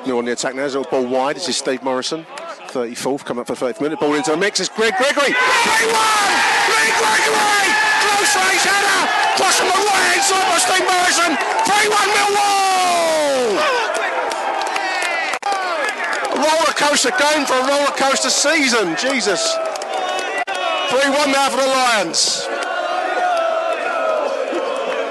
New 0.06 0.18
on 0.18 0.26
the 0.26 0.32
attack 0.32 0.54
now, 0.54 0.60
there's 0.60 0.74
a 0.74 0.82
ball 0.82 1.06
wide. 1.06 1.36
This 1.36 1.48
is 1.48 1.56
Steve 1.56 1.82
Morison. 1.82 2.26
34th, 2.68 3.24
come 3.24 3.38
up 3.38 3.46
for 3.46 3.54
30th 3.54 3.80
minute. 3.80 3.98
Ball 3.98 4.14
into 4.14 4.32
the 4.32 4.36
mix. 4.36 4.60
It's 4.60 4.68
Greg 4.68 4.92
Gregory. 4.98 5.32
3 5.32 5.32
1! 5.32 5.38
Greg 6.68 6.92
Gregory! 7.00 7.72
Close 8.04 8.36
range 8.36 8.64
header! 8.68 9.08
Cross 9.40 9.64
from 9.64 9.68
the 9.68 9.80
right 9.80 10.04
hand 10.12 10.20
side 10.20 10.44
by 10.44 10.60
Steve 10.60 10.84
Morison. 10.84 11.32
3 11.64 11.88
1 11.88 12.08
Millwall! 12.20 13.64
Roller 16.36 16.74
coaster 16.76 17.16
game 17.16 17.46
for 17.46 17.56
a 17.56 17.64
roller 17.64 17.96
coaster 17.96 18.28
season. 18.28 18.96
Jesus. 19.00 19.56
3 20.90 21.00
1 21.00 21.32
now 21.32 21.48
for 21.48 21.56
the 21.56 21.66
Lions. 21.66 22.44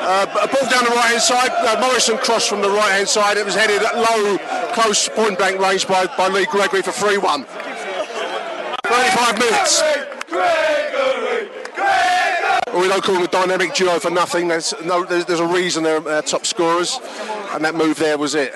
Uh, 0.06 0.26
a 0.44 0.48
ball 0.50 0.70
down 0.70 0.84
the 0.84 0.90
right 0.90 1.12
hand 1.12 1.22
side. 1.22 1.50
Uh, 1.50 1.80
Morison 1.80 2.18
crossed 2.18 2.50
from 2.50 2.60
the 2.60 2.70
right 2.70 2.92
hand 2.92 3.08
side. 3.08 3.38
It 3.38 3.46
was 3.46 3.56
headed 3.56 3.82
at 3.82 3.96
low, 3.96 4.38
close 4.74 5.08
point 5.08 5.38
blank 5.38 5.62
range 5.62 5.88
by, 5.88 6.08
by 6.18 6.28
Lee 6.28 6.46
Gregory 6.46 6.82
for 6.82 6.92
3 6.92 7.20
1. 7.20 7.46
35 7.46 9.40
minutes. 9.40 9.82
We 12.74 12.90
don't 12.90 13.02
call 13.02 13.16
them 13.16 13.24
a 13.24 13.28
dynamic 13.28 13.74
duo 13.76 13.98
for 13.98 14.10
nothing. 14.10 14.50
There's, 14.50 14.74
no, 14.84 15.06
there's, 15.06 15.24
there's 15.24 15.40
a 15.40 15.48
reason 15.48 15.84
they're 15.84 16.06
uh, 16.06 16.22
top 16.22 16.46
scorers, 16.46 17.00
and 17.52 17.64
that 17.64 17.74
move 17.74 17.98
there 17.98 18.18
was 18.18 18.36
it. 18.36 18.54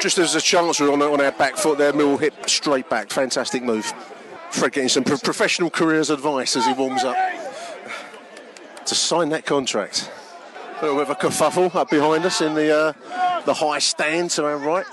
Just 0.00 0.16
as 0.16 0.34
a 0.34 0.40
chance 0.40 0.80
we're 0.80 0.90
on, 0.90 1.02
on 1.02 1.20
our 1.20 1.32
back 1.32 1.58
foot 1.58 1.76
there, 1.76 1.92
Mill 1.92 2.16
hit 2.16 2.32
straight 2.48 2.88
back. 2.88 3.10
Fantastic 3.10 3.62
move. 3.62 3.92
Fred 4.52 4.72
getting 4.72 4.88
some 4.88 5.04
pro- 5.04 5.18
professional 5.18 5.68
careers 5.68 6.08
advice 6.08 6.56
as 6.56 6.64
he 6.64 6.72
warms 6.72 7.04
up 7.04 7.16
to 8.86 8.94
sign 8.94 9.28
that 9.30 9.44
contract. 9.44 10.10
A 10.78 10.82
little 10.82 10.96
bit 10.96 11.08
of 11.08 11.10
a 11.10 11.14
kerfuffle 11.14 11.74
up 11.74 11.90
behind 11.90 12.24
us 12.24 12.40
in 12.40 12.54
the 12.54 12.74
uh, 12.74 12.92
the 13.42 13.54
high 13.54 13.78
stand 13.78 14.30
to 14.30 14.44
our 14.44 14.58
right. 14.58 14.86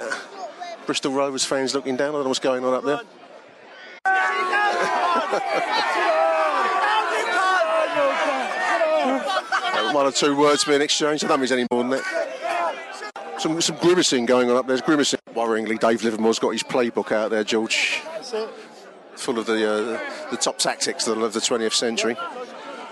Bristol 0.85 1.11
Rovers 1.11 1.45
fans 1.45 1.73
looking 1.73 1.95
down. 1.95 2.09
I 2.09 2.11
don't 2.13 2.23
know 2.23 2.29
what's 2.29 2.39
going 2.39 2.63
on 2.63 2.73
up 2.73 2.83
there. 2.83 3.01
One 9.93 10.07
or 10.07 10.11
two 10.11 10.35
words 10.35 10.63
being 10.63 10.81
exchanged. 10.81 11.23
I 11.23 11.27
don't 11.27 11.39
mean 11.39 11.51
any 11.51 11.67
more 11.71 11.83
than 11.83 11.91
that. 11.91 13.39
Some, 13.39 13.61
some 13.61 13.77
grimacing 13.77 14.25
going 14.25 14.49
on 14.49 14.55
up 14.57 14.65
there. 14.65 14.75
There's 14.75 14.85
grimacing. 14.85 15.19
Worryingly, 15.33 15.79
Dave 15.79 16.03
Livermore's 16.03 16.39
got 16.39 16.51
his 16.51 16.63
playbook 16.63 17.11
out 17.11 17.31
there, 17.31 17.43
George. 17.43 18.01
Full 19.15 19.39
of 19.39 19.45
the 19.45 19.69
uh, 19.69 20.29
the 20.31 20.37
top 20.37 20.57
tactics 20.57 21.07
of 21.07 21.33
the 21.33 21.39
20th 21.39 21.73
century. 21.73 22.15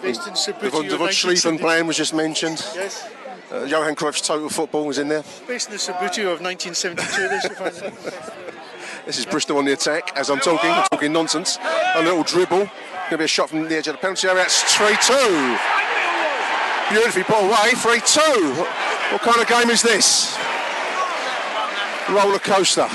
The 0.01 0.69
von, 0.71 0.87
the 0.87 0.97
Schlieffen 1.09 1.59
plan 1.59 1.85
was 1.87 1.97
just 1.97 2.13
mentioned. 2.13 2.65
Yes. 2.75 3.09
Uh, 3.51 3.65
Johan 3.65 3.95
Cruyff's 3.95 4.21
total 4.21 4.49
football 4.49 4.85
was 4.85 4.97
in 4.97 5.09
there. 5.09 5.23
Based 5.47 5.67
in 5.67 5.73
the 5.73 5.79
Subbuteo 5.79 6.33
of 6.33 6.41
1972. 6.41 7.91
this 9.05 9.19
is 9.19 9.25
Bristol 9.25 9.57
on 9.57 9.65
the 9.65 9.73
attack. 9.73 10.11
As 10.15 10.29
I'm 10.29 10.39
talking, 10.39 10.71
I'm 10.71 10.85
talking 10.91 11.11
nonsense. 11.13 11.57
A 11.95 12.01
little 12.01 12.23
dribble. 12.23 12.57
Going 12.57 12.69
to 13.09 13.17
be 13.17 13.25
a 13.25 13.27
shot 13.27 13.49
from 13.49 13.63
the 13.63 13.75
edge 13.75 13.87
of 13.87 13.95
the 13.95 13.99
penalty 13.99 14.27
area. 14.27 14.41
That's 14.41 14.63
3 14.75 14.87
2. 14.87 15.57
Beautifully 16.89 17.23
put 17.23 17.43
away. 17.43 17.71
3 17.75 17.99
2. 17.99 18.21
What, 18.57 18.67
what 19.11 19.21
kind 19.21 19.41
of 19.41 19.47
game 19.47 19.69
is 19.69 19.81
this? 19.81 20.37
Roller 22.09 22.39
coaster. 22.39 22.87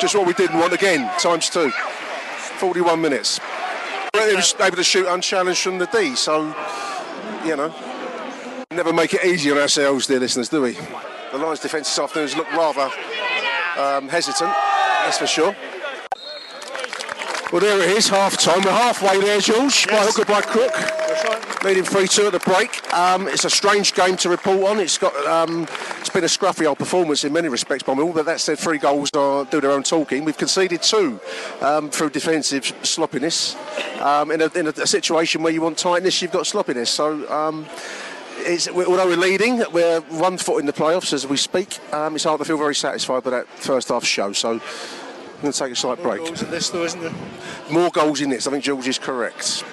Just 0.00 0.14
what 0.14 0.26
we 0.26 0.32
didn't 0.34 0.58
want 0.58 0.72
again, 0.72 1.10
times 1.18 1.48
two. 1.48 1.70
41 2.58 3.00
minutes. 3.00 3.40
Able 4.18 4.76
to 4.76 4.84
shoot 4.84 5.06
unchallenged 5.06 5.60
from 5.60 5.78
the 5.78 5.86
D, 5.86 6.14
so, 6.14 6.46
you 7.44 7.56
know, 7.56 7.74
never 8.70 8.92
make 8.92 9.14
it 9.14 9.24
easy 9.24 9.50
on 9.50 9.58
ourselves, 9.58 10.06
dear 10.06 10.18
listeners, 10.18 10.48
do 10.48 10.62
we? 10.62 10.72
The 11.32 11.38
Lions' 11.38 11.60
defence 11.60 11.88
this 11.88 11.98
afternoon 11.98 12.28
has 12.28 12.36
looked 12.36 12.52
rather 12.52 12.90
um, 13.78 14.08
hesitant, 14.08 14.52
that's 15.04 15.18
for 15.18 15.26
sure. 15.26 15.56
Well, 17.52 17.60
there 17.60 17.80
it 17.80 17.90
is, 17.90 18.08
half 18.08 18.36
time. 18.36 18.62
We're 18.64 18.72
halfway 18.72 19.20
there, 19.20 19.40
George, 19.40 19.86
yes. 19.86 19.86
by 19.86 20.04
hook 20.04 20.18
or 20.18 20.24
by 20.24 20.40
crook. 20.40 21.45
Leading 21.64 21.84
3 21.84 22.06
2 22.06 22.26
at 22.26 22.32
the 22.32 22.38
break. 22.40 22.94
Um, 22.94 23.26
it's 23.28 23.44
a 23.44 23.50
strange 23.50 23.94
game 23.94 24.16
to 24.18 24.28
report 24.28 24.70
on. 24.70 24.78
It's 24.78 24.98
got 24.98 25.14
um, 25.26 25.66
it's 25.98 26.10
been 26.10 26.22
a 26.22 26.28
scruffy 26.28 26.66
old 26.66 26.78
performance 26.78 27.24
in 27.24 27.32
many 27.32 27.48
respects 27.48 27.82
by 27.82 27.94
Mill, 27.94 28.12
but 28.12 28.26
that 28.26 28.40
said, 28.40 28.58
three 28.58 28.78
goals 28.78 29.10
are, 29.16 29.44
do 29.46 29.60
their 29.60 29.72
own 29.72 29.82
talking. 29.82 30.24
We've 30.24 30.36
conceded 30.36 30.82
two 30.82 31.18
um, 31.60 31.90
through 31.90 32.10
defensive 32.10 32.72
sloppiness. 32.82 33.56
Um, 34.00 34.30
in, 34.30 34.42
a, 34.42 34.58
in, 34.58 34.66
a, 34.68 34.86
situation 34.86 35.42
where 35.42 35.52
you 35.52 35.62
want 35.62 35.78
tightness, 35.78 36.20
you've 36.22 36.32
got 36.32 36.46
sloppiness. 36.46 36.90
So. 36.90 37.28
Um, 37.32 37.66
although 38.76 39.06
we're 39.06 39.16
leading, 39.16 39.64
we're 39.72 40.00
one 40.02 40.36
foot 40.36 40.60
in 40.60 40.66
the 40.66 40.72
playoffs 40.72 41.12
as 41.12 41.26
we 41.26 41.36
speak. 41.36 41.80
Um, 41.92 42.14
it's 42.14 42.24
hard 42.24 42.38
to 42.38 42.44
feel 42.44 42.58
very 42.58 42.74
satisfied 42.74 43.24
with 43.24 43.32
that 43.32 43.48
first 43.48 43.88
half 43.88 44.04
show. 44.04 44.32
So 44.32 44.52
I'm 44.52 44.60
going 45.40 45.52
to 45.52 45.58
take 45.58 45.72
a 45.72 45.76
slight 45.76 45.98
More 45.98 46.16
break. 46.16 46.26
Goals 46.26 46.42
in 46.42 46.50
this, 46.50 46.70
though, 46.70 46.84
isn't 46.84 47.00
there? 47.00 47.14
More 47.72 47.90
goals 47.90 48.20
in 48.20 48.30
this. 48.30 48.46
I 48.46 48.50
think 48.50 48.62
George 48.62 48.86
is 48.86 48.98
correct. 48.98 49.64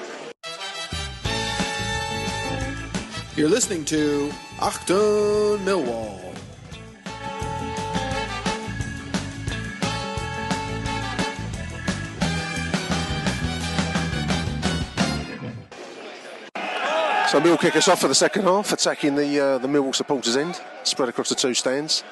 You're 3.36 3.50
listening 3.50 3.84
to 3.86 4.32
Achtung 4.58 5.58
Millwall. 5.66 6.20
So 17.28 17.40
Mill 17.40 17.58
kick 17.58 17.76
us 17.76 17.88
off 17.88 18.02
for 18.02 18.08
the 18.08 18.14
second 18.14 18.44
half, 18.44 18.72
attacking 18.72 19.16
the 19.16 19.40
uh, 19.40 19.58
the 19.58 19.68
Millwall 19.68 19.96
supporters' 19.96 20.38
end, 20.38 20.62
spread 20.84 21.10
across 21.10 21.30
the 21.30 21.36
two 21.36 21.56
stands. 21.56 22.04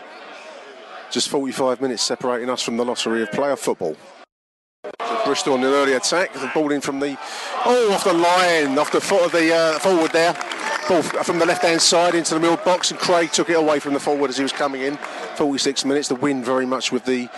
Just 1.11 1.29
45 1.29 1.81
minutes 1.81 2.01
separating 2.01 2.49
us 2.49 2.63
from 2.63 2.77
the 2.77 2.85
lottery 2.85 3.21
of 3.21 3.29
playoff 3.29 3.59
football. 3.59 3.95
So 4.83 5.21
Bristol 5.23 5.53
on 5.53 5.61
the 5.61 5.67
early 5.67 5.93
attack, 5.93 6.33
the 6.33 6.49
ball 6.51 6.71
in 6.71 6.81
from 6.81 6.99
the 6.99 7.15
oh 7.67 7.93
off 7.93 8.05
the 8.05 8.13
line, 8.13 8.75
off 8.79 8.91
the 8.91 8.99
foot 8.99 9.25
of 9.25 9.31
the 9.31 9.53
uh, 9.53 9.77
forward 9.77 10.11
there. 10.13 10.35
Ball 10.91 11.01
from 11.03 11.39
the 11.39 11.45
left-hand 11.45 11.81
side 11.81 12.15
into 12.15 12.33
the 12.33 12.39
middle 12.41 12.57
box, 12.57 12.91
and 12.91 12.99
Craig 12.99 13.31
took 13.31 13.49
it 13.49 13.53
away 13.53 13.79
from 13.79 13.93
the 13.93 13.99
forward 13.99 14.29
as 14.29 14.35
he 14.35 14.43
was 14.43 14.51
coming 14.51 14.81
in. 14.81 14.97
46 15.37 15.85
minutes. 15.85 16.09
The 16.09 16.15
win 16.15 16.43
very 16.43 16.65
much 16.65 16.91
with 16.91 17.05
the 17.05 17.29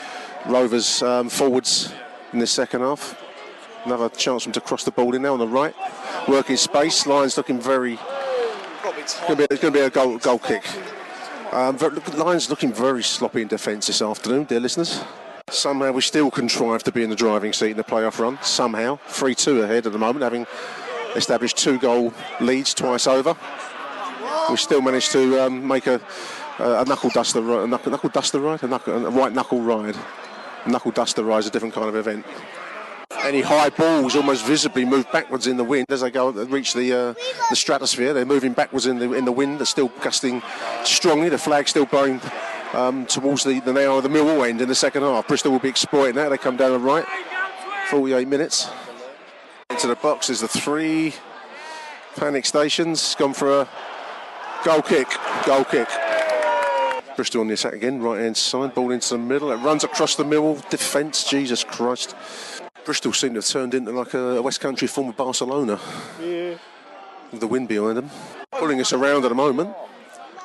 Rovers 0.47 1.03
um, 1.03 1.29
forwards 1.29 1.93
in 2.31 2.39
the 2.39 2.47
second 2.47 2.81
half. 2.81 3.15
Another 3.85 4.09
chance 4.09 4.41
for 4.41 4.49
him 4.49 4.53
to 4.53 4.61
cross 4.61 4.83
the 4.83 4.89
ball 4.89 5.13
in 5.13 5.21
now 5.21 5.33
on 5.33 5.39
the 5.39 5.47
right. 5.47 5.75
Working 6.27 6.57
space. 6.57 7.05
Lions 7.05 7.37
looking 7.37 7.61
very. 7.61 7.99
It's 8.97 9.19
going 9.19 9.47
to 9.47 9.71
be, 9.71 9.81
a 9.81 9.89
goal, 9.91 10.17
goal 10.17 10.39
kick. 10.39 10.65
Um, 11.51 11.77
Lions 12.15 12.49
looking 12.49 12.73
very 12.73 13.03
sloppy 13.03 13.43
in 13.43 13.49
defence 13.49 13.85
this 13.85 14.01
afternoon, 14.01 14.45
dear 14.45 14.61
listeners. 14.61 15.03
Somehow 15.51 15.91
we 15.91 16.01
still 16.01 16.31
contrive 16.31 16.81
to 16.85 16.91
be 16.91 17.03
in 17.03 17.11
the 17.11 17.15
driving 17.15 17.53
seat 17.53 17.71
in 17.71 17.77
the 17.77 17.83
playoff 17.83 18.17
run. 18.17 18.39
Somehow. 18.41 18.95
3 19.09 19.35
2 19.35 19.61
ahead 19.61 19.85
at 19.85 19.91
the 19.91 19.99
moment, 19.99 20.23
having 20.23 20.47
established 21.15 21.57
two 21.57 21.77
goal 21.77 22.13
leads 22.39 22.73
twice 22.73 23.07
over. 23.07 23.35
We 24.49 24.57
still 24.57 24.81
managed 24.81 25.11
to 25.13 25.45
um, 25.45 25.67
make 25.67 25.87
a, 25.87 26.01
a 26.59 26.85
knuckle 26.85 27.09
duster, 27.09 27.39
a 27.39 27.67
knuckle, 27.67 27.91
knuckle 27.91 28.09
duster 28.09 28.39
ride, 28.39 28.63
a, 28.63 28.67
knuckle, 28.67 29.05
a 29.05 29.11
white 29.11 29.33
knuckle 29.33 29.61
ride. 29.61 29.95
Knuckle 30.65 30.91
duster 30.91 31.23
ride 31.23 31.39
is 31.39 31.47
a 31.47 31.49
different 31.49 31.73
kind 31.73 31.87
of 31.87 31.95
event. 31.95 32.25
Any 33.23 33.41
high 33.41 33.69
balls 33.69 34.15
almost 34.15 34.45
visibly 34.45 34.85
move 34.85 35.09
backwards 35.11 35.47
in 35.47 35.55
the 35.55 35.63
wind 35.63 35.85
as 35.89 36.01
they 36.01 36.11
go 36.11 36.31
reach 36.31 36.73
the 36.73 36.91
uh, 36.91 37.13
the 37.49 37.55
stratosphere. 37.55 38.13
They're 38.13 38.25
moving 38.25 38.53
backwards 38.53 38.85
in 38.85 38.99
the 38.99 39.13
in 39.13 39.23
the 39.23 39.31
wind. 39.31 39.59
They're 39.59 39.65
still 39.65 39.89
gusting 40.01 40.41
strongly. 40.83 41.29
The 41.29 41.37
flag's 41.37 41.69
still 41.69 41.85
blowing 41.85 42.19
um, 42.73 43.05
towards 43.05 43.43
the, 43.43 43.59
the 43.61 43.71
now 43.71 44.01
the 44.01 44.09
Millwall 44.09 44.47
end 44.47 44.61
in 44.61 44.67
the 44.67 44.75
second 44.75 45.03
half. 45.03 45.27
Bristol 45.27 45.51
will 45.51 45.59
be 45.59 45.69
exploiting 45.69 46.15
that. 46.15 46.29
They 46.29 46.37
come 46.37 46.57
down 46.57 46.71
the 46.71 46.79
right. 46.79 47.05
48 47.89 48.27
minutes 48.27 48.69
into 49.73 49.87
the 49.87 49.95
box. 49.95 50.27
There's 50.27 50.41
the 50.41 50.47
three 50.47 51.15
panic 52.15 52.45
stations. 52.45 53.15
Gone 53.15 53.33
for 53.33 53.61
a 53.61 53.69
goal 54.63 54.83
kick. 54.83 55.07
Goal 55.45 55.65
kick. 55.65 55.89
Bristol 57.15 57.41
on 57.41 57.47
the 57.47 57.55
attack 57.55 57.73
again, 57.73 58.01
right 58.01 58.21
hand 58.21 58.37
side, 58.37 58.73
ball 58.75 58.91
into 58.91 59.09
the 59.09 59.17
middle. 59.17 59.51
It 59.51 59.57
runs 59.57 59.83
across 59.83 60.15
the 60.15 60.23
middle. 60.23 60.55
Defence, 60.69 61.23
Jesus 61.23 61.63
Christ. 61.63 62.15
Bristol 62.85 63.13
seem 63.13 63.33
to 63.33 63.39
have 63.39 63.47
turned 63.47 63.73
into 63.73 63.91
like 63.91 64.13
a 64.13 64.41
West 64.41 64.61
Country 64.61 64.87
form 64.87 65.09
of 65.09 65.17
Barcelona. 65.17 65.79
Yeah. 66.21 66.55
With 67.31 67.39
the 67.39 67.47
wind 67.47 67.67
behind 67.67 67.97
them. 67.97 68.11
Pulling 68.51 68.79
us 68.79 68.93
around 68.93 69.25
at 69.25 69.29
the 69.29 69.35
moment. 69.35 69.75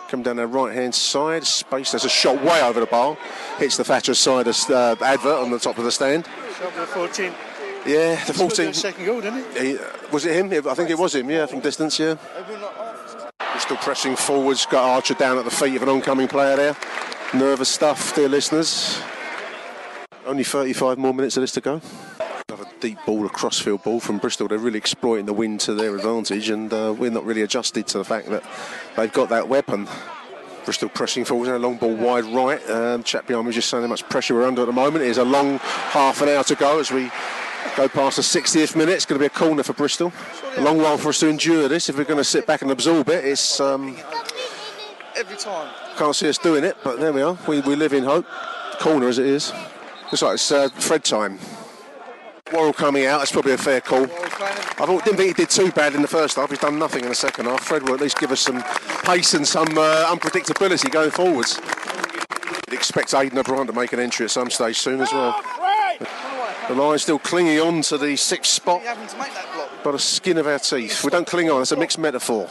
Come 0.09 0.23
down 0.23 0.37
their 0.37 0.47
right 0.47 0.75
hand 0.75 0.95
side, 0.95 1.45
space. 1.45 1.93
There's 1.93 2.07
a 2.07 2.09
shot 2.09 2.43
way 2.43 2.63
over 2.63 2.81
the 2.81 2.87
bar. 2.87 3.19
Hits 3.59 3.77
the 3.77 3.85
Thatcher 3.85 4.15
side 4.15 4.47
of 4.49 4.57
uh, 4.71 4.97
advert 5.03 5.39
on 5.39 5.51
the 5.51 5.59
top 5.59 5.77
of 5.77 5.85
the 5.85 5.93
stand. 5.93 6.27
Shot 6.59 6.73
for 6.73 6.81
the 6.81 6.87
14. 6.87 7.33
Yeah, 7.89 8.23
the 8.27 8.35
Scored 8.35 8.53
14. 8.53 8.75
Second 8.75 9.07
goal, 9.07 9.21
didn't 9.23 9.57
he? 9.57 9.69
He, 9.69 9.79
uh, 9.79 9.83
was 10.13 10.27
it 10.27 10.37
him? 10.37 10.53
I 10.69 10.75
think 10.75 10.91
it 10.91 10.99
was 10.99 11.15
him, 11.15 11.31
yeah, 11.31 11.47
from 11.47 11.61
distance, 11.61 11.99
yeah. 11.99 12.17
Still 13.59 13.79
pressing 13.79 14.15
forwards, 14.15 14.67
got 14.67 14.85
Archer 14.85 15.15
down 15.15 15.39
at 15.39 15.47
the 15.47 15.51
feet 15.51 15.75
of 15.75 15.83
an 15.83 15.89
oncoming 15.89 16.29
player 16.29 16.55
there. 16.57 16.77
Nervous 17.33 17.71
stuff, 17.71 18.15
dear 18.15 18.29
listeners. 18.29 19.01
Only 20.27 20.45
35 20.45 20.99
more 20.99 21.15
minutes 21.15 21.39
of 21.39 21.41
this 21.41 21.53
to 21.53 21.63
go. 21.63 21.81
Another 22.51 22.69
deep 22.79 22.99
ball, 23.07 23.25
a 23.25 23.31
crossfield 23.31 23.83
ball 23.83 24.01
from 24.01 24.19
Bristol. 24.19 24.49
They're 24.49 24.59
really 24.59 24.79
exploiting 24.79 25.25
the 25.25 25.33
wind 25.33 25.61
to 25.61 25.73
their 25.73 25.97
advantage, 25.97 26.51
and 26.51 26.71
uh, 26.71 26.95
we're 26.97 27.11
not 27.11 27.25
really 27.25 27.41
adjusted 27.41 27.87
to 27.89 27.99
the 27.99 28.05
fact 28.05 28.29
that 28.29 28.45
they've 28.97 29.13
got 29.13 29.31
that 29.31 29.49
weapon. 29.49 29.89
Bristol 30.67 30.91
pressing 30.91 31.25
forwards, 31.25 31.49
a 31.49 31.59
long 31.59 31.79
ball 31.79 31.97
wide 31.97 32.27
right. 32.27 32.61
Um, 32.69 33.03
chap 33.03 33.27
behind 33.27 33.47
me 33.47 33.49
was 33.49 33.55
just 33.55 33.71
saying 33.71 33.83
how 33.83 33.89
much 33.89 34.07
pressure 34.11 34.35
we're 34.35 34.47
under 34.47 34.61
at 34.61 34.67
the 34.67 34.73
moment. 34.73 35.03
It 35.03 35.09
is 35.09 35.17
a 35.17 35.25
long 35.25 35.57
half 35.59 36.21
an 36.21 36.29
hour 36.29 36.45
to 36.45 36.55
go 36.55 36.79
as 36.79 36.91
we 36.91 37.11
go 37.77 37.89
past 37.89 38.17
the 38.17 38.23
60th 38.23 38.77
minute. 38.77 38.95
It's 38.95 39.07
going 39.07 39.19
to 39.19 39.23
be 39.23 39.27
a 39.27 39.31
corner 39.31 39.63
for 39.63 39.73
Bristol. 39.73 40.13
A 40.57 40.61
long 40.63 40.79
while 40.79 40.99
for 40.99 41.11
us 41.11 41.21
to 41.21 41.29
endure 41.29 41.69
this. 41.69 41.89
If 41.89 41.97
we're 41.97 42.05
going 42.05 42.19
to 42.19 42.25
sit 42.25 42.47
back 42.47 42.63
and 42.63 42.71
absorb 42.71 43.09
it, 43.09 43.25
it's 43.25 43.61
um, 43.61 43.97
Every 45.17 45.37
time. 45.37 45.73
can't 45.97 46.15
see 46.15 46.29
us 46.29 46.39
doing 46.39 46.65
it, 46.65 46.77
but 46.85 47.01
there 47.01 47.13
we 47.13 47.23
are. 47.23 47.39
We, 47.47 47.61
we 47.61 47.77
live 47.77 47.93
in 47.93 48.05
hope. 48.05 48.27
Corner 48.81 49.09
as 49.09 49.19
it 49.19 49.27
is. 49.27 49.53
Looks 50.05 50.23
like 50.23 50.35
it's 50.35 50.53
uh, 50.53 50.69
Fred 50.71 51.05
time. 51.05 51.39
Worrall 52.53 52.73
coming 52.73 53.05
out, 53.05 53.19
that's 53.19 53.33
probably 53.33 53.53
a 53.53 53.59
fair 53.59 53.81
call. 53.81 54.05
I 54.05 54.87
thought, 54.87 55.05
didn't 55.05 55.19
think 55.19 55.37
he 55.37 55.43
did 55.45 55.51
too 55.51 55.71
bad 55.73 55.95
in 55.95 56.01
the 56.01 56.09
first 56.09 56.37
half. 56.37 56.49
He's 56.49 56.61
done 56.61 56.79
nothing 56.79 57.03
in 57.03 57.11
the 57.11 57.15
second 57.15 57.45
half. 57.47 57.61
Fred 57.65 57.83
will 57.83 57.95
at 57.95 58.01
least 58.01 58.19
give 58.19 58.31
us 58.33 58.41
some 58.41 58.63
pace 59.05 59.35
and 59.35 59.47
some 59.47 59.69
uh, 59.77 60.07
unpredictability 60.15 60.91
going 60.91 61.11
forwards. 61.11 61.61
You'd 62.69 62.75
expect 62.75 63.11
Aiden 63.11 63.37
O'Brien 63.37 63.67
to 63.67 63.73
make 63.75 63.93
an 63.93 64.01
entry 64.01 64.25
at 64.25 64.31
some 64.31 64.49
stage 64.49 64.79
soon 64.79 65.01
as 65.01 65.13
well. 65.13 65.35
The 66.69 66.75
Lions 66.75 67.03
still 67.03 67.19
clinging 67.19 67.59
on 67.61 67.81
to 67.83 67.97
the 67.97 68.15
sixth 68.17 68.53
spot 68.53 68.83
by 69.83 69.93
the 69.93 69.99
skin 69.99 70.37
of 70.37 70.47
our 70.47 70.59
teeth. 70.59 71.03
We 71.03 71.09
don't 71.11 71.27
cling 71.27 71.49
on, 71.51 71.63
it's 71.63 71.73
a 71.73 71.77
mixed 71.77 71.99
metaphor. 71.99 72.47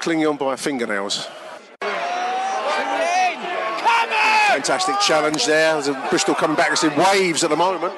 Clinging 0.00 0.28
on 0.28 0.36
by 0.36 0.46
our 0.46 0.56
fingernails. 0.56 1.26
Fantastic 4.48 5.00
challenge 5.00 5.46
there. 5.46 5.82
Bristol 6.10 6.36
coming 6.36 6.56
back. 6.56 6.70
It's 6.70 6.84
in 6.84 6.94
waves 6.96 7.42
at 7.42 7.50
the 7.50 7.56
moment. 7.56 7.92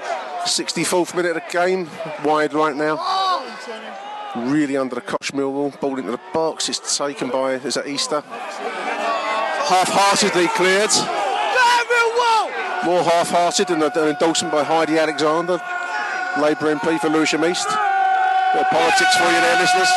64th 0.45 1.15
minute 1.15 1.37
of 1.37 1.43
the 1.43 1.53
game. 1.53 1.91
Wide 2.25 2.55
right 2.55 2.75
now. 2.75 2.97
Really 4.51 4.79
under 4.79 4.95
the 4.95 5.03
Koch 5.03 5.33
Millwall. 5.33 5.79
Ball 5.81 5.99
into 5.99 6.13
the 6.13 6.21
box. 6.33 6.71
It's 6.71 6.97
taken 6.97 7.29
by, 7.29 7.53
is 7.55 7.75
that 7.75 7.87
Easter? 7.87 8.23
Half-heartedly 9.69 10.49
cleared. 10.49 11.20
More 12.85 13.05
half-hearted 13.05 13.69
than 13.69 13.83
an 13.83 14.09
endorsement 14.09 14.53
by 14.53 14.65
Heidi 14.65 14.99
Alexander, 14.99 15.61
Labour 16.41 16.75
MP 16.75 16.99
for 16.99 17.09
Lewisham 17.09 17.45
East. 17.45 17.69
Politics 17.69 19.15
for 19.17 19.29
you 19.31 19.41
there, 19.41 19.61
listeners. 19.61 19.93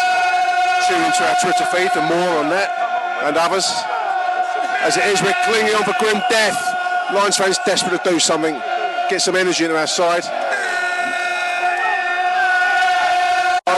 Tune 0.87 1.01
into 1.01 1.23
our 1.23 1.35
Twitter 1.41 1.65
feed 1.71 1.89
for 1.91 2.03
more 2.05 2.33
on 2.43 2.49
that 2.51 2.69
and 3.23 3.37
others. 3.37 3.65
As 4.83 4.97
it 4.97 5.05
is, 5.07 5.23
we're 5.23 5.33
clinging 5.47 5.73
on 5.73 5.83
for 5.87 5.95
grim 5.97 6.21
death. 6.29 6.59
Lions 7.15 7.37
fans 7.37 7.57
desperate 7.65 8.03
to 8.03 8.09
do 8.09 8.19
something, 8.19 8.53
get 9.09 9.21
some 9.21 9.35
energy 9.35 9.63
into 9.63 9.77
our 9.77 9.87
side. 9.87 10.23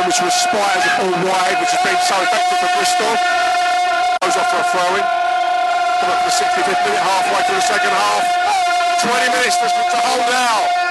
Which 0.05 0.21
was 0.21 0.33
spite 0.33 0.77
as 0.77 0.85
a 0.85 0.91
ball 1.01 1.17
wide, 1.25 1.57
which 1.61 1.73
has 1.73 1.81
been 1.81 1.97
so 2.05 2.15
effective 2.21 2.57
for 2.61 2.69
Bristol. 2.77 3.13
Goes 4.21 4.37
off 4.37 4.49
for 4.53 4.61
a 4.61 4.67
throw-in. 4.69 5.24
Come 5.99 6.11
up 6.11 6.19
to 6.19 6.25
the 6.25 6.35
65th 6.35 6.85
minute, 6.85 6.99
halfway 6.99 7.41
through 7.47 7.55
the 7.55 7.61
second 7.61 7.89
half. 7.89 8.45
20 9.01 9.29
minutes 9.31 9.57
to, 9.57 9.67
to 9.67 9.99
hold 10.01 10.29
out. 10.33 10.85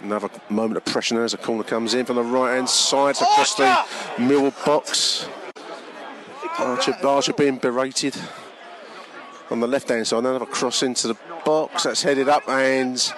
Another 0.00 0.30
moment 0.50 0.76
of 0.76 0.84
pressure 0.84 1.14
there 1.14 1.24
as 1.24 1.34
a 1.34 1.38
corner 1.38 1.64
comes 1.64 1.94
in 1.94 2.04
from 2.04 2.16
the 2.16 2.22
right 2.22 2.56
hand 2.56 2.68
side 2.68 3.16
oh, 3.20 3.32
across 3.32 3.54
the 3.54 4.22
middle 4.22 4.52
box. 4.64 5.28
Archer, 6.58 6.94
Archer 7.02 7.32
being 7.32 7.56
berated 7.56 8.14
on 9.50 9.60
the 9.60 9.66
left 9.66 9.88
hand 9.88 10.06
side. 10.06 10.18
Another 10.18 10.46
cross 10.46 10.82
into 10.82 11.08
the 11.08 11.16
box 11.44 11.84
that's 11.84 12.02
headed 12.02 12.28
up 12.28 12.48
and 12.48 13.12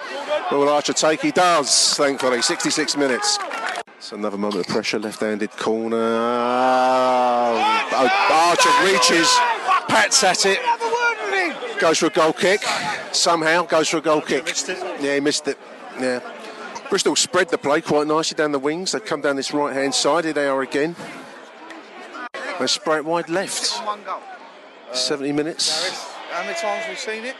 will 0.51 0.69
Archer 0.69 0.93
take? 0.93 1.21
He 1.21 1.31
does, 1.31 1.93
thankfully. 1.95 2.41
66 2.41 2.97
minutes. 2.97 3.37
It's 3.97 4.11
another 4.11 4.37
moment 4.37 4.67
of 4.67 4.73
pressure, 4.73 4.99
left 4.99 5.19
handed 5.19 5.51
corner. 5.51 5.97
Oh, 5.97 7.07
Archer 8.31 8.69
reaches, 8.85 9.27
pats 9.97 10.23
at 10.23 10.45
it, 10.45 10.59
goes 11.79 11.97
for 11.97 12.05
a 12.05 12.09
goal 12.09 12.33
kick. 12.33 12.61
Somehow 13.11 13.63
goes 13.63 13.89
for 13.89 13.97
a 13.97 14.01
goal 14.01 14.21
kick. 14.21 14.45
Yeah, 14.99 15.15
he 15.15 15.19
missed 15.19 15.47
it. 15.47 15.57
Yeah. 15.99 16.19
Bristol 16.89 17.15
spread 17.15 17.49
the 17.49 17.57
play 17.57 17.81
quite 17.81 18.05
nicely 18.05 18.35
down 18.35 18.51
the 18.51 18.59
wings. 18.59 18.91
They 18.91 18.99
come 18.99 19.21
down 19.21 19.35
this 19.35 19.53
right 19.53 19.75
hand 19.75 19.95
side. 19.95 20.25
Here 20.25 20.33
they 20.33 20.47
are 20.47 20.61
again. 20.61 20.95
They 22.59 22.67
spray 22.67 22.97
it 22.97 23.05
wide 23.05 23.29
left. 23.29 23.81
70 24.93 25.31
minutes. 25.31 25.99
How 26.29 26.43
many 26.43 26.57
times 26.57 26.85
we've 26.87 26.99
seen 26.99 27.25
it? 27.25 27.35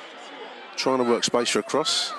Trying 0.76 0.98
to 0.98 1.04
work 1.04 1.24
space 1.24 1.50
for 1.50 1.60
a 1.60 1.64
cross. 1.64 2.14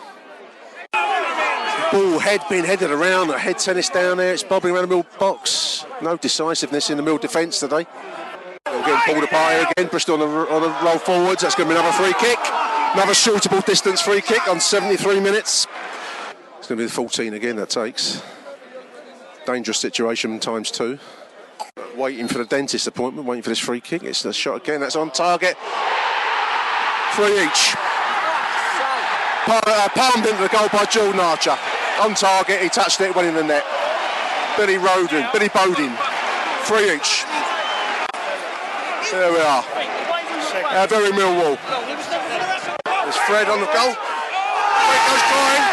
Ball 1.92 2.18
head 2.18 2.42
being 2.48 2.64
headed 2.64 2.90
around, 2.90 3.30
a 3.30 3.38
head 3.38 3.58
tennis 3.58 3.88
down 3.88 4.18
there. 4.18 4.34
It's 4.34 4.42
bobbing 4.44 4.72
around 4.72 4.88
the 4.88 4.96
middle 4.96 5.10
box. 5.18 5.84
No 6.00 6.16
decisiveness 6.16 6.90
in 6.90 6.96
the 6.96 7.02
middle 7.02 7.18
defence 7.18 7.58
today. 7.60 7.86
Getting 8.84 9.14
pulled 9.14 9.24
apart 9.24 9.72
again. 9.72 9.88
Bristol 9.90 10.14
on 10.14 10.20
the, 10.20 10.26
on 10.26 10.62
the 10.62 10.84
roll 10.84 10.98
forwards. 10.98 11.42
That's 11.42 11.54
going 11.54 11.68
to 11.68 11.74
be 11.74 11.80
another 11.80 11.96
free 11.96 12.14
kick. 12.14 12.38
Another 12.94 13.14
suitable 13.14 13.60
distance 13.60 14.00
free 14.00 14.20
kick 14.20 14.46
on 14.48 14.60
73 14.60 15.20
minutes. 15.20 15.66
It's 16.58 16.66
going 16.66 16.78
to 16.78 16.84
be 16.84 16.84
the 16.84 16.92
14 16.92 17.34
again 17.34 17.56
that 17.56 17.70
takes. 17.70 18.22
Dangerous 19.46 19.78
situation 19.78 20.38
times 20.40 20.70
two. 20.70 20.98
Waiting 21.96 22.28
for 22.28 22.38
the 22.38 22.44
dentist 22.44 22.86
appointment, 22.86 23.26
waiting 23.26 23.42
for 23.42 23.50
this 23.50 23.58
free 23.58 23.80
kick. 23.80 24.04
It's 24.04 24.22
the 24.22 24.32
shot 24.32 24.62
again. 24.62 24.80
That's 24.80 24.96
on 24.96 25.10
target. 25.10 25.56
Three 27.14 27.42
each. 27.42 27.74
Uh, 29.50 29.88
palmed 29.94 30.26
into 30.26 30.42
the 30.42 30.48
goal 30.48 30.68
by 30.72 30.84
Jordan 30.84 31.20
Archer. 31.20 31.56
On 32.00 32.14
target, 32.14 32.60
he 32.60 32.68
touched 32.68 33.00
it, 33.00 33.14
went 33.14 33.28
in 33.28 33.34
the 33.34 33.42
net. 33.42 33.64
Billy 34.56 34.76
Roden, 34.76 35.26
Billy 35.32 35.48
Bodin. 35.48 35.96
Three 36.64 36.94
each. 36.94 37.24
There 39.10 39.32
we 39.32 39.38
are. 39.38 39.64
Our 40.76 40.86
very 40.86 41.10
Millwall. 41.12 41.56
There's 42.84 43.16
Fred 43.16 43.48
on 43.48 43.60
the 43.60 43.66
goal. 43.72 43.94
Fred 43.94 45.00
goes 45.08 45.22
flying. 45.30 45.64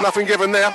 Nothing 0.00 0.26
given 0.26 0.52
there. 0.52 0.70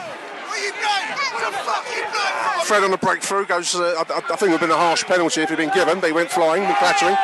Fred 2.66 2.84
on 2.84 2.92
the 2.92 2.98
breakthrough 2.98 3.46
goes. 3.46 3.74
Uh, 3.74 4.04
I, 4.10 4.18
I 4.18 4.36
think 4.36 4.42
it 4.42 4.42
would 4.44 4.52
have 4.52 4.60
been 4.60 4.72
a 4.72 4.76
harsh 4.76 5.06
penalty 5.06 5.42
if 5.42 5.50
he'd 5.50 5.58
been 5.58 5.74
given, 5.74 6.02
he 6.02 6.12
went 6.12 6.30
flying, 6.30 6.64
went 6.64 6.78
clattering. 6.78 7.16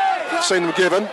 Seen 0.42 0.64
him 0.64 0.74
given. 0.78 1.10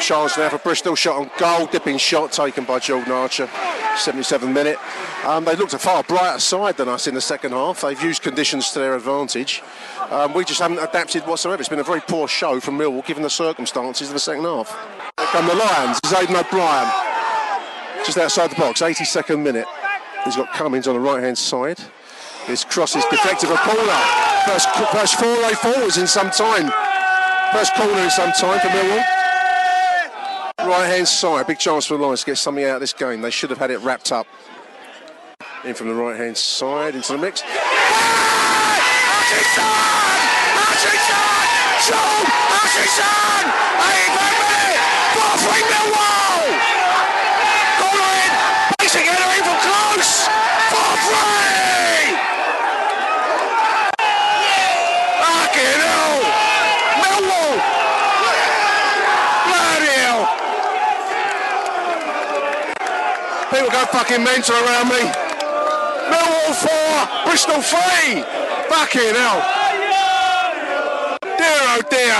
Chance 0.00 0.36
now 0.36 0.48
for 0.50 0.58
Bristol. 0.58 0.94
Shot 0.94 1.16
on 1.16 1.30
goal, 1.38 1.66
dipping 1.66 1.98
shot 1.98 2.32
taken 2.32 2.64
by 2.64 2.78
Jordan 2.78 3.12
Archer. 3.12 3.48
77 3.96 4.52
minute. 4.52 4.78
Um, 5.24 5.44
they 5.44 5.56
looked 5.56 5.74
a 5.74 5.78
far 5.78 6.02
brighter 6.02 6.38
side 6.38 6.76
than 6.76 6.88
us 6.88 7.06
in 7.06 7.14
the 7.14 7.20
second 7.20 7.52
half. 7.52 7.80
They've 7.80 8.00
used 8.02 8.22
conditions 8.22 8.70
to 8.72 8.78
their 8.78 8.94
advantage. 8.94 9.62
Um, 10.10 10.34
we 10.34 10.44
just 10.44 10.60
haven't 10.60 10.78
adapted 10.78 11.26
whatsoever. 11.26 11.60
It's 11.60 11.68
been 11.68 11.78
a 11.78 11.84
very 11.84 12.00
poor 12.02 12.28
show 12.28 12.60
from 12.60 12.78
Millwall 12.78 13.04
given 13.04 13.22
the 13.22 13.30
circumstances 13.30 14.08
of 14.08 14.14
the 14.14 14.20
second 14.20 14.44
half. 14.44 14.70
Here 15.18 15.26
come 15.28 15.46
the 15.46 15.54
Lions. 15.54 15.98
It's 16.04 16.12
Aiden 16.12 16.38
O'Brien. 16.38 16.92
Just 18.04 18.18
outside 18.18 18.50
the 18.50 18.56
box, 18.56 18.82
82nd 18.82 19.42
minute. 19.42 19.66
He's 20.24 20.36
got 20.36 20.52
Cummings 20.52 20.86
on 20.86 20.94
the 20.94 21.00
right 21.00 21.22
hand 21.22 21.38
side. 21.38 21.78
His 22.44 22.64
cross 22.64 22.94
is 22.94 23.04
deflected 23.10 23.48
for 23.48 23.56
corner. 23.56 24.00
First, 24.46 24.68
first 24.92 25.18
foray 25.18 25.54
forwards 25.54 25.98
in 25.98 26.06
some 26.06 26.30
time. 26.30 26.70
First 27.52 27.74
corner 27.74 27.98
in 27.98 28.10
some 28.10 28.30
time 28.32 28.60
for 28.60 28.68
Millwall. 28.68 29.15
Right 30.58 30.86
hand 30.86 31.06
side, 31.06 31.46
big 31.46 31.58
chance 31.58 31.84
for 31.84 31.98
the 31.98 32.02
Lions 32.02 32.20
to 32.20 32.26
get 32.26 32.38
something 32.38 32.64
out 32.64 32.76
of 32.76 32.80
this 32.80 32.94
game. 32.94 33.20
They 33.20 33.30
should 33.30 33.50
have 33.50 33.58
had 33.58 33.70
it 33.70 33.76
wrapped 33.80 34.10
up. 34.10 34.26
In 35.64 35.74
from 35.74 35.88
the 35.88 35.94
right 35.94 36.16
hand 36.16 36.36
side 36.38 36.94
into 36.94 37.12
the 37.12 37.18
mix. 37.18 37.42
Fucking 55.20 55.80
hell! 55.84 56.16
Millwall! 57.04 57.60
Bloody 59.46 59.92
hell! 60.00 60.46
People 63.66 63.80
go 63.80 63.86
fucking 63.86 64.22
mental 64.22 64.54
around 64.54 64.88
me. 64.90 65.02
Millwall 66.06 66.54
4, 66.54 67.26
Bristol 67.26 67.60
3! 67.60 68.22
Fucking 68.70 69.14
hell! 69.18 69.42
Dear 71.20 71.62
oh 71.74 71.82
dear! 71.90 72.14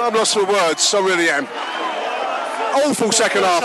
I'm 0.00 0.14
lost 0.14 0.34
for 0.34 0.44
words, 0.44 0.92
I 0.92 0.98
really 0.98 1.30
am. 1.30 1.46
Awful 2.74 3.12
second 3.12 3.44
half. 3.44 3.62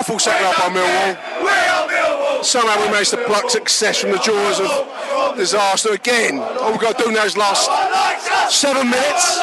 Awful 0.00 0.18
second 0.18 0.46
half 0.46 0.56
by 0.56 0.70
Millwall. 0.72 2.42
Somehow 2.42 2.80
we 2.82 2.90
managed 2.92 3.10
to 3.10 3.18
pluck 3.26 3.50
success 3.50 3.98
from 3.98 4.12
the 4.12 4.18
jaws 4.20 4.60
of 4.60 5.36
disaster 5.36 5.92
again. 5.92 6.38
All 6.38 6.70
we've 6.70 6.80
got 6.80 6.96
to 6.96 7.04
do 7.04 7.12
now 7.12 7.26
is 7.26 7.36
last 7.36 7.68
seven 8.48 8.88
minutes. 8.88 9.38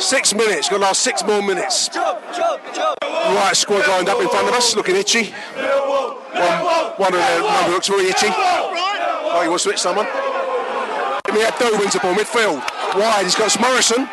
Six 0.00 0.32
minutes. 0.32 0.70
Got 0.70 0.78
to 0.78 0.82
last 0.82 1.02
six 1.02 1.22
more 1.24 1.42
minutes. 1.42 1.90
Right 1.94 3.52
squad 3.52 3.86
lined 3.86 4.08
up 4.08 4.18
in 4.20 4.28
front 4.30 4.48
of 4.48 4.54
us, 4.54 4.74
looking 4.74 4.96
itchy. 4.96 5.24
One, 5.24 6.96
one 6.96 7.12
of 7.12 7.20
their 7.20 7.42
number 7.42 7.72
looks 7.72 7.88
very 7.88 8.06
itchy. 8.06 8.28
Oh, 8.30 9.40
he 9.42 9.48
wants 9.48 9.64
to 9.64 9.68
switch 9.70 9.78
someone. 9.78 10.06
Abdou 10.06 11.78
wins 11.78 11.92
the 11.92 12.00
ball 12.00 12.14
midfield. 12.14 12.64
Wide, 12.98 13.24
he's 13.24 13.34
got 13.34 13.60
Morison. 13.60 14.06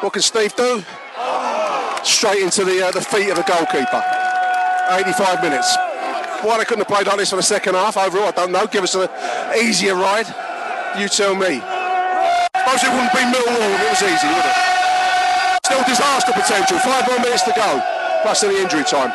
What 0.00 0.14
can 0.14 0.22
Steve 0.22 0.56
do? 0.56 0.82
Straight 2.02 2.42
into 2.42 2.64
the 2.64 2.86
uh, 2.86 2.90
the 2.90 3.02
feet 3.02 3.28
of 3.28 3.36
the 3.36 3.44
goalkeeper. 3.44 4.02
85 4.88 5.42
minutes. 5.42 5.76
Why 6.40 6.56
they 6.58 6.64
couldn't 6.64 6.84
have 6.84 6.88
played 6.88 7.06
like 7.06 7.18
this 7.18 7.30
for 7.30 7.36
the 7.36 7.42
second 7.42 7.74
half 7.74 7.98
overall, 7.98 8.28
I 8.28 8.30
don't 8.32 8.50
know. 8.50 8.66
Give 8.66 8.82
us 8.82 8.94
an 8.94 9.08
easier 9.56 9.94
ride. 9.94 10.26
You 10.98 11.08
tell 11.08 11.36
me. 11.36 11.60
Suppose 12.56 12.82
it 12.82 12.90
wouldn't 12.90 13.12
be 13.12 13.20
Millwall 13.28 13.74
if 13.74 13.80
it 13.80 13.90
was 13.90 14.02
easy, 14.02 14.26
would 14.26 14.46
it? 14.46 14.81
Still 15.72 15.84
disaster 15.84 16.32
potential. 16.32 16.78
Five 16.80 17.08
more 17.08 17.18
minutes 17.20 17.44
to 17.44 17.52
go. 17.56 17.82
Plus 18.20 18.44
any 18.44 18.60
injury 18.60 18.84
time. 18.84 19.10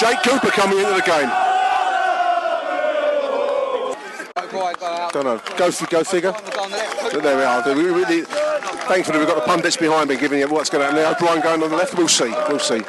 Jake 0.00 0.22
Cooper 0.22 0.48
coming 0.48 0.78
into 0.78 0.94
the 0.94 1.02
game. 1.02 1.28
Don't 5.12 5.24
know. 5.24 5.42
Go 5.58 5.70
go 5.90 6.04
figure. 6.04 6.32
There 7.12 7.36
we 7.36 7.42
are. 7.42 7.62
We 7.74 7.84
really, 7.84 8.22
thankfully 8.88 9.18
we've 9.18 9.28
got 9.28 9.34
the 9.34 9.44
pundits 9.44 9.76
behind 9.76 10.08
me 10.08 10.16
giving 10.16 10.38
you 10.38 10.48
what's 10.48 10.70
going 10.70 10.88
to 10.88 10.90
happen. 10.90 11.02
Now 11.02 11.12
O'Brien 11.12 11.42
going 11.42 11.62
on 11.62 11.68
the 11.68 11.76
left. 11.76 11.98
We'll 11.98 12.08
see. 12.08 12.32
We'll 12.48 12.58
see. 12.58 12.80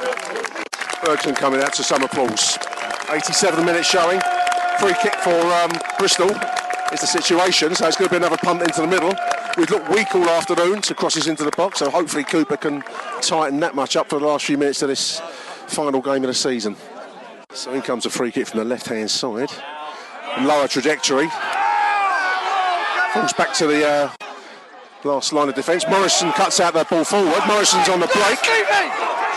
Bergson 1.04 1.36
coming 1.36 1.62
out 1.62 1.74
to 1.74 1.84
some 1.84 2.02
applause. 2.02 2.58
87 3.12 3.66
minute 3.66 3.86
showing. 3.86 4.22
Free 4.80 4.96
kick 5.02 5.16
for 5.16 5.36
um, 5.36 5.72
Bristol 6.00 6.30
is 6.94 7.02
the 7.02 7.08
situation. 7.08 7.76
So 7.76 7.88
it's 7.88 7.98
going 7.98 8.08
to 8.08 8.14
be 8.14 8.18
another 8.26 8.38
punt 8.38 8.62
into 8.62 8.80
the 8.80 8.88
middle. 8.88 9.14
We've 9.56 9.70
looked 9.70 9.90
weak 9.90 10.16
all 10.16 10.28
afternoon 10.30 10.82
to 10.82 10.96
crosses 10.96 11.28
into 11.28 11.44
the 11.44 11.52
box. 11.52 11.80
So 11.80 11.90
hopefully 11.92 12.24
Cooper 12.24 12.58
can 12.58 12.84
tighten 13.22 13.60
that 13.60 13.76
much 13.76 13.96
up 13.96 14.10
for 14.10 14.20
the 14.20 14.26
last 14.26 14.46
few 14.46 14.58
minutes 14.58 14.82
of 14.82 14.88
this 14.88 15.20
final 15.68 16.02
game 16.02 16.24
of 16.24 16.28
the 16.28 16.34
season. 16.34 16.76
So 17.54 17.72
in 17.72 17.84
comes 17.84 18.08
a 18.08 18.10
free 18.10 18.32
kick 18.32 18.48
from 18.48 18.60
the 18.60 18.66
left 18.66 18.88
hand 18.88 19.12
side. 19.12 19.52
Lower 20.42 20.68
trajectory. 20.68 21.30
Falls 23.14 23.34
back 23.34 23.54
to 23.58 23.68
the 23.68 23.88
uh, 23.88 24.12
last 25.04 25.32
line 25.34 25.50
of 25.50 25.56
defence. 25.56 25.86
Morison 25.88 26.32
cuts 26.32 26.60
out 26.60 26.74
that 26.74 26.90
ball 26.90 27.04
forward. 27.04 27.44
Morison's 27.46 27.90
on 27.90 28.00
the 28.00 28.08
break. 28.08 28.40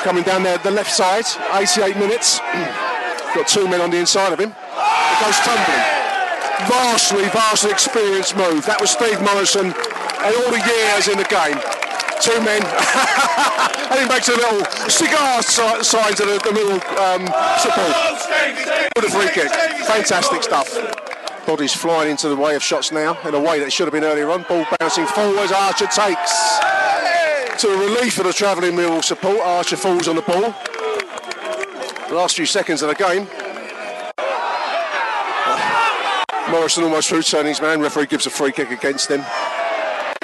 Coming 0.02 0.22
down 0.22 0.42
there, 0.42 0.56
the 0.58 0.70
left 0.70 0.92
side. 0.92 1.26
88 1.52 1.94
minutes. 1.98 2.38
Got 3.34 3.48
two 3.48 3.68
men 3.68 3.82
on 3.82 3.90
the 3.90 3.98
inside 3.98 4.32
of 4.32 4.40
him. 4.40 4.48
It 4.48 5.20
goes 5.20 5.36
tumbling. 5.44 5.96
Vastly, 6.72 7.24
vastly 7.28 7.70
experienced 7.70 8.34
move. 8.34 8.64
That 8.64 8.80
was 8.80 8.90
Steve 8.90 9.20
Morison 9.20 9.74
and 10.24 10.34
all 10.36 10.50
the 10.50 10.62
years 10.62 11.08
in 11.08 11.18
the 11.18 11.28
game. 11.28 11.58
Two 12.20 12.40
men. 12.42 12.62
and 13.90 14.00
he 14.00 14.06
makes 14.08 14.28
a 14.28 14.36
little 14.36 14.64
cigar 14.88 15.42
si- 15.42 15.82
sign 15.84 16.14
to 16.14 16.24
the, 16.24 16.38
the 16.42 16.52
middle 16.52 16.80
um, 17.02 17.26
support. 17.60 17.92
With 18.96 19.04
a 19.04 19.10
free 19.10 19.30
kick. 19.32 19.50
Fantastic 19.86 20.42
stuff. 20.42 20.72
Bodies 21.46 21.74
flying 21.74 22.10
into 22.10 22.28
the 22.28 22.36
way 22.36 22.56
of 22.56 22.62
shots 22.62 22.90
now 22.90 23.20
in 23.28 23.34
a 23.34 23.40
way 23.40 23.60
that 23.60 23.72
should 23.72 23.86
have 23.86 23.92
been 23.92 24.04
earlier 24.04 24.30
on. 24.30 24.44
Ball 24.48 24.66
bouncing 24.80 25.06
forwards. 25.06 25.52
Archer 25.52 25.86
takes. 25.86 26.58
To 27.60 27.68
the 27.68 27.76
relief 27.76 28.18
of 28.18 28.24
the 28.24 28.32
travelling 28.32 28.72
Millwall 28.72 29.04
support, 29.04 29.38
Archer 29.40 29.76
falls 29.76 30.08
on 30.08 30.16
the 30.16 30.22
ball. 30.22 30.54
Last 32.14 32.36
few 32.36 32.46
seconds 32.46 32.82
of 32.82 32.88
the 32.88 32.94
game. 32.94 33.26
Morison 36.50 36.84
almost 36.84 37.08
through 37.08 37.22
turning 37.22 37.48
his 37.48 37.60
man. 37.60 37.80
Referee 37.80 38.06
gives 38.06 38.26
a 38.26 38.30
free 38.30 38.52
kick 38.52 38.70
against 38.70 39.10
him. 39.10 39.24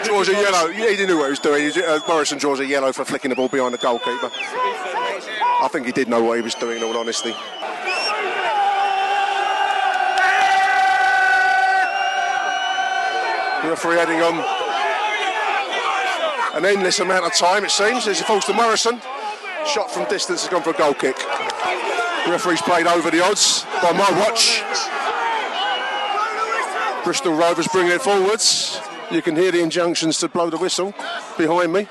Draws 0.04 0.28
a 0.28 0.32
yellow. 0.32 0.70
He 0.70 1.06
knew 1.06 1.18
what 1.18 1.24
he 1.24 1.30
was 1.30 1.38
doing. 1.38 1.70
Uh, 1.76 2.00
Morison 2.06 2.38
draws 2.38 2.60
a 2.60 2.66
yellow 2.66 2.92
for 2.92 3.04
flicking 3.04 3.30
the 3.30 3.36
ball 3.36 3.48
behind 3.48 3.74
the 3.74 3.78
goalkeeper. 3.78 4.30
I 4.32 5.68
think 5.70 5.86
he 5.86 5.92
did 5.92 6.08
know 6.08 6.22
what 6.22 6.36
he 6.36 6.42
was 6.42 6.54
doing, 6.54 6.78
in 6.78 6.82
all 6.82 6.96
honesty. 6.96 7.34
Referee 13.64 13.96
heading 13.96 14.20
on 14.22 14.34
an 16.56 16.66
endless 16.66 16.98
amount 17.00 17.24
of 17.24 17.34
time, 17.34 17.64
it 17.64 17.70
seems, 17.70 18.06
as 18.06 18.18
he 18.18 18.24
falls 18.24 18.44
to 18.46 18.52
Morison. 18.52 19.00
Shot 19.66 19.90
from 19.90 20.08
distance 20.08 20.42
has 20.42 20.50
gone 20.50 20.62
for 20.62 20.70
a 20.70 20.74
goal 20.74 20.94
kick. 20.94 21.16
Referee's 22.28 22.60
played 22.60 22.86
over 22.86 23.10
the 23.10 23.24
odds 23.24 23.64
by 23.80 23.92
my 23.92 24.10
watch. 24.20 24.62
Bristol 27.04 27.34
Rovers 27.34 27.68
bringing 27.68 27.92
it 27.92 28.02
forwards. 28.02 28.80
You 29.12 29.20
can 29.20 29.36
hear 29.36 29.52
the 29.52 29.60
injunctions 29.60 30.16
to 30.20 30.28
blow 30.28 30.48
the 30.48 30.56
whistle 30.56 30.94
behind 31.36 31.70
me. 31.70 31.84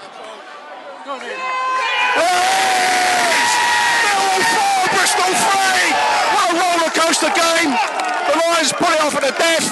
Bristol 4.89 5.29
free! 5.29 5.93
What 6.33 6.49
a 6.49 6.57
roller 6.57 6.89
coaster 6.89 7.29
game! 7.29 7.77
The 8.25 8.41
Lions 8.41 8.73
put 8.73 8.89
it 8.89 9.01
off 9.05 9.13
at 9.13 9.21
the 9.21 9.37
death. 9.37 9.69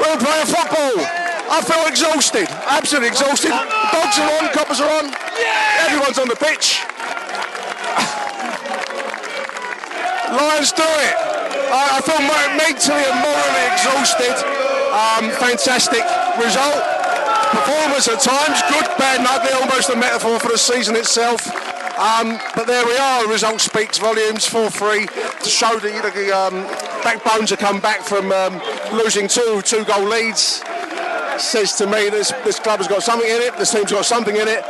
We're 0.00 0.16
playing 0.16 0.48
football. 0.48 1.04
I 1.52 1.60
feel 1.60 1.84
exhausted, 1.86 2.48
absolutely 2.48 3.08
exhausted. 3.08 3.50
Dogs 3.50 4.18
are 4.18 4.30
on, 4.40 4.48
coppers 4.54 4.80
are 4.80 4.88
on. 4.88 5.12
Everyone's 5.84 6.18
on 6.18 6.28
the 6.28 6.36
pitch. 6.36 6.80
Lions 10.32 10.72
do 10.72 10.88
it. 11.04 11.14
I 11.68 12.00
feel 12.00 12.24
mentally 12.56 13.04
and 13.04 13.20
morally 13.20 13.64
exhausted. 13.68 14.57
Um, 14.98 15.30
fantastic 15.30 16.02
result. 16.42 16.82
Performance 17.54 18.08
at 18.08 18.18
times, 18.18 18.58
good, 18.66 18.90
bad, 18.98 19.24
ugly, 19.24 19.52
almost 19.54 19.90
a 19.90 19.96
metaphor 19.96 20.40
for 20.40 20.48
the 20.48 20.58
season 20.58 20.96
itself. 20.96 21.46
Um, 21.98 22.38
but 22.56 22.66
there 22.66 22.84
we 22.84 22.96
are, 22.96 23.22
the 23.22 23.32
result 23.32 23.60
speaks 23.60 23.98
volumes, 23.98 24.44
4-3, 24.48 25.40
to 25.40 25.48
show 25.48 25.78
that 25.78 25.92
know, 25.92 26.10
the 26.10 26.32
um, 26.36 26.64
backbones 27.04 27.50
have 27.50 27.60
come 27.60 27.78
back 27.78 28.00
from 28.00 28.32
um, 28.32 28.60
losing 28.92 29.28
two 29.28 29.62
two-goal 29.62 30.08
leads. 30.08 30.64
Says 31.38 31.74
to 31.76 31.86
me 31.86 32.10
this, 32.10 32.32
this 32.42 32.58
club 32.58 32.78
has 32.78 32.88
got 32.88 33.04
something 33.04 33.28
in 33.28 33.40
it, 33.40 33.56
this 33.56 33.70
team's 33.70 33.92
got 33.92 34.04
something 34.04 34.34
in 34.34 34.48
it. 34.48 34.64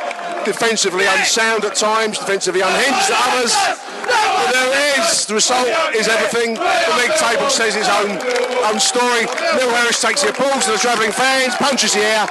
Defensively 0.45 1.07
unsound 1.07 1.65
at 1.65 1.75
times, 1.75 2.19
defensively 2.19 2.61
unhinged 2.61 3.11
at 3.11 3.33
others. 3.33 3.98
But 4.09 4.53
there 4.53 4.69
it 4.73 4.99
is. 4.99 5.27
The 5.27 5.35
result 5.35 5.69
is 5.95 6.09
everything. 6.09 6.55
The 6.55 6.97
league 6.97 7.17
table 7.21 7.51
says 7.51 7.77
its 7.77 7.89
own 7.89 8.19
own 8.65 8.81
story. 8.81 9.25
Neil 9.57 9.71
Harris 9.71 10.01
takes 10.01 10.23
the 10.23 10.31
applause 10.31 10.67
of 10.67 10.73
the 10.75 10.79
travelling 10.79 11.13
fans, 11.13 11.55
punches 11.57 11.95
the 11.95 12.01
air. 12.01 12.27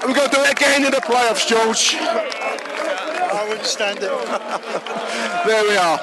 And 0.00 0.06
we've 0.08 0.16
got 0.16 0.30
to 0.30 0.36
do 0.36 0.42
it 0.42 0.52
again 0.52 0.84
in 0.84 0.90
the 0.90 1.00
playoffs, 1.00 1.46
George. 1.46 1.96
I 1.98 3.48
wouldn't 3.48 3.66
stand 3.66 3.98
it. 3.98 4.10
there 5.46 5.64
we 5.64 5.76
are. 5.76 5.98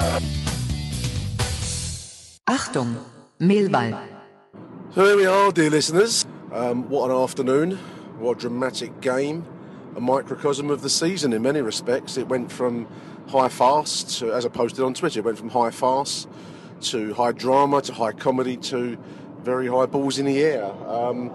Achtung, 2.47 2.97
Millwall. 3.39 4.07
So 4.93 5.05
here 5.05 5.18
we 5.18 5.26
are, 5.26 5.51
dear 5.51 5.70
listeners. 5.70 6.26
Um, 6.51 6.89
what 6.89 7.09
an 7.09 7.18
afternoon. 7.18 7.78
What 8.20 8.38
a 8.38 8.41
dramatic 8.41 9.01
game. 9.01 9.45
A 9.95 10.01
microcosm 10.01 10.70
of 10.70 10.82
the 10.82 10.89
season 10.89 11.34
in 11.34 11.41
many 11.41 11.61
respects. 11.61 12.18
It 12.18 12.28
went 12.28 12.51
from 12.51 12.88
high 13.28 13.49
fast, 13.49 14.19
to, 14.19 14.34
as 14.34 14.45
I 14.45 14.49
posted 14.49 14.84
on 14.84 14.93
Twitter, 14.93 15.19
it 15.19 15.26
went 15.26 15.38
from 15.38 15.49
high 15.49 15.71
fast 15.71 16.28
to 16.82 17.13
high 17.13 17.32
drama 17.32 17.82
to 17.82 17.93
high 17.93 18.11
comedy 18.11 18.57
to 18.57 18.97
very 19.41 19.67
high 19.67 19.86
balls 19.86 20.19
in 20.19 20.26
the 20.26 20.41
air. 20.41 20.65
Um, 20.88 21.30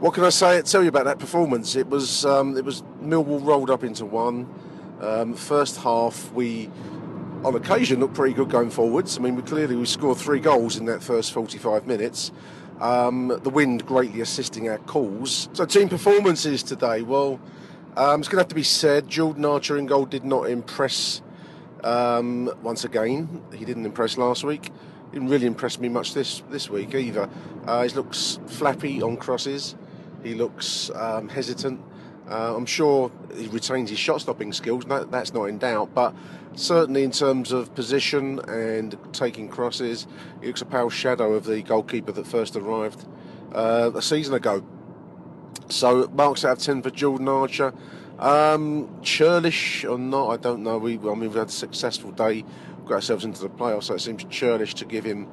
what 0.00 0.14
can 0.14 0.24
I 0.24 0.30
say? 0.30 0.60
Tell 0.62 0.82
you 0.82 0.88
about 0.88 1.04
that 1.04 1.18
performance. 1.18 1.76
It 1.76 1.88
was 1.88 2.24
um, 2.24 2.56
it 2.56 2.64
was 2.64 2.82
Millwall 3.02 3.44
rolled 3.44 3.70
up 3.70 3.84
into 3.84 4.06
one. 4.06 4.48
Um, 5.00 5.34
first 5.34 5.78
half, 5.78 6.32
we 6.32 6.70
on 7.44 7.54
occasion 7.54 8.00
looked 8.00 8.14
pretty 8.14 8.34
good 8.34 8.50
going 8.50 8.70
forwards. 8.70 9.18
I 9.18 9.20
mean, 9.20 9.36
we 9.36 9.42
clearly 9.42 9.76
we 9.76 9.86
scored 9.86 10.18
three 10.18 10.40
goals 10.40 10.76
in 10.76 10.86
that 10.86 11.02
first 11.02 11.32
45 11.32 11.86
minutes. 11.86 12.32
Um, 12.80 13.38
the 13.42 13.50
wind 13.50 13.84
greatly 13.84 14.22
assisting 14.22 14.68
our 14.70 14.78
calls. 14.78 15.50
So 15.52 15.66
team 15.66 15.88
performances 15.88 16.62
today. 16.62 17.02
Well, 17.02 17.38
um, 17.96 18.20
it's 18.20 18.28
going 18.28 18.38
to 18.38 18.42
have 18.42 18.48
to 18.48 18.54
be 18.54 18.62
said. 18.62 19.08
Jordan 19.08 19.44
Archer 19.44 19.76
in 19.76 19.86
goal 19.86 20.06
did 20.06 20.24
not 20.24 20.48
impress 20.48 21.20
um, 21.84 22.52
once 22.62 22.84
again. 22.84 23.42
He 23.54 23.64
didn't 23.64 23.86
impress 23.86 24.18
last 24.18 24.44
week. 24.44 24.70
Didn't 25.12 25.28
really 25.28 25.46
impress 25.46 25.78
me 25.78 25.88
much 25.88 26.14
this 26.14 26.42
this 26.50 26.70
week 26.70 26.94
either. 26.94 27.28
Uh, 27.66 27.82
he 27.82 27.88
looks 27.90 28.38
flappy 28.46 29.02
on 29.02 29.16
crosses. 29.16 29.74
He 30.22 30.34
looks 30.34 30.90
um, 30.94 31.28
hesitant. 31.28 31.80
Uh, 32.30 32.54
I'm 32.56 32.66
sure 32.66 33.10
he 33.36 33.48
retains 33.48 33.90
his 33.90 33.98
shot 33.98 34.20
stopping 34.20 34.52
skills, 34.52 34.86
no, 34.86 35.02
that's 35.02 35.34
not 35.34 35.44
in 35.44 35.58
doubt, 35.58 35.92
but 35.94 36.14
certainly 36.54 37.02
in 37.02 37.10
terms 37.10 37.50
of 37.50 37.74
position 37.74 38.38
and 38.48 38.96
taking 39.12 39.48
crosses, 39.48 40.06
he 40.40 40.46
looks 40.46 40.62
a 40.62 40.66
pale 40.66 40.90
shadow 40.90 41.34
of 41.34 41.44
the 41.44 41.60
goalkeeper 41.62 42.12
that 42.12 42.26
first 42.26 42.54
arrived 42.54 43.04
uh, 43.52 43.90
a 43.94 44.02
season 44.02 44.34
ago. 44.34 44.64
So, 45.70 46.08
marks 46.08 46.44
out 46.44 46.58
of 46.58 46.62
10 46.62 46.82
for 46.82 46.90
Jordan 46.90 47.28
Archer. 47.28 47.72
Um, 48.20 49.00
churlish 49.02 49.84
or 49.86 49.98
not, 49.98 50.28
I 50.28 50.36
don't 50.36 50.62
know. 50.62 50.76
We, 50.76 50.98
I 50.98 51.02
mean, 51.02 51.20
we've 51.20 51.34
had 51.34 51.48
a 51.48 51.52
successful 51.52 52.12
day, 52.12 52.44
got 52.84 52.96
ourselves 52.96 53.24
into 53.24 53.40
the 53.40 53.48
playoffs, 53.48 53.84
so 53.84 53.94
it 53.94 54.00
seems 54.00 54.24
churlish 54.24 54.74
to 54.74 54.84
give 54.84 55.04
him 55.04 55.26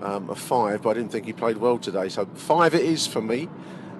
um, 0.00 0.30
a 0.30 0.34
five, 0.34 0.80
but 0.80 0.90
I 0.90 0.94
didn't 0.94 1.12
think 1.12 1.26
he 1.26 1.34
played 1.34 1.58
well 1.58 1.76
today. 1.78 2.08
So, 2.08 2.24
five 2.24 2.74
it 2.74 2.82
is 2.82 3.06
for 3.06 3.20
me. 3.20 3.48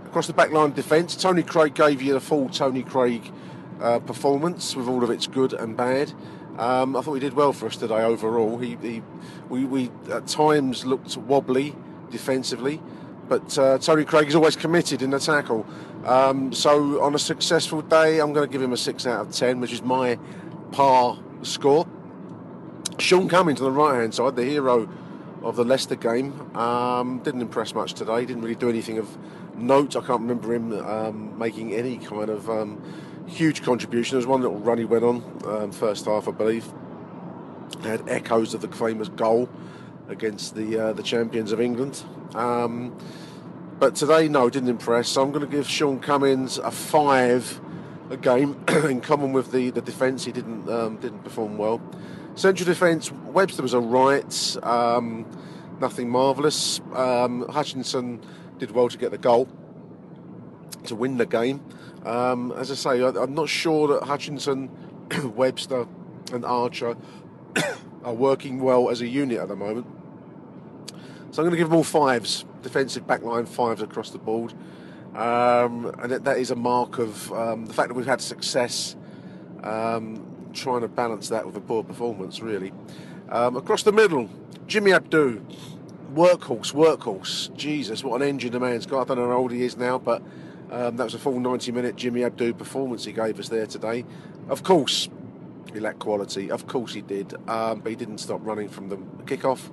Across 0.06 0.26
the 0.26 0.32
back 0.32 0.52
line 0.52 0.72
defence, 0.72 1.14
Tony 1.14 1.42
Craig 1.42 1.74
gave 1.74 2.00
you 2.00 2.14
the 2.14 2.20
full 2.20 2.48
Tony 2.48 2.82
Craig 2.82 3.30
uh, 3.78 3.98
performance 3.98 4.74
with 4.74 4.88
all 4.88 5.04
of 5.04 5.10
its 5.10 5.26
good 5.26 5.52
and 5.52 5.76
bad. 5.76 6.12
Um, 6.58 6.96
I 6.96 7.02
thought 7.02 7.14
he 7.14 7.20
did 7.20 7.34
well 7.34 7.52
for 7.52 7.66
us 7.66 7.76
today 7.76 8.02
overall. 8.02 8.58
He, 8.58 8.76
he 8.80 9.02
we, 9.50 9.66
we, 9.66 9.90
at 10.10 10.26
times 10.26 10.86
looked 10.86 11.16
wobbly 11.16 11.74
defensively, 12.10 12.80
but 13.28 13.56
uh, 13.58 13.78
Tony 13.78 14.04
Craig 14.04 14.28
is 14.28 14.34
always 14.34 14.56
committed 14.56 15.02
in 15.02 15.10
the 15.10 15.18
tackle. 15.18 15.66
Um, 16.04 16.52
so 16.52 17.02
on 17.02 17.14
a 17.14 17.18
successful 17.18 17.82
day, 17.82 18.20
I'm 18.20 18.32
going 18.32 18.48
to 18.48 18.52
give 18.52 18.62
him 18.62 18.72
a 18.72 18.76
six 18.76 19.06
out 19.06 19.20
of 19.26 19.32
ten, 19.32 19.60
which 19.60 19.72
is 19.72 19.82
my 19.82 20.18
par 20.72 21.18
score. 21.42 21.86
Shaun 22.98 23.28
Cummings 23.28 23.60
on 23.60 23.66
the 23.66 23.78
right 23.78 24.00
hand 24.00 24.14
side, 24.14 24.36
the 24.36 24.44
hero 24.44 24.88
of 25.42 25.56
the 25.56 25.64
Leicester 25.64 25.96
game, 25.96 26.54
um, 26.56 27.18
didn't 27.20 27.40
impress 27.40 27.74
much 27.74 27.94
today. 27.94 28.26
Didn't 28.26 28.42
really 28.42 28.54
do 28.54 28.68
anything 28.68 28.98
of 28.98 29.16
note. 29.56 29.96
I 29.96 30.00
can't 30.00 30.20
remember 30.20 30.54
him 30.54 30.72
um, 30.86 31.38
making 31.38 31.74
any 31.74 31.98
kind 31.98 32.28
of 32.28 32.48
um, 32.50 32.82
huge 33.26 33.62
contribution. 33.62 34.14
There 34.14 34.18
was 34.18 34.26
one 34.26 34.42
little 34.42 34.58
run 34.58 34.78
he 34.78 34.84
went 34.84 35.04
on, 35.04 35.22
um, 35.46 35.72
first 35.72 36.06
half, 36.06 36.28
I 36.28 36.32
believe. 36.32 36.70
Had 37.82 38.08
echoes 38.08 38.52
of 38.52 38.60
the 38.60 38.68
famous 38.68 39.08
goal 39.08 39.48
against 40.08 40.54
the 40.54 40.78
uh, 40.78 40.92
the 40.92 41.02
champions 41.02 41.52
of 41.52 41.60
England. 41.60 42.02
But 43.80 43.94
today, 43.94 44.28
no, 44.28 44.50
didn't 44.50 44.68
impress. 44.68 45.08
So 45.08 45.22
I'm 45.22 45.32
going 45.32 45.44
to 45.44 45.50
give 45.50 45.66
Shaun 45.66 46.00
Cummings 46.00 46.58
a 46.58 46.70
five 46.70 47.60
a 48.10 48.16
game 48.18 48.62
in 48.68 49.00
common 49.00 49.32
with 49.32 49.52
the, 49.52 49.70
the 49.70 49.80
defence. 49.80 50.26
He 50.26 50.32
didn't 50.32 50.68
um, 50.68 50.98
didn't 50.98 51.24
perform 51.24 51.56
well. 51.56 51.80
Central 52.34 52.66
defence, 52.66 53.10
Webster 53.10 53.62
was 53.62 53.74
alright. 53.74 54.56
Um, 54.62 55.24
nothing 55.80 56.10
marvellous. 56.10 56.80
Um, 56.92 57.48
Hutchinson 57.48 58.20
did 58.58 58.70
well 58.72 58.90
to 58.90 58.98
get 58.98 59.12
the 59.12 59.18
goal 59.18 59.48
to 60.84 60.94
win 60.94 61.16
the 61.16 61.26
game. 61.26 61.64
Um, 62.04 62.52
as 62.52 62.70
I 62.70 62.74
say, 62.74 63.02
I, 63.02 63.08
am 63.08 63.34
not 63.34 63.48
sure 63.48 63.88
that 63.88 64.02
Hutchinson, 64.02 64.70
Webster, 65.34 65.86
and 66.32 66.44
Archer 66.44 66.96
are 68.04 68.14
working 68.14 68.60
well 68.60 68.90
as 68.90 69.00
a 69.00 69.06
unit 69.06 69.38
at 69.38 69.48
the 69.48 69.56
moment. 69.56 69.86
So 71.32 71.42
I'm 71.42 71.46
going 71.46 71.52
to 71.52 71.56
give 71.58 71.68
them 71.68 71.76
all 71.76 71.84
fives, 71.84 72.44
defensive 72.62 73.06
backline 73.06 73.46
fives 73.46 73.82
across 73.82 74.10
the 74.10 74.18
board. 74.18 74.52
Um, 75.14 75.86
and 76.00 76.10
that, 76.10 76.24
that 76.24 76.38
is 76.38 76.50
a 76.50 76.56
mark 76.56 76.98
of 76.98 77.32
um, 77.32 77.66
the 77.66 77.72
fact 77.72 77.88
that 77.88 77.94
we've 77.94 78.06
had 78.06 78.20
success 78.20 78.96
um, 79.62 80.50
trying 80.52 80.80
to 80.80 80.88
balance 80.88 81.28
that 81.28 81.46
with 81.46 81.56
a 81.56 81.60
poor 81.60 81.84
performance, 81.84 82.40
really. 82.40 82.72
Um, 83.28 83.56
across 83.56 83.84
the 83.84 83.92
middle, 83.92 84.28
Jimmy 84.66 84.90
Abdou, 84.90 85.44
workhorse, 86.14 86.72
workhorse. 86.72 87.54
Jesus, 87.56 88.02
what 88.02 88.20
an 88.22 88.28
engine 88.28 88.50
the 88.50 88.58
man's 88.58 88.86
got. 88.86 89.02
I 89.02 89.14
don't 89.14 89.24
know 89.24 89.30
how 89.30 89.38
old 89.38 89.52
he 89.52 89.62
is 89.62 89.76
now, 89.76 89.98
but 89.98 90.22
um, 90.72 90.96
that 90.96 91.04
was 91.04 91.14
a 91.14 91.18
full 91.18 91.38
90 91.38 91.70
minute 91.70 91.94
Jimmy 91.94 92.22
Abdou 92.22 92.54
performance 92.54 93.04
he 93.04 93.12
gave 93.12 93.38
us 93.38 93.48
there 93.48 93.66
today. 93.66 94.04
Of 94.48 94.64
course, 94.64 95.08
he 95.72 95.78
lacked 95.78 96.00
quality. 96.00 96.50
Of 96.50 96.66
course 96.66 96.92
he 96.92 97.02
did. 97.02 97.34
Um, 97.48 97.80
but 97.80 97.90
he 97.90 97.96
didn't 97.96 98.18
stop 98.18 98.40
running 98.42 98.68
from 98.68 98.88
the 98.88 98.96
kickoff 99.26 99.70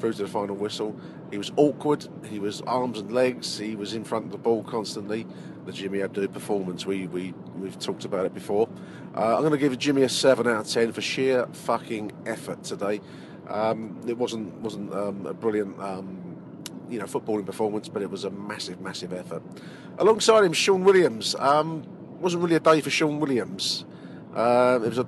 through 0.00 0.14
to 0.14 0.22
the 0.22 0.28
final 0.28 0.56
whistle. 0.56 0.96
He 1.30 1.38
was 1.38 1.52
awkward. 1.56 2.08
He 2.28 2.38
was 2.38 2.60
arms 2.62 2.98
and 2.98 3.12
legs. 3.12 3.58
He 3.58 3.76
was 3.76 3.94
in 3.94 4.04
front 4.04 4.26
of 4.26 4.32
the 4.32 4.38
ball 4.38 4.64
constantly. 4.64 5.26
The 5.66 5.72
Jimmy 5.72 5.98
Abdou 5.98 6.32
performance, 6.32 6.86
we, 6.86 7.06
we, 7.06 7.34
we've 7.56 7.78
talked 7.78 8.04
about 8.04 8.24
it 8.24 8.34
before. 8.34 8.68
Uh, 9.14 9.34
I'm 9.34 9.42
going 9.42 9.52
to 9.52 9.58
give 9.58 9.78
Jimmy 9.78 10.02
a 10.02 10.08
7 10.08 10.46
out 10.48 10.60
of 10.62 10.68
10 10.68 10.92
for 10.92 11.00
sheer 11.00 11.46
fucking 11.52 12.12
effort 12.26 12.64
today. 12.64 13.00
Um, 13.48 14.00
it 14.06 14.16
wasn't 14.16 14.54
wasn't 14.60 14.94
um, 14.94 15.26
a 15.26 15.34
brilliant 15.34 15.78
um, 15.80 16.36
you 16.88 17.00
know 17.00 17.06
footballing 17.06 17.44
performance, 17.44 17.88
but 17.88 18.00
it 18.00 18.10
was 18.10 18.24
a 18.24 18.30
massive, 18.30 18.80
massive 18.80 19.12
effort. 19.12 19.42
Alongside 19.98 20.44
him, 20.44 20.52
Shaun 20.52 20.84
Williams. 20.84 21.34
Um, 21.34 21.84
wasn't 22.20 22.42
really 22.42 22.56
a 22.56 22.60
day 22.60 22.80
for 22.80 22.90
Shaun 22.90 23.18
Williams. 23.18 23.84
Uh, 24.34 24.78
it 24.84 24.88
was 24.88 24.98
a 24.98 25.06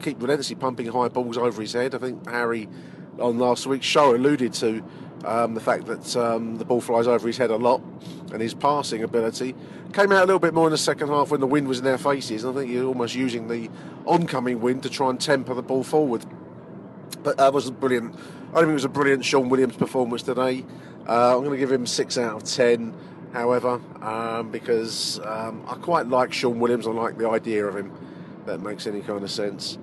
keep 0.00 0.20
relentlessly 0.22 0.56
pumping 0.56 0.86
high 0.86 1.08
balls 1.08 1.36
over 1.36 1.60
his 1.60 1.74
head. 1.74 1.94
I 1.94 1.98
think 1.98 2.26
Harry 2.28 2.68
on 3.20 3.38
last 3.38 3.66
week's 3.66 3.86
show 3.86 4.14
alluded 4.14 4.52
to 4.54 4.82
um, 5.24 5.54
the 5.54 5.60
fact 5.60 5.86
that 5.86 6.16
um, 6.16 6.56
the 6.56 6.64
ball 6.64 6.80
flies 6.80 7.06
over 7.06 7.26
his 7.26 7.36
head 7.38 7.50
a 7.50 7.56
lot, 7.56 7.80
and 8.32 8.40
his 8.40 8.54
passing 8.54 9.02
ability 9.02 9.54
came 9.92 10.10
out 10.10 10.24
a 10.24 10.26
little 10.26 10.40
bit 10.40 10.52
more 10.52 10.66
in 10.66 10.72
the 10.72 10.78
second 10.78 11.08
half 11.08 11.30
when 11.30 11.40
the 11.40 11.46
wind 11.46 11.68
was 11.68 11.78
in 11.78 11.84
their 11.84 11.98
faces. 11.98 12.42
And 12.42 12.56
I 12.56 12.60
think 12.60 12.70
he 12.70 12.76
was 12.78 12.86
almost 12.86 13.14
using 13.14 13.46
the 13.48 13.70
oncoming 14.06 14.60
wind 14.60 14.82
to 14.82 14.90
try 14.90 15.08
and 15.08 15.20
temper 15.20 15.54
the 15.54 15.62
ball 15.62 15.84
forward. 15.84 16.26
But 17.22 17.36
that 17.36 17.52
wasn't 17.52 17.78
brilliant. 17.78 18.14
I 18.14 18.54
don't 18.54 18.64
think 18.64 18.70
it 18.70 18.74
was 18.74 18.84
a 18.84 18.88
brilliant 18.88 19.24
Shaun 19.24 19.48
Williams 19.48 19.76
performance 19.76 20.22
today. 20.22 20.64
Uh, 21.08 21.36
I'm 21.36 21.44
going 21.44 21.52
to 21.52 21.56
give 21.56 21.70
him 21.70 21.86
six 21.86 22.18
out 22.18 22.36
of 22.36 22.44
ten. 22.44 22.92
However, 23.32 23.80
um, 24.00 24.50
because 24.50 25.20
um, 25.20 25.64
I 25.68 25.74
quite 25.74 26.06
like 26.06 26.32
Shaun 26.32 26.60
Williams, 26.60 26.86
I 26.86 26.90
like 26.90 27.18
the 27.18 27.28
idea 27.28 27.64
of 27.66 27.76
him. 27.76 27.92
That 28.46 28.60
makes 28.60 28.86
any 28.86 29.00
kind 29.00 29.22
of 29.22 29.30
sense. 29.30 29.78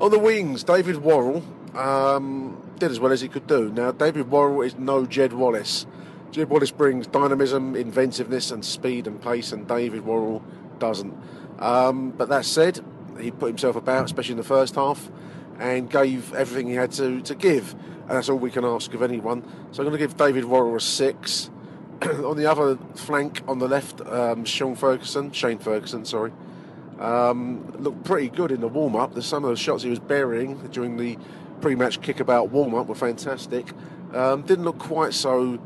On 0.00 0.10
the 0.10 0.18
wings, 0.18 0.64
David 0.64 0.98
Worrall. 0.98 1.42
um, 1.74 2.60
did 2.78 2.90
as 2.90 3.00
well 3.00 3.12
as 3.12 3.20
he 3.20 3.28
could 3.28 3.46
do. 3.46 3.70
Now, 3.70 3.92
David 3.92 4.30
Worrall 4.30 4.62
is 4.62 4.76
no 4.76 5.06
Jed 5.06 5.32
Wallace. 5.32 5.86
Jed 6.30 6.50
Wallace 6.50 6.70
brings 6.70 7.06
dynamism, 7.06 7.74
inventiveness, 7.74 8.50
and 8.50 8.64
speed 8.64 9.06
and 9.06 9.20
pace, 9.20 9.52
and 9.52 9.66
David 9.66 10.04
Worrall 10.04 10.42
doesn't. 10.78 11.14
Um, 11.58 12.10
but 12.10 12.28
that 12.28 12.44
said, 12.44 12.84
he 13.20 13.30
put 13.30 13.48
himself 13.48 13.76
about, 13.76 14.04
especially 14.04 14.32
in 14.32 14.38
the 14.38 14.44
first 14.44 14.74
half 14.74 15.10
and 15.58 15.90
gave 15.90 16.32
everything 16.34 16.68
he 16.68 16.74
had 16.74 16.92
to, 16.92 17.20
to 17.22 17.34
give. 17.34 17.72
And 17.72 18.10
that's 18.10 18.28
all 18.28 18.38
we 18.38 18.50
can 18.50 18.64
ask 18.64 18.94
of 18.94 19.02
anyone. 19.02 19.42
So 19.72 19.82
I'm 19.82 19.88
going 19.88 19.98
to 19.98 20.06
give 20.06 20.16
David 20.16 20.44
Worrall 20.44 20.76
a 20.76 20.80
six. 20.80 21.50
on 22.02 22.36
the 22.36 22.46
other 22.46 22.78
flank, 22.94 23.42
on 23.48 23.58
the 23.58 23.66
left, 23.66 24.00
um, 24.02 24.44
Sean 24.44 24.76
Ferguson, 24.76 25.32
Shane 25.32 25.58
Ferguson, 25.58 26.04
sorry, 26.04 26.32
um, 27.00 27.72
looked 27.78 28.04
pretty 28.04 28.28
good 28.28 28.52
in 28.52 28.60
the 28.60 28.68
warm 28.68 28.94
up. 28.94 29.14
There's 29.14 29.26
some 29.26 29.44
of 29.44 29.50
the 29.50 29.56
shots 29.56 29.82
he 29.82 29.90
was 29.90 29.98
burying 29.98 30.58
during 30.68 30.96
the 30.96 31.18
pre 31.60 31.74
match 31.74 32.00
kickabout 32.00 32.50
warm 32.50 32.74
up 32.74 32.86
were 32.86 32.94
fantastic. 32.94 33.66
Um, 34.14 34.42
didn't 34.42 34.64
look 34.64 34.78
quite 34.78 35.14
so 35.14 35.58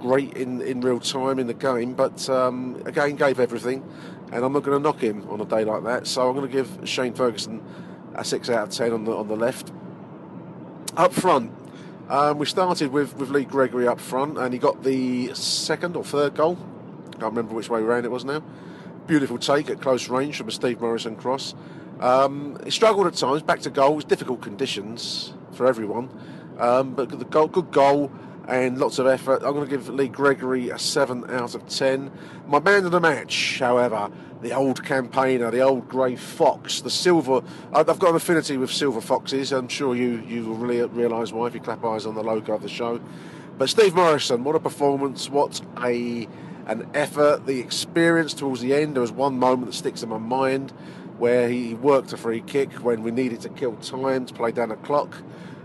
great 0.00 0.36
in, 0.36 0.60
in 0.62 0.80
real 0.80 1.00
time 1.00 1.38
in 1.38 1.46
the 1.46 1.54
game, 1.54 1.94
but 1.94 2.28
um, 2.28 2.82
again, 2.86 3.16
gave 3.16 3.40
everything. 3.40 3.84
And 4.32 4.44
I'm 4.44 4.52
not 4.52 4.62
going 4.62 4.76
to 4.76 4.82
knock 4.82 5.00
him 5.00 5.28
on 5.28 5.40
a 5.40 5.44
day 5.44 5.64
like 5.64 5.84
that. 5.84 6.06
So 6.06 6.26
I'm 6.28 6.34
going 6.34 6.50
to 6.50 6.52
give 6.52 6.88
Shane 6.88 7.12
Ferguson 7.12 7.62
a 8.14 8.24
six 8.24 8.48
out 8.48 8.68
of 8.68 8.70
ten 8.70 8.92
on 8.92 9.04
the 9.04 9.12
on 9.12 9.28
the 9.28 9.36
left. 9.36 9.72
Up 10.96 11.12
front, 11.12 11.52
um, 12.08 12.38
we 12.38 12.46
started 12.46 12.92
with, 12.92 13.16
with 13.16 13.30
Lee 13.30 13.44
Gregory 13.44 13.86
up 13.86 14.00
front, 14.00 14.36
and 14.38 14.52
he 14.52 14.58
got 14.58 14.82
the 14.82 15.32
second 15.34 15.96
or 15.96 16.04
third 16.04 16.34
goal. 16.34 16.56
Can't 17.12 17.24
remember 17.24 17.54
which 17.54 17.70
way 17.70 17.80
round 17.80 18.04
it 18.04 18.10
was 18.10 18.24
now. 18.24 18.42
Beautiful 19.06 19.38
take 19.38 19.70
at 19.70 19.80
close 19.80 20.08
range 20.08 20.36
from 20.36 20.48
a 20.48 20.52
Steve 20.52 20.80
Morison 20.80 21.16
cross. 21.16 21.54
Um, 22.02 22.58
he 22.64 22.70
struggled 22.72 23.06
at 23.06 23.14
times, 23.14 23.42
back 23.42 23.60
to 23.60 23.70
goal. 23.70 23.92
It 23.92 23.96
was 23.96 24.04
difficult 24.04 24.42
conditions 24.42 25.34
for 25.52 25.68
everyone, 25.68 26.10
um, 26.58 26.94
but 26.94 27.10
the 27.10 27.24
goal, 27.24 27.46
good 27.46 27.70
goal 27.70 28.10
and 28.48 28.76
lots 28.76 28.98
of 28.98 29.06
effort. 29.06 29.44
I'm 29.44 29.52
going 29.52 29.64
to 29.64 29.70
give 29.70 29.88
Lee 29.88 30.08
Gregory 30.08 30.70
a 30.70 30.80
7 30.80 31.30
out 31.30 31.54
of 31.54 31.68
10. 31.68 32.10
My 32.48 32.58
man 32.58 32.84
of 32.86 32.90
the 32.90 32.98
match, 32.98 33.60
however, 33.60 34.10
the 34.40 34.52
old 34.52 34.84
campaigner, 34.84 35.52
the 35.52 35.60
old 35.60 35.88
grey 35.88 36.16
fox, 36.16 36.80
the 36.80 36.90
silver. 36.90 37.40
I've 37.72 37.86
got 37.86 38.10
an 38.10 38.16
affinity 38.16 38.56
with 38.56 38.72
silver 38.72 39.00
foxes. 39.00 39.52
I'm 39.52 39.68
sure 39.68 39.94
you, 39.94 40.24
you 40.26 40.44
will 40.44 40.56
really 40.56 40.82
realise 40.88 41.30
why 41.30 41.46
if 41.46 41.54
you 41.54 41.60
clap 41.60 41.84
eyes 41.84 42.04
on 42.04 42.16
the 42.16 42.24
logo 42.24 42.52
of 42.54 42.62
the 42.62 42.68
show. 42.68 43.00
But 43.58 43.68
Steve 43.68 43.94
Morison, 43.94 44.42
what 44.42 44.56
a 44.56 44.60
performance, 44.60 45.30
what 45.30 45.60
a 45.80 46.26
an 46.66 46.88
effort, 46.94 47.46
the 47.46 47.58
experience 47.58 48.34
towards 48.34 48.60
the 48.60 48.74
end. 48.74 48.94
There 48.94 49.00
was 49.00 49.12
one 49.12 49.38
moment 49.38 49.66
that 49.66 49.76
sticks 49.76 50.02
in 50.02 50.08
my 50.08 50.18
mind 50.18 50.72
where 51.22 51.48
he 51.48 51.72
worked 51.74 52.12
a 52.12 52.16
free 52.16 52.40
kick 52.40 52.72
when 52.82 53.00
we 53.04 53.12
needed 53.12 53.40
to 53.40 53.48
kill 53.48 53.76
time 53.76 54.26
to 54.26 54.34
play 54.34 54.50
down 54.50 54.70
the 54.70 54.74
clock. 54.74 55.18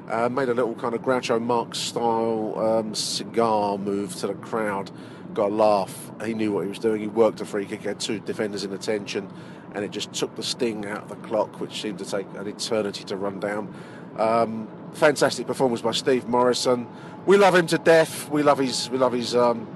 Uh, 0.08 0.30
made 0.30 0.50
a 0.50 0.54
little 0.54 0.76
kind 0.76 0.94
of 0.94 1.02
Groucho 1.02 1.42
Marx 1.42 1.80
style 1.80 2.54
um, 2.60 2.94
cigar 2.94 3.80
move 3.80 4.16
to 4.18 4.28
the 4.28 4.36
crowd. 4.36 4.92
Got 5.34 5.50
a 5.50 5.56
laugh. 5.56 6.12
He 6.24 6.36
knew 6.36 6.52
what 6.52 6.62
he 6.62 6.70
was 6.70 6.78
doing. 6.78 7.02
He 7.02 7.08
worked 7.08 7.42
a 7.42 7.46
free 7.46 7.66
kick. 7.66 7.82
Had 7.82 8.00
two 8.00 8.20
defenders 8.20 8.66
in 8.66 8.72
attention, 8.72 9.34
and 9.74 9.84
it 9.84 9.90
just 9.90 10.14
took 10.14 10.36
the 10.36 10.44
sting 10.44 10.86
out 10.86 11.06
of 11.06 11.10
the 11.10 11.28
clock, 11.28 11.60
which 11.60 11.82
seemed 11.82 11.98
to 11.98 12.06
take 12.06 12.28
an 12.36 12.46
eternity 12.46 13.04
to 13.06 13.18
run 13.18 13.40
down. 13.40 13.74
Um, 14.20 14.68
fantastic 14.94 15.48
performance 15.48 15.82
by 15.82 15.92
Steve 15.92 16.28
Morison. 16.28 16.88
We 17.26 17.36
love 17.36 17.56
him 17.56 17.66
to 17.66 17.80
death. 17.80 18.30
We 18.30 18.44
love 18.44 18.60
his. 18.60 18.92
We 18.92 19.00
love 19.00 19.14
his 19.14 19.34
um, 19.34 19.68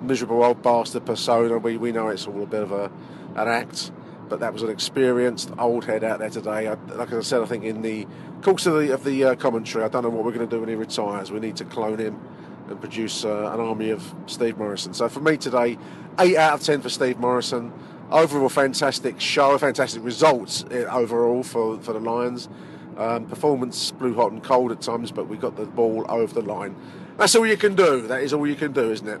miserable 0.00 0.44
old 0.44 0.62
bastard 0.62 1.06
persona. 1.06 1.58
We 1.58 1.76
we 1.76 1.90
know 1.90 2.06
it's 2.06 2.28
all 2.28 2.40
a 2.40 2.46
bit 2.46 2.62
of 2.62 2.70
a 2.70 2.88
an 3.34 3.48
act 3.48 3.90
but 4.28 4.40
that 4.40 4.52
was 4.52 4.62
an 4.62 4.70
experienced 4.70 5.50
old 5.58 5.84
head 5.84 6.04
out 6.04 6.18
there 6.18 6.30
today. 6.30 6.68
I, 6.68 6.74
like 6.94 7.12
I 7.12 7.20
said, 7.20 7.42
I 7.42 7.46
think 7.46 7.64
in 7.64 7.82
the 7.82 8.06
course 8.42 8.66
of 8.66 8.74
the 8.74 8.92
of 8.92 9.04
the 9.04 9.24
uh, 9.24 9.34
commentary, 9.34 9.84
I 9.84 9.88
don't 9.88 10.02
know 10.02 10.10
what 10.10 10.24
we're 10.24 10.32
going 10.32 10.48
to 10.48 10.56
do 10.56 10.60
when 10.60 10.68
he 10.68 10.74
retires. 10.74 11.30
We 11.30 11.40
need 11.40 11.56
to 11.56 11.64
clone 11.64 11.98
him 11.98 12.20
and 12.68 12.80
produce 12.80 13.24
uh, 13.24 13.50
an 13.52 13.60
army 13.60 13.90
of 13.90 14.14
Steve 14.26 14.58
Morison. 14.58 14.94
So 14.94 15.08
for 15.08 15.20
me 15.20 15.36
today, 15.36 15.78
eight 16.18 16.36
out 16.36 16.54
of 16.54 16.62
ten 16.62 16.80
for 16.80 16.88
Steve 16.88 17.18
Morison. 17.18 17.72
Overall, 18.10 18.48
fantastic 18.48 19.20
show, 19.20 19.58
fantastic 19.58 20.02
results 20.02 20.64
uh, 20.64 20.88
overall 20.90 21.42
for 21.42 21.78
for 21.80 21.92
the 21.92 22.00
Lions. 22.00 22.48
Um, 22.96 23.26
performance 23.26 23.92
blew 23.92 24.14
hot 24.14 24.32
and 24.32 24.42
cold 24.42 24.72
at 24.72 24.80
times, 24.80 25.12
but 25.12 25.28
we 25.28 25.36
got 25.36 25.56
the 25.56 25.66
ball 25.66 26.04
over 26.08 26.34
the 26.34 26.42
line. 26.42 26.74
That's 27.16 27.36
all 27.36 27.46
you 27.46 27.56
can 27.56 27.76
do. 27.76 28.06
That 28.08 28.22
is 28.22 28.32
all 28.32 28.46
you 28.46 28.56
can 28.56 28.72
do, 28.72 28.90
isn't 28.90 29.06
it? 29.06 29.20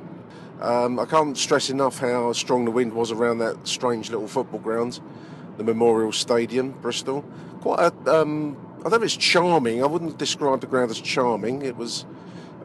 Um, 0.60 0.98
I 0.98 1.04
can't 1.04 1.36
stress 1.36 1.70
enough 1.70 1.98
how 1.98 2.32
strong 2.32 2.64
the 2.64 2.70
wind 2.70 2.92
was 2.92 3.12
around 3.12 3.38
that 3.38 3.68
strange 3.68 4.10
little 4.10 4.26
football 4.26 4.58
ground, 4.58 5.00
the 5.56 5.64
Memorial 5.64 6.12
Stadium, 6.12 6.72
Bristol. 6.72 7.24
Quite 7.60 7.92
a, 8.06 8.20
um, 8.20 8.56
I 8.78 8.82
don't 8.82 8.92
know 8.92 8.96
if 8.98 9.02
it's 9.04 9.16
charming. 9.16 9.82
I 9.82 9.86
wouldn't 9.86 10.18
describe 10.18 10.60
the 10.60 10.66
ground 10.66 10.90
as 10.90 11.00
charming. 11.00 11.62
It 11.62 11.76
was, 11.76 12.06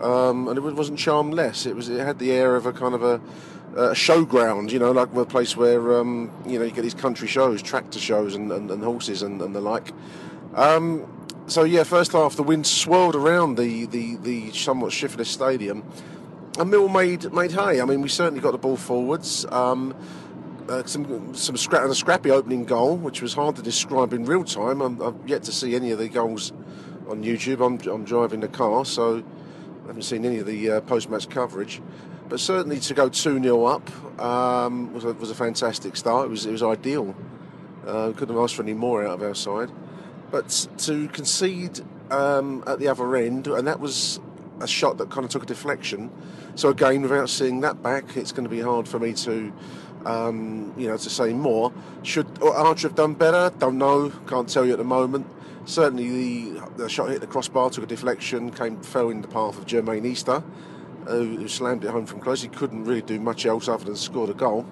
um, 0.01 0.47
and 0.47 0.57
it 0.57 0.61
wasn't 0.61 0.97
charmless. 0.97 1.67
It 1.67 1.75
was. 1.75 1.89
It 1.89 1.99
had 1.99 2.17
the 2.17 2.31
air 2.31 2.55
of 2.55 2.65
a 2.65 2.73
kind 2.73 2.95
of 2.95 3.03
a, 3.03 3.21
a 3.75 3.93
showground, 3.93 4.71
you 4.71 4.79
know, 4.79 4.91
like 4.91 5.13
a 5.13 5.25
place 5.25 5.55
where 5.55 5.99
um, 5.99 6.31
you 6.47 6.57
know 6.57 6.65
you 6.65 6.71
get 6.71 6.81
these 6.81 6.93
country 6.95 7.27
shows, 7.27 7.61
tractor 7.61 7.99
shows, 7.99 8.33
and, 8.33 8.51
and, 8.51 8.71
and 8.71 8.83
horses 8.83 9.21
and, 9.21 9.39
and, 9.41 9.55
the 9.55 9.61
like. 9.61 9.91
Um, 10.55 11.07
so 11.45 11.63
yeah, 11.63 11.83
first 11.83 12.13
half 12.13 12.35
the 12.35 12.43
wind 12.43 12.65
swirled 12.65 13.15
around 13.15 13.55
the 13.55 13.85
the, 13.85 14.15
the 14.17 14.51
somewhat 14.51 14.93
shiftless 14.93 15.29
stadium 15.29 15.83
and 16.59 16.69
Mill 16.69 16.87
made 16.87 17.31
made 17.33 17.51
hay. 17.51 17.81
I 17.81 17.85
mean, 17.85 18.01
we 18.01 18.09
certainly 18.09 18.41
got 18.41 18.51
the 18.51 18.57
ball 18.57 18.77
forwards. 18.77 19.45
Um, 19.45 19.95
uh, 20.69 20.83
some 20.85 21.33
some 21.35 21.55
scra- 21.55 21.89
a 21.89 21.95
scrappy 21.95 22.31
opening 22.31 22.65
goal, 22.65 22.95
which 22.95 23.21
was 23.21 23.33
hard 23.33 23.55
to 23.57 23.61
describe 23.61 24.13
in 24.13 24.25
real 24.25 24.43
time. 24.43 24.81
i 24.81 25.05
have 25.05 25.15
yet 25.25 25.43
to 25.43 25.51
see 25.51 25.75
any 25.75 25.91
of 25.91 25.99
the 25.99 26.07
goals 26.07 26.51
on 27.09 27.23
YouTube. 27.23 27.65
I'm, 27.65 27.79
I'm 27.91 28.05
driving 28.05 28.39
the 28.39 28.47
car, 28.47 28.85
so 28.85 29.23
I 29.83 29.87
haven't 29.87 30.03
seen 30.03 30.25
any 30.25 30.39
of 30.39 30.45
the 30.45 30.71
uh, 30.71 30.81
post-match 30.81 31.29
coverage. 31.29 31.81
But 32.29 32.39
certainly 32.39 32.79
to 32.79 32.93
go 32.93 33.09
2 33.09 33.41
0 33.41 33.65
up 33.65 34.19
um, 34.19 34.93
was, 34.93 35.03
a, 35.03 35.13
was 35.13 35.29
a 35.29 35.35
fantastic 35.35 35.95
start. 35.95 36.27
It 36.27 36.29
was, 36.29 36.45
it 36.45 36.51
was 36.51 36.63
ideal. 36.63 37.15
Uh, 37.85 38.13
couldn't 38.13 38.33
have 38.33 38.43
asked 38.43 38.55
for 38.55 38.63
any 38.63 38.73
more 38.73 39.05
out 39.05 39.15
of 39.15 39.23
our 39.23 39.35
side. 39.35 39.69
But 40.31 40.67
to 40.79 41.09
concede 41.09 41.81
um, 42.09 42.63
at 42.65 42.79
the 42.79 42.87
other 42.87 43.15
end, 43.15 43.47
and 43.47 43.67
that 43.67 43.79
was 43.79 44.19
a 44.59 44.67
shot 44.67 44.97
that 44.97 45.09
kind 45.09 45.25
of 45.25 45.31
took 45.31 45.43
a 45.43 45.45
deflection. 45.45 46.11
So 46.55 46.69
again, 46.69 47.01
without 47.01 47.29
seeing 47.29 47.61
that 47.61 47.81
back, 47.81 48.15
it's 48.15 48.31
going 48.31 48.43
to 48.43 48.49
be 48.49 48.61
hard 48.61 48.87
for 48.87 48.99
me 48.99 49.13
to, 49.13 49.51
um, 50.05 50.73
you 50.77 50.87
know, 50.87 50.97
to 50.97 51.09
say 51.09 51.33
more. 51.33 51.73
Should 52.03 52.27
Archer 52.41 52.87
have 52.87 52.95
done 52.95 53.13
better? 53.13 53.51
Don't 53.57 53.77
know. 53.77 54.11
Can't 54.27 54.47
tell 54.47 54.65
you 54.65 54.73
at 54.73 54.77
the 54.77 54.83
moment. 54.83 55.27
Certainly, 55.65 56.09
the, 56.09 56.69
the 56.75 56.89
shot 56.89 57.09
hit 57.09 57.21
the 57.21 57.27
crossbar, 57.27 57.69
took 57.69 57.85
a 57.85 57.87
deflection, 57.87 58.51
came 58.51 58.81
fell 58.81 59.09
in 59.09 59.21
the 59.21 59.29
path 59.29 59.57
of 59.57 59.65
Jermaine 59.65 60.05
Easter, 60.05 60.43
who, 61.07 61.47
slammed 61.47 61.85
it 61.85 61.89
home 61.89 62.05
from 62.05 62.19
close. 62.19 62.41
He 62.41 62.49
couldn't 62.49 62.83
really 62.83 63.01
do 63.01 63.19
much 63.19 63.45
else 63.45 63.69
other 63.69 63.85
than 63.85 63.95
score 63.95 64.27
the 64.27 64.33
goal, 64.33 64.65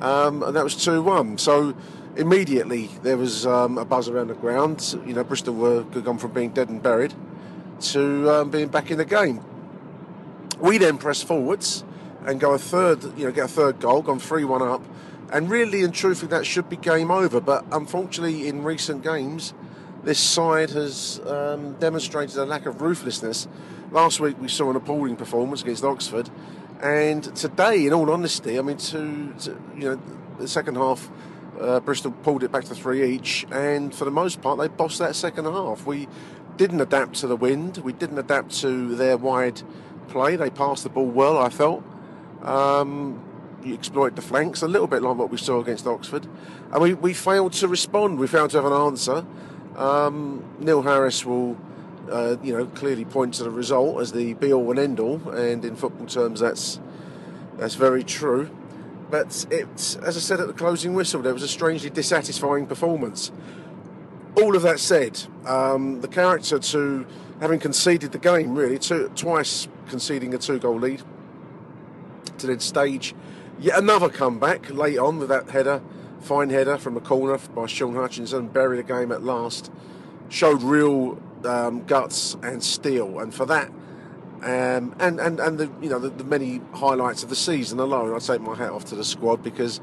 um, 0.00 0.42
and 0.42 0.54
that 0.54 0.62
was 0.62 0.76
two 0.76 1.02
one. 1.02 1.38
So 1.38 1.74
immediately 2.16 2.90
there 3.02 3.16
was 3.16 3.46
um, 3.46 3.78
a 3.78 3.84
buzz 3.86 4.10
around 4.10 4.28
the 4.28 4.34
ground. 4.34 4.94
You 5.06 5.14
know, 5.14 5.24
Bristol 5.24 5.54
were 5.54 5.84
gone 5.84 6.18
from 6.18 6.32
being 6.32 6.50
dead 6.50 6.68
and 6.68 6.82
buried 6.82 7.14
to 7.80 8.30
um, 8.30 8.50
being 8.50 8.68
back 8.68 8.90
in 8.90 8.98
the 8.98 9.04
game. 9.04 9.42
We 10.58 10.78
then 10.78 10.98
press 10.98 11.22
forwards 11.22 11.84
and 12.26 12.38
go 12.38 12.52
a 12.52 12.58
third, 12.58 13.02
you 13.18 13.24
know, 13.24 13.32
get 13.32 13.46
a 13.46 13.48
third 13.48 13.80
goal, 13.80 14.02
gone 14.02 14.18
3 14.18 14.44
1 14.44 14.62
up. 14.62 14.82
And 15.32 15.48
really 15.48 15.84
and 15.84 15.94
truthfully, 15.94 16.30
that 16.30 16.44
should 16.44 16.68
be 16.68 16.76
game 16.76 17.10
over. 17.10 17.40
But 17.40 17.64
unfortunately, 17.72 18.48
in 18.48 18.64
recent 18.64 19.02
games, 19.02 19.54
this 20.02 20.18
side 20.18 20.70
has 20.70 21.20
um, 21.26 21.74
demonstrated 21.74 22.36
a 22.36 22.44
lack 22.44 22.66
of 22.66 22.82
ruthlessness. 22.82 23.46
Last 23.90 24.20
week, 24.20 24.40
we 24.40 24.48
saw 24.48 24.70
an 24.70 24.76
appalling 24.76 25.16
performance 25.16 25.62
against 25.62 25.84
Oxford. 25.84 26.30
And 26.82 27.24
today, 27.36 27.86
in 27.86 27.92
all 27.92 28.10
honesty, 28.10 28.58
I 28.58 28.62
mean, 28.62 28.78
to, 28.78 29.34
to 29.40 29.50
you 29.76 29.90
know, 29.90 30.02
the 30.38 30.48
second 30.48 30.76
half, 30.76 31.10
uh, 31.60 31.80
Bristol 31.80 32.10
pulled 32.10 32.42
it 32.42 32.50
back 32.50 32.64
to 32.64 32.74
three 32.74 33.04
each, 33.04 33.46
and 33.52 33.94
for 33.94 34.06
the 34.06 34.10
most 34.10 34.40
part, 34.40 34.58
they 34.58 34.68
bossed 34.68 34.98
that 34.98 35.14
second 35.14 35.44
half. 35.44 35.84
We 35.84 36.08
didn't 36.60 36.82
adapt 36.82 37.14
to 37.14 37.26
the 37.26 37.36
wind. 37.36 37.78
We 37.78 37.94
didn't 37.94 38.18
adapt 38.18 38.50
to 38.60 38.94
their 38.94 39.16
wide 39.16 39.62
play. 40.08 40.36
They 40.36 40.50
passed 40.50 40.82
the 40.82 40.90
ball 40.90 41.06
well, 41.06 41.38
I 41.38 41.48
felt. 41.48 41.82
Um, 42.42 43.24
you 43.64 43.72
exploit 43.72 44.14
the 44.14 44.20
flanks, 44.20 44.60
a 44.60 44.68
little 44.68 44.86
bit 44.86 45.00
like 45.00 45.16
what 45.16 45.30
we 45.30 45.38
saw 45.38 45.60
against 45.60 45.86
Oxford. 45.86 46.26
And 46.70 46.82
we, 46.82 46.92
we 46.92 47.14
failed 47.14 47.54
to 47.54 47.66
respond. 47.66 48.18
We 48.18 48.26
failed 48.26 48.50
to 48.50 48.58
have 48.58 48.70
an 48.70 48.74
answer. 48.74 49.24
Um, 49.74 50.44
Neil 50.58 50.82
Harris 50.82 51.24
will, 51.24 51.56
uh, 52.10 52.36
you 52.42 52.54
know, 52.54 52.66
clearly 52.66 53.06
point 53.06 53.32
to 53.34 53.44
the 53.44 53.50
result 53.50 53.98
as 54.02 54.12
the 54.12 54.34
be 54.34 54.52
all 54.52 54.68
and 54.68 54.78
end 54.78 55.00
all. 55.00 55.30
And 55.30 55.64
in 55.64 55.76
football 55.76 56.08
terms, 56.08 56.40
that's 56.40 56.78
that's 57.56 57.74
very 57.74 58.04
true. 58.04 58.50
But 59.10 59.46
it, 59.50 59.66
as 60.02 60.14
I 60.14 60.20
said 60.20 60.40
at 60.40 60.46
the 60.46 60.52
closing 60.52 60.92
whistle, 60.92 61.22
there 61.22 61.32
was 61.32 61.42
a 61.42 61.48
strangely 61.48 61.88
dissatisfying 61.88 62.66
performance 62.66 63.32
all 64.36 64.56
of 64.56 64.62
that 64.62 64.78
said, 64.78 65.22
um, 65.46 66.00
the 66.00 66.08
character 66.08 66.58
to 66.58 67.06
having 67.40 67.58
conceded 67.58 68.12
the 68.12 68.18
game, 68.18 68.54
really, 68.54 68.78
twice 68.78 69.68
conceding 69.88 70.34
a 70.34 70.38
two 70.38 70.58
goal 70.58 70.78
lead, 70.78 71.02
to 72.38 72.46
then 72.46 72.60
stage 72.60 73.14
yet 73.58 73.78
another 73.78 74.08
comeback 74.08 74.70
late 74.70 74.98
on 74.98 75.18
with 75.18 75.28
that 75.28 75.50
header, 75.50 75.82
fine 76.20 76.50
header 76.50 76.78
from 76.78 76.96
a 76.96 77.00
corner 77.00 77.38
by 77.54 77.66
Shaun 77.66 77.94
Hutchinson, 77.94 78.48
bury 78.48 78.76
the 78.76 78.82
game 78.82 79.12
at 79.12 79.22
last, 79.22 79.70
showed 80.28 80.62
real 80.62 81.20
um, 81.44 81.84
guts 81.84 82.36
and 82.42 82.62
steel. 82.62 83.18
And 83.20 83.34
for 83.34 83.46
that, 83.46 83.68
um, 84.42 84.94
and, 84.98 85.20
and, 85.20 85.38
and 85.38 85.58
the, 85.58 85.70
you 85.82 85.90
know, 85.90 85.98
the, 85.98 86.08
the 86.08 86.24
many 86.24 86.62
highlights 86.72 87.22
of 87.22 87.28
the 87.28 87.36
season 87.36 87.78
alone, 87.78 88.14
I 88.14 88.18
take 88.18 88.40
my 88.40 88.54
hat 88.54 88.70
off 88.70 88.86
to 88.86 88.94
the 88.94 89.04
squad 89.04 89.42
because 89.42 89.80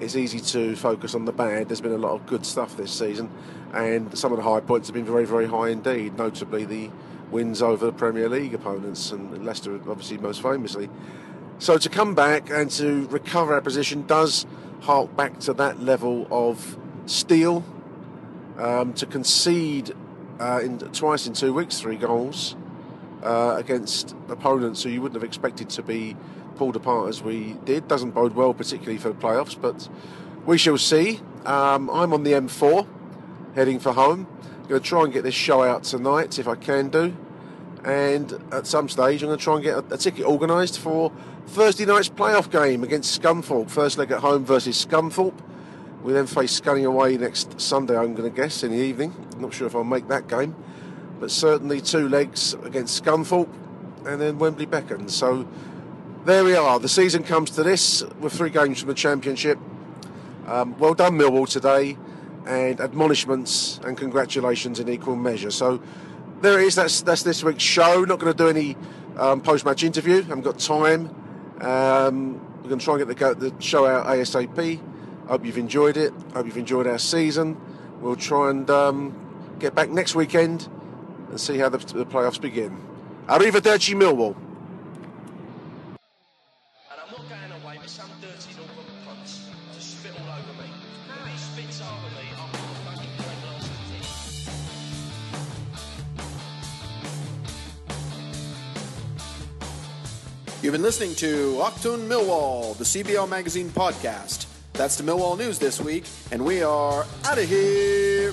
it's 0.00 0.16
easy 0.16 0.40
to 0.40 0.76
focus 0.76 1.14
on 1.14 1.24
the 1.24 1.32
bad. 1.32 1.68
There's 1.68 1.80
been 1.80 1.92
a 1.92 1.98
lot 1.98 2.12
of 2.12 2.26
good 2.26 2.44
stuff 2.44 2.76
this 2.76 2.92
season, 2.92 3.30
and 3.72 4.16
some 4.16 4.32
of 4.32 4.38
the 4.38 4.44
high 4.44 4.60
points 4.60 4.88
have 4.88 4.94
been 4.94 5.04
very, 5.04 5.24
very 5.24 5.46
high 5.46 5.70
indeed. 5.70 6.16
Notably, 6.16 6.64
the 6.64 6.90
wins 7.30 7.62
over 7.62 7.86
the 7.86 7.92
Premier 7.92 8.28
League 8.28 8.54
opponents, 8.54 9.10
and 9.10 9.44
Leicester, 9.44 9.74
obviously, 9.74 10.18
most 10.18 10.42
famously. 10.42 10.88
So 11.58 11.78
to 11.78 11.88
come 11.88 12.14
back 12.14 12.50
and 12.50 12.70
to 12.72 13.06
recover 13.08 13.54
our 13.54 13.60
position 13.62 14.06
does 14.06 14.46
hark 14.82 15.16
back 15.16 15.40
to 15.40 15.54
that 15.54 15.80
level 15.80 16.26
of 16.30 16.78
steel. 17.06 17.64
Um, 18.58 18.94
to 18.94 19.04
concede 19.04 19.94
uh, 20.40 20.60
in, 20.62 20.78
twice 20.78 21.26
in 21.26 21.34
two 21.34 21.52
weeks, 21.52 21.78
three 21.78 21.96
goals 21.96 22.56
uh, 23.22 23.54
against 23.58 24.14
opponents 24.28 24.82
who 24.82 24.88
you 24.88 25.02
wouldn't 25.02 25.20
have 25.20 25.28
expected 25.28 25.68
to 25.70 25.82
be 25.82 26.16
pulled 26.56 26.76
apart 26.76 27.08
as 27.08 27.22
we 27.22 27.56
did. 27.64 27.88
Doesn't 27.88 28.12
bode 28.12 28.34
well, 28.34 28.54
particularly 28.54 28.98
for 28.98 29.08
the 29.08 29.14
playoffs, 29.14 29.60
but 29.60 29.88
we 30.44 30.58
shall 30.58 30.78
see. 30.78 31.20
Um, 31.44 31.88
I'm 31.90 32.12
on 32.12 32.22
the 32.22 32.32
M4 32.32 32.86
heading 33.54 33.78
for 33.78 33.92
home. 33.92 34.26
going 34.68 34.80
to 34.80 34.86
try 34.86 35.04
and 35.04 35.12
get 35.12 35.22
this 35.22 35.34
show 35.34 35.62
out 35.62 35.84
tonight 35.84 36.38
if 36.38 36.48
I 36.48 36.54
can 36.56 36.88
do. 36.88 37.16
And 37.84 38.32
at 38.52 38.66
some 38.66 38.88
stage, 38.88 39.22
I'm 39.22 39.28
going 39.28 39.38
to 39.38 39.44
try 39.44 39.54
and 39.54 39.62
get 39.62 39.76
a, 39.76 39.94
a 39.94 39.96
ticket 39.96 40.26
organised 40.26 40.78
for 40.78 41.12
Thursday 41.46 41.86
night's 41.86 42.08
playoff 42.08 42.50
game 42.50 42.82
against 42.82 43.20
Scunthorpe. 43.20 43.70
First 43.70 43.98
leg 43.98 44.10
at 44.10 44.20
home 44.20 44.44
versus 44.44 44.84
Scunthorpe. 44.84 45.40
We 46.02 46.12
then 46.12 46.26
face 46.26 46.52
Scanning 46.52 46.84
away 46.84 47.16
next 47.16 47.60
Sunday, 47.60 47.96
I'm 47.96 48.14
going 48.14 48.30
to 48.30 48.36
guess, 48.36 48.62
in 48.62 48.72
the 48.72 48.78
evening. 48.78 49.14
I'm 49.34 49.40
not 49.40 49.54
sure 49.54 49.66
if 49.66 49.74
I'll 49.74 49.84
make 49.84 50.08
that 50.08 50.28
game. 50.28 50.54
But 51.18 51.30
certainly 51.30 51.80
two 51.80 52.08
legs 52.08 52.54
against 52.64 53.02
Scunthorpe 53.02 53.48
and 54.04 54.20
then 54.20 54.38
Wembley 54.38 54.66
beckons. 54.66 55.14
So 55.14 55.48
there 56.26 56.42
we 56.42 56.56
are. 56.56 56.80
The 56.80 56.88
season 56.88 57.22
comes 57.22 57.52
to 57.52 57.62
this 57.62 58.02
with 58.18 58.32
three 58.32 58.50
games 58.50 58.80
from 58.80 58.88
the 58.88 58.94
Championship. 58.94 59.60
Um, 60.46 60.76
well 60.76 60.92
done, 60.92 61.16
Millwall, 61.16 61.48
today, 61.48 61.96
and 62.44 62.80
admonishments 62.80 63.78
and 63.84 63.96
congratulations 63.96 64.80
in 64.80 64.88
equal 64.88 65.14
measure. 65.14 65.52
So 65.52 65.80
there 66.40 66.60
it 66.60 66.66
is. 66.66 66.74
That's 66.74 67.00
that's 67.02 67.22
this 67.22 67.44
week's 67.44 67.62
show. 67.62 68.04
Not 68.04 68.18
going 68.18 68.32
to 68.32 68.36
do 68.36 68.48
any 68.48 68.76
um, 69.16 69.40
post-match 69.40 69.84
interview. 69.84 70.18
I 70.18 70.22
haven't 70.22 70.42
got 70.42 70.58
time. 70.58 71.14
Um, 71.60 72.40
we're 72.56 72.70
going 72.70 72.80
to 72.80 72.84
try 72.84 72.98
and 72.98 73.06
get 73.06 73.38
the, 73.38 73.50
the 73.50 73.62
show 73.62 73.86
out 73.86 74.06
ASAP. 74.06 74.80
Hope 75.28 75.46
you've 75.46 75.58
enjoyed 75.58 75.96
it. 75.96 76.12
Hope 76.34 76.46
you've 76.46 76.58
enjoyed 76.58 76.88
our 76.88 76.98
season. 76.98 77.56
We'll 78.00 78.16
try 78.16 78.50
and 78.50 78.68
um, 78.68 79.56
get 79.60 79.76
back 79.76 79.90
next 79.90 80.16
weekend 80.16 80.68
and 81.30 81.40
see 81.40 81.56
how 81.58 81.68
the, 81.68 81.78
the 81.78 82.04
playoffs 82.04 82.40
begin. 82.40 82.76
Arrivederci, 83.28 83.94
Millwall. 83.94 84.36
Going 87.28 87.52
away 87.62 87.78
some 87.86 88.10
dirty 88.20 88.54
northern 88.56 88.86
spit 89.80 90.12
all 90.20 90.28
over 90.28 90.62
me. 90.62 90.68
He 91.30 91.38
spits 91.38 91.80
over 91.80 92.08
me, 92.14 92.22
I'm 92.32 92.50
gonna 92.52 92.74
fucking 92.84 93.10
last 93.44 93.66
You've 100.62 100.72
been 100.72 100.82
listening 100.82 101.14
to 101.16 101.58
Achtung 101.62 102.06
Millwall, 102.06 102.76
the 102.78 102.84
CBL 102.84 103.28
Magazine 103.28 103.70
podcast. 103.70 104.46
That's 104.74 104.96
the 104.96 105.02
Millwall 105.02 105.36
news 105.36 105.58
this 105.58 105.80
week, 105.80 106.04
and 106.30 106.44
we 106.44 106.62
are 106.62 107.04
out 107.24 107.38
of 107.38 107.48
here. 107.48 108.32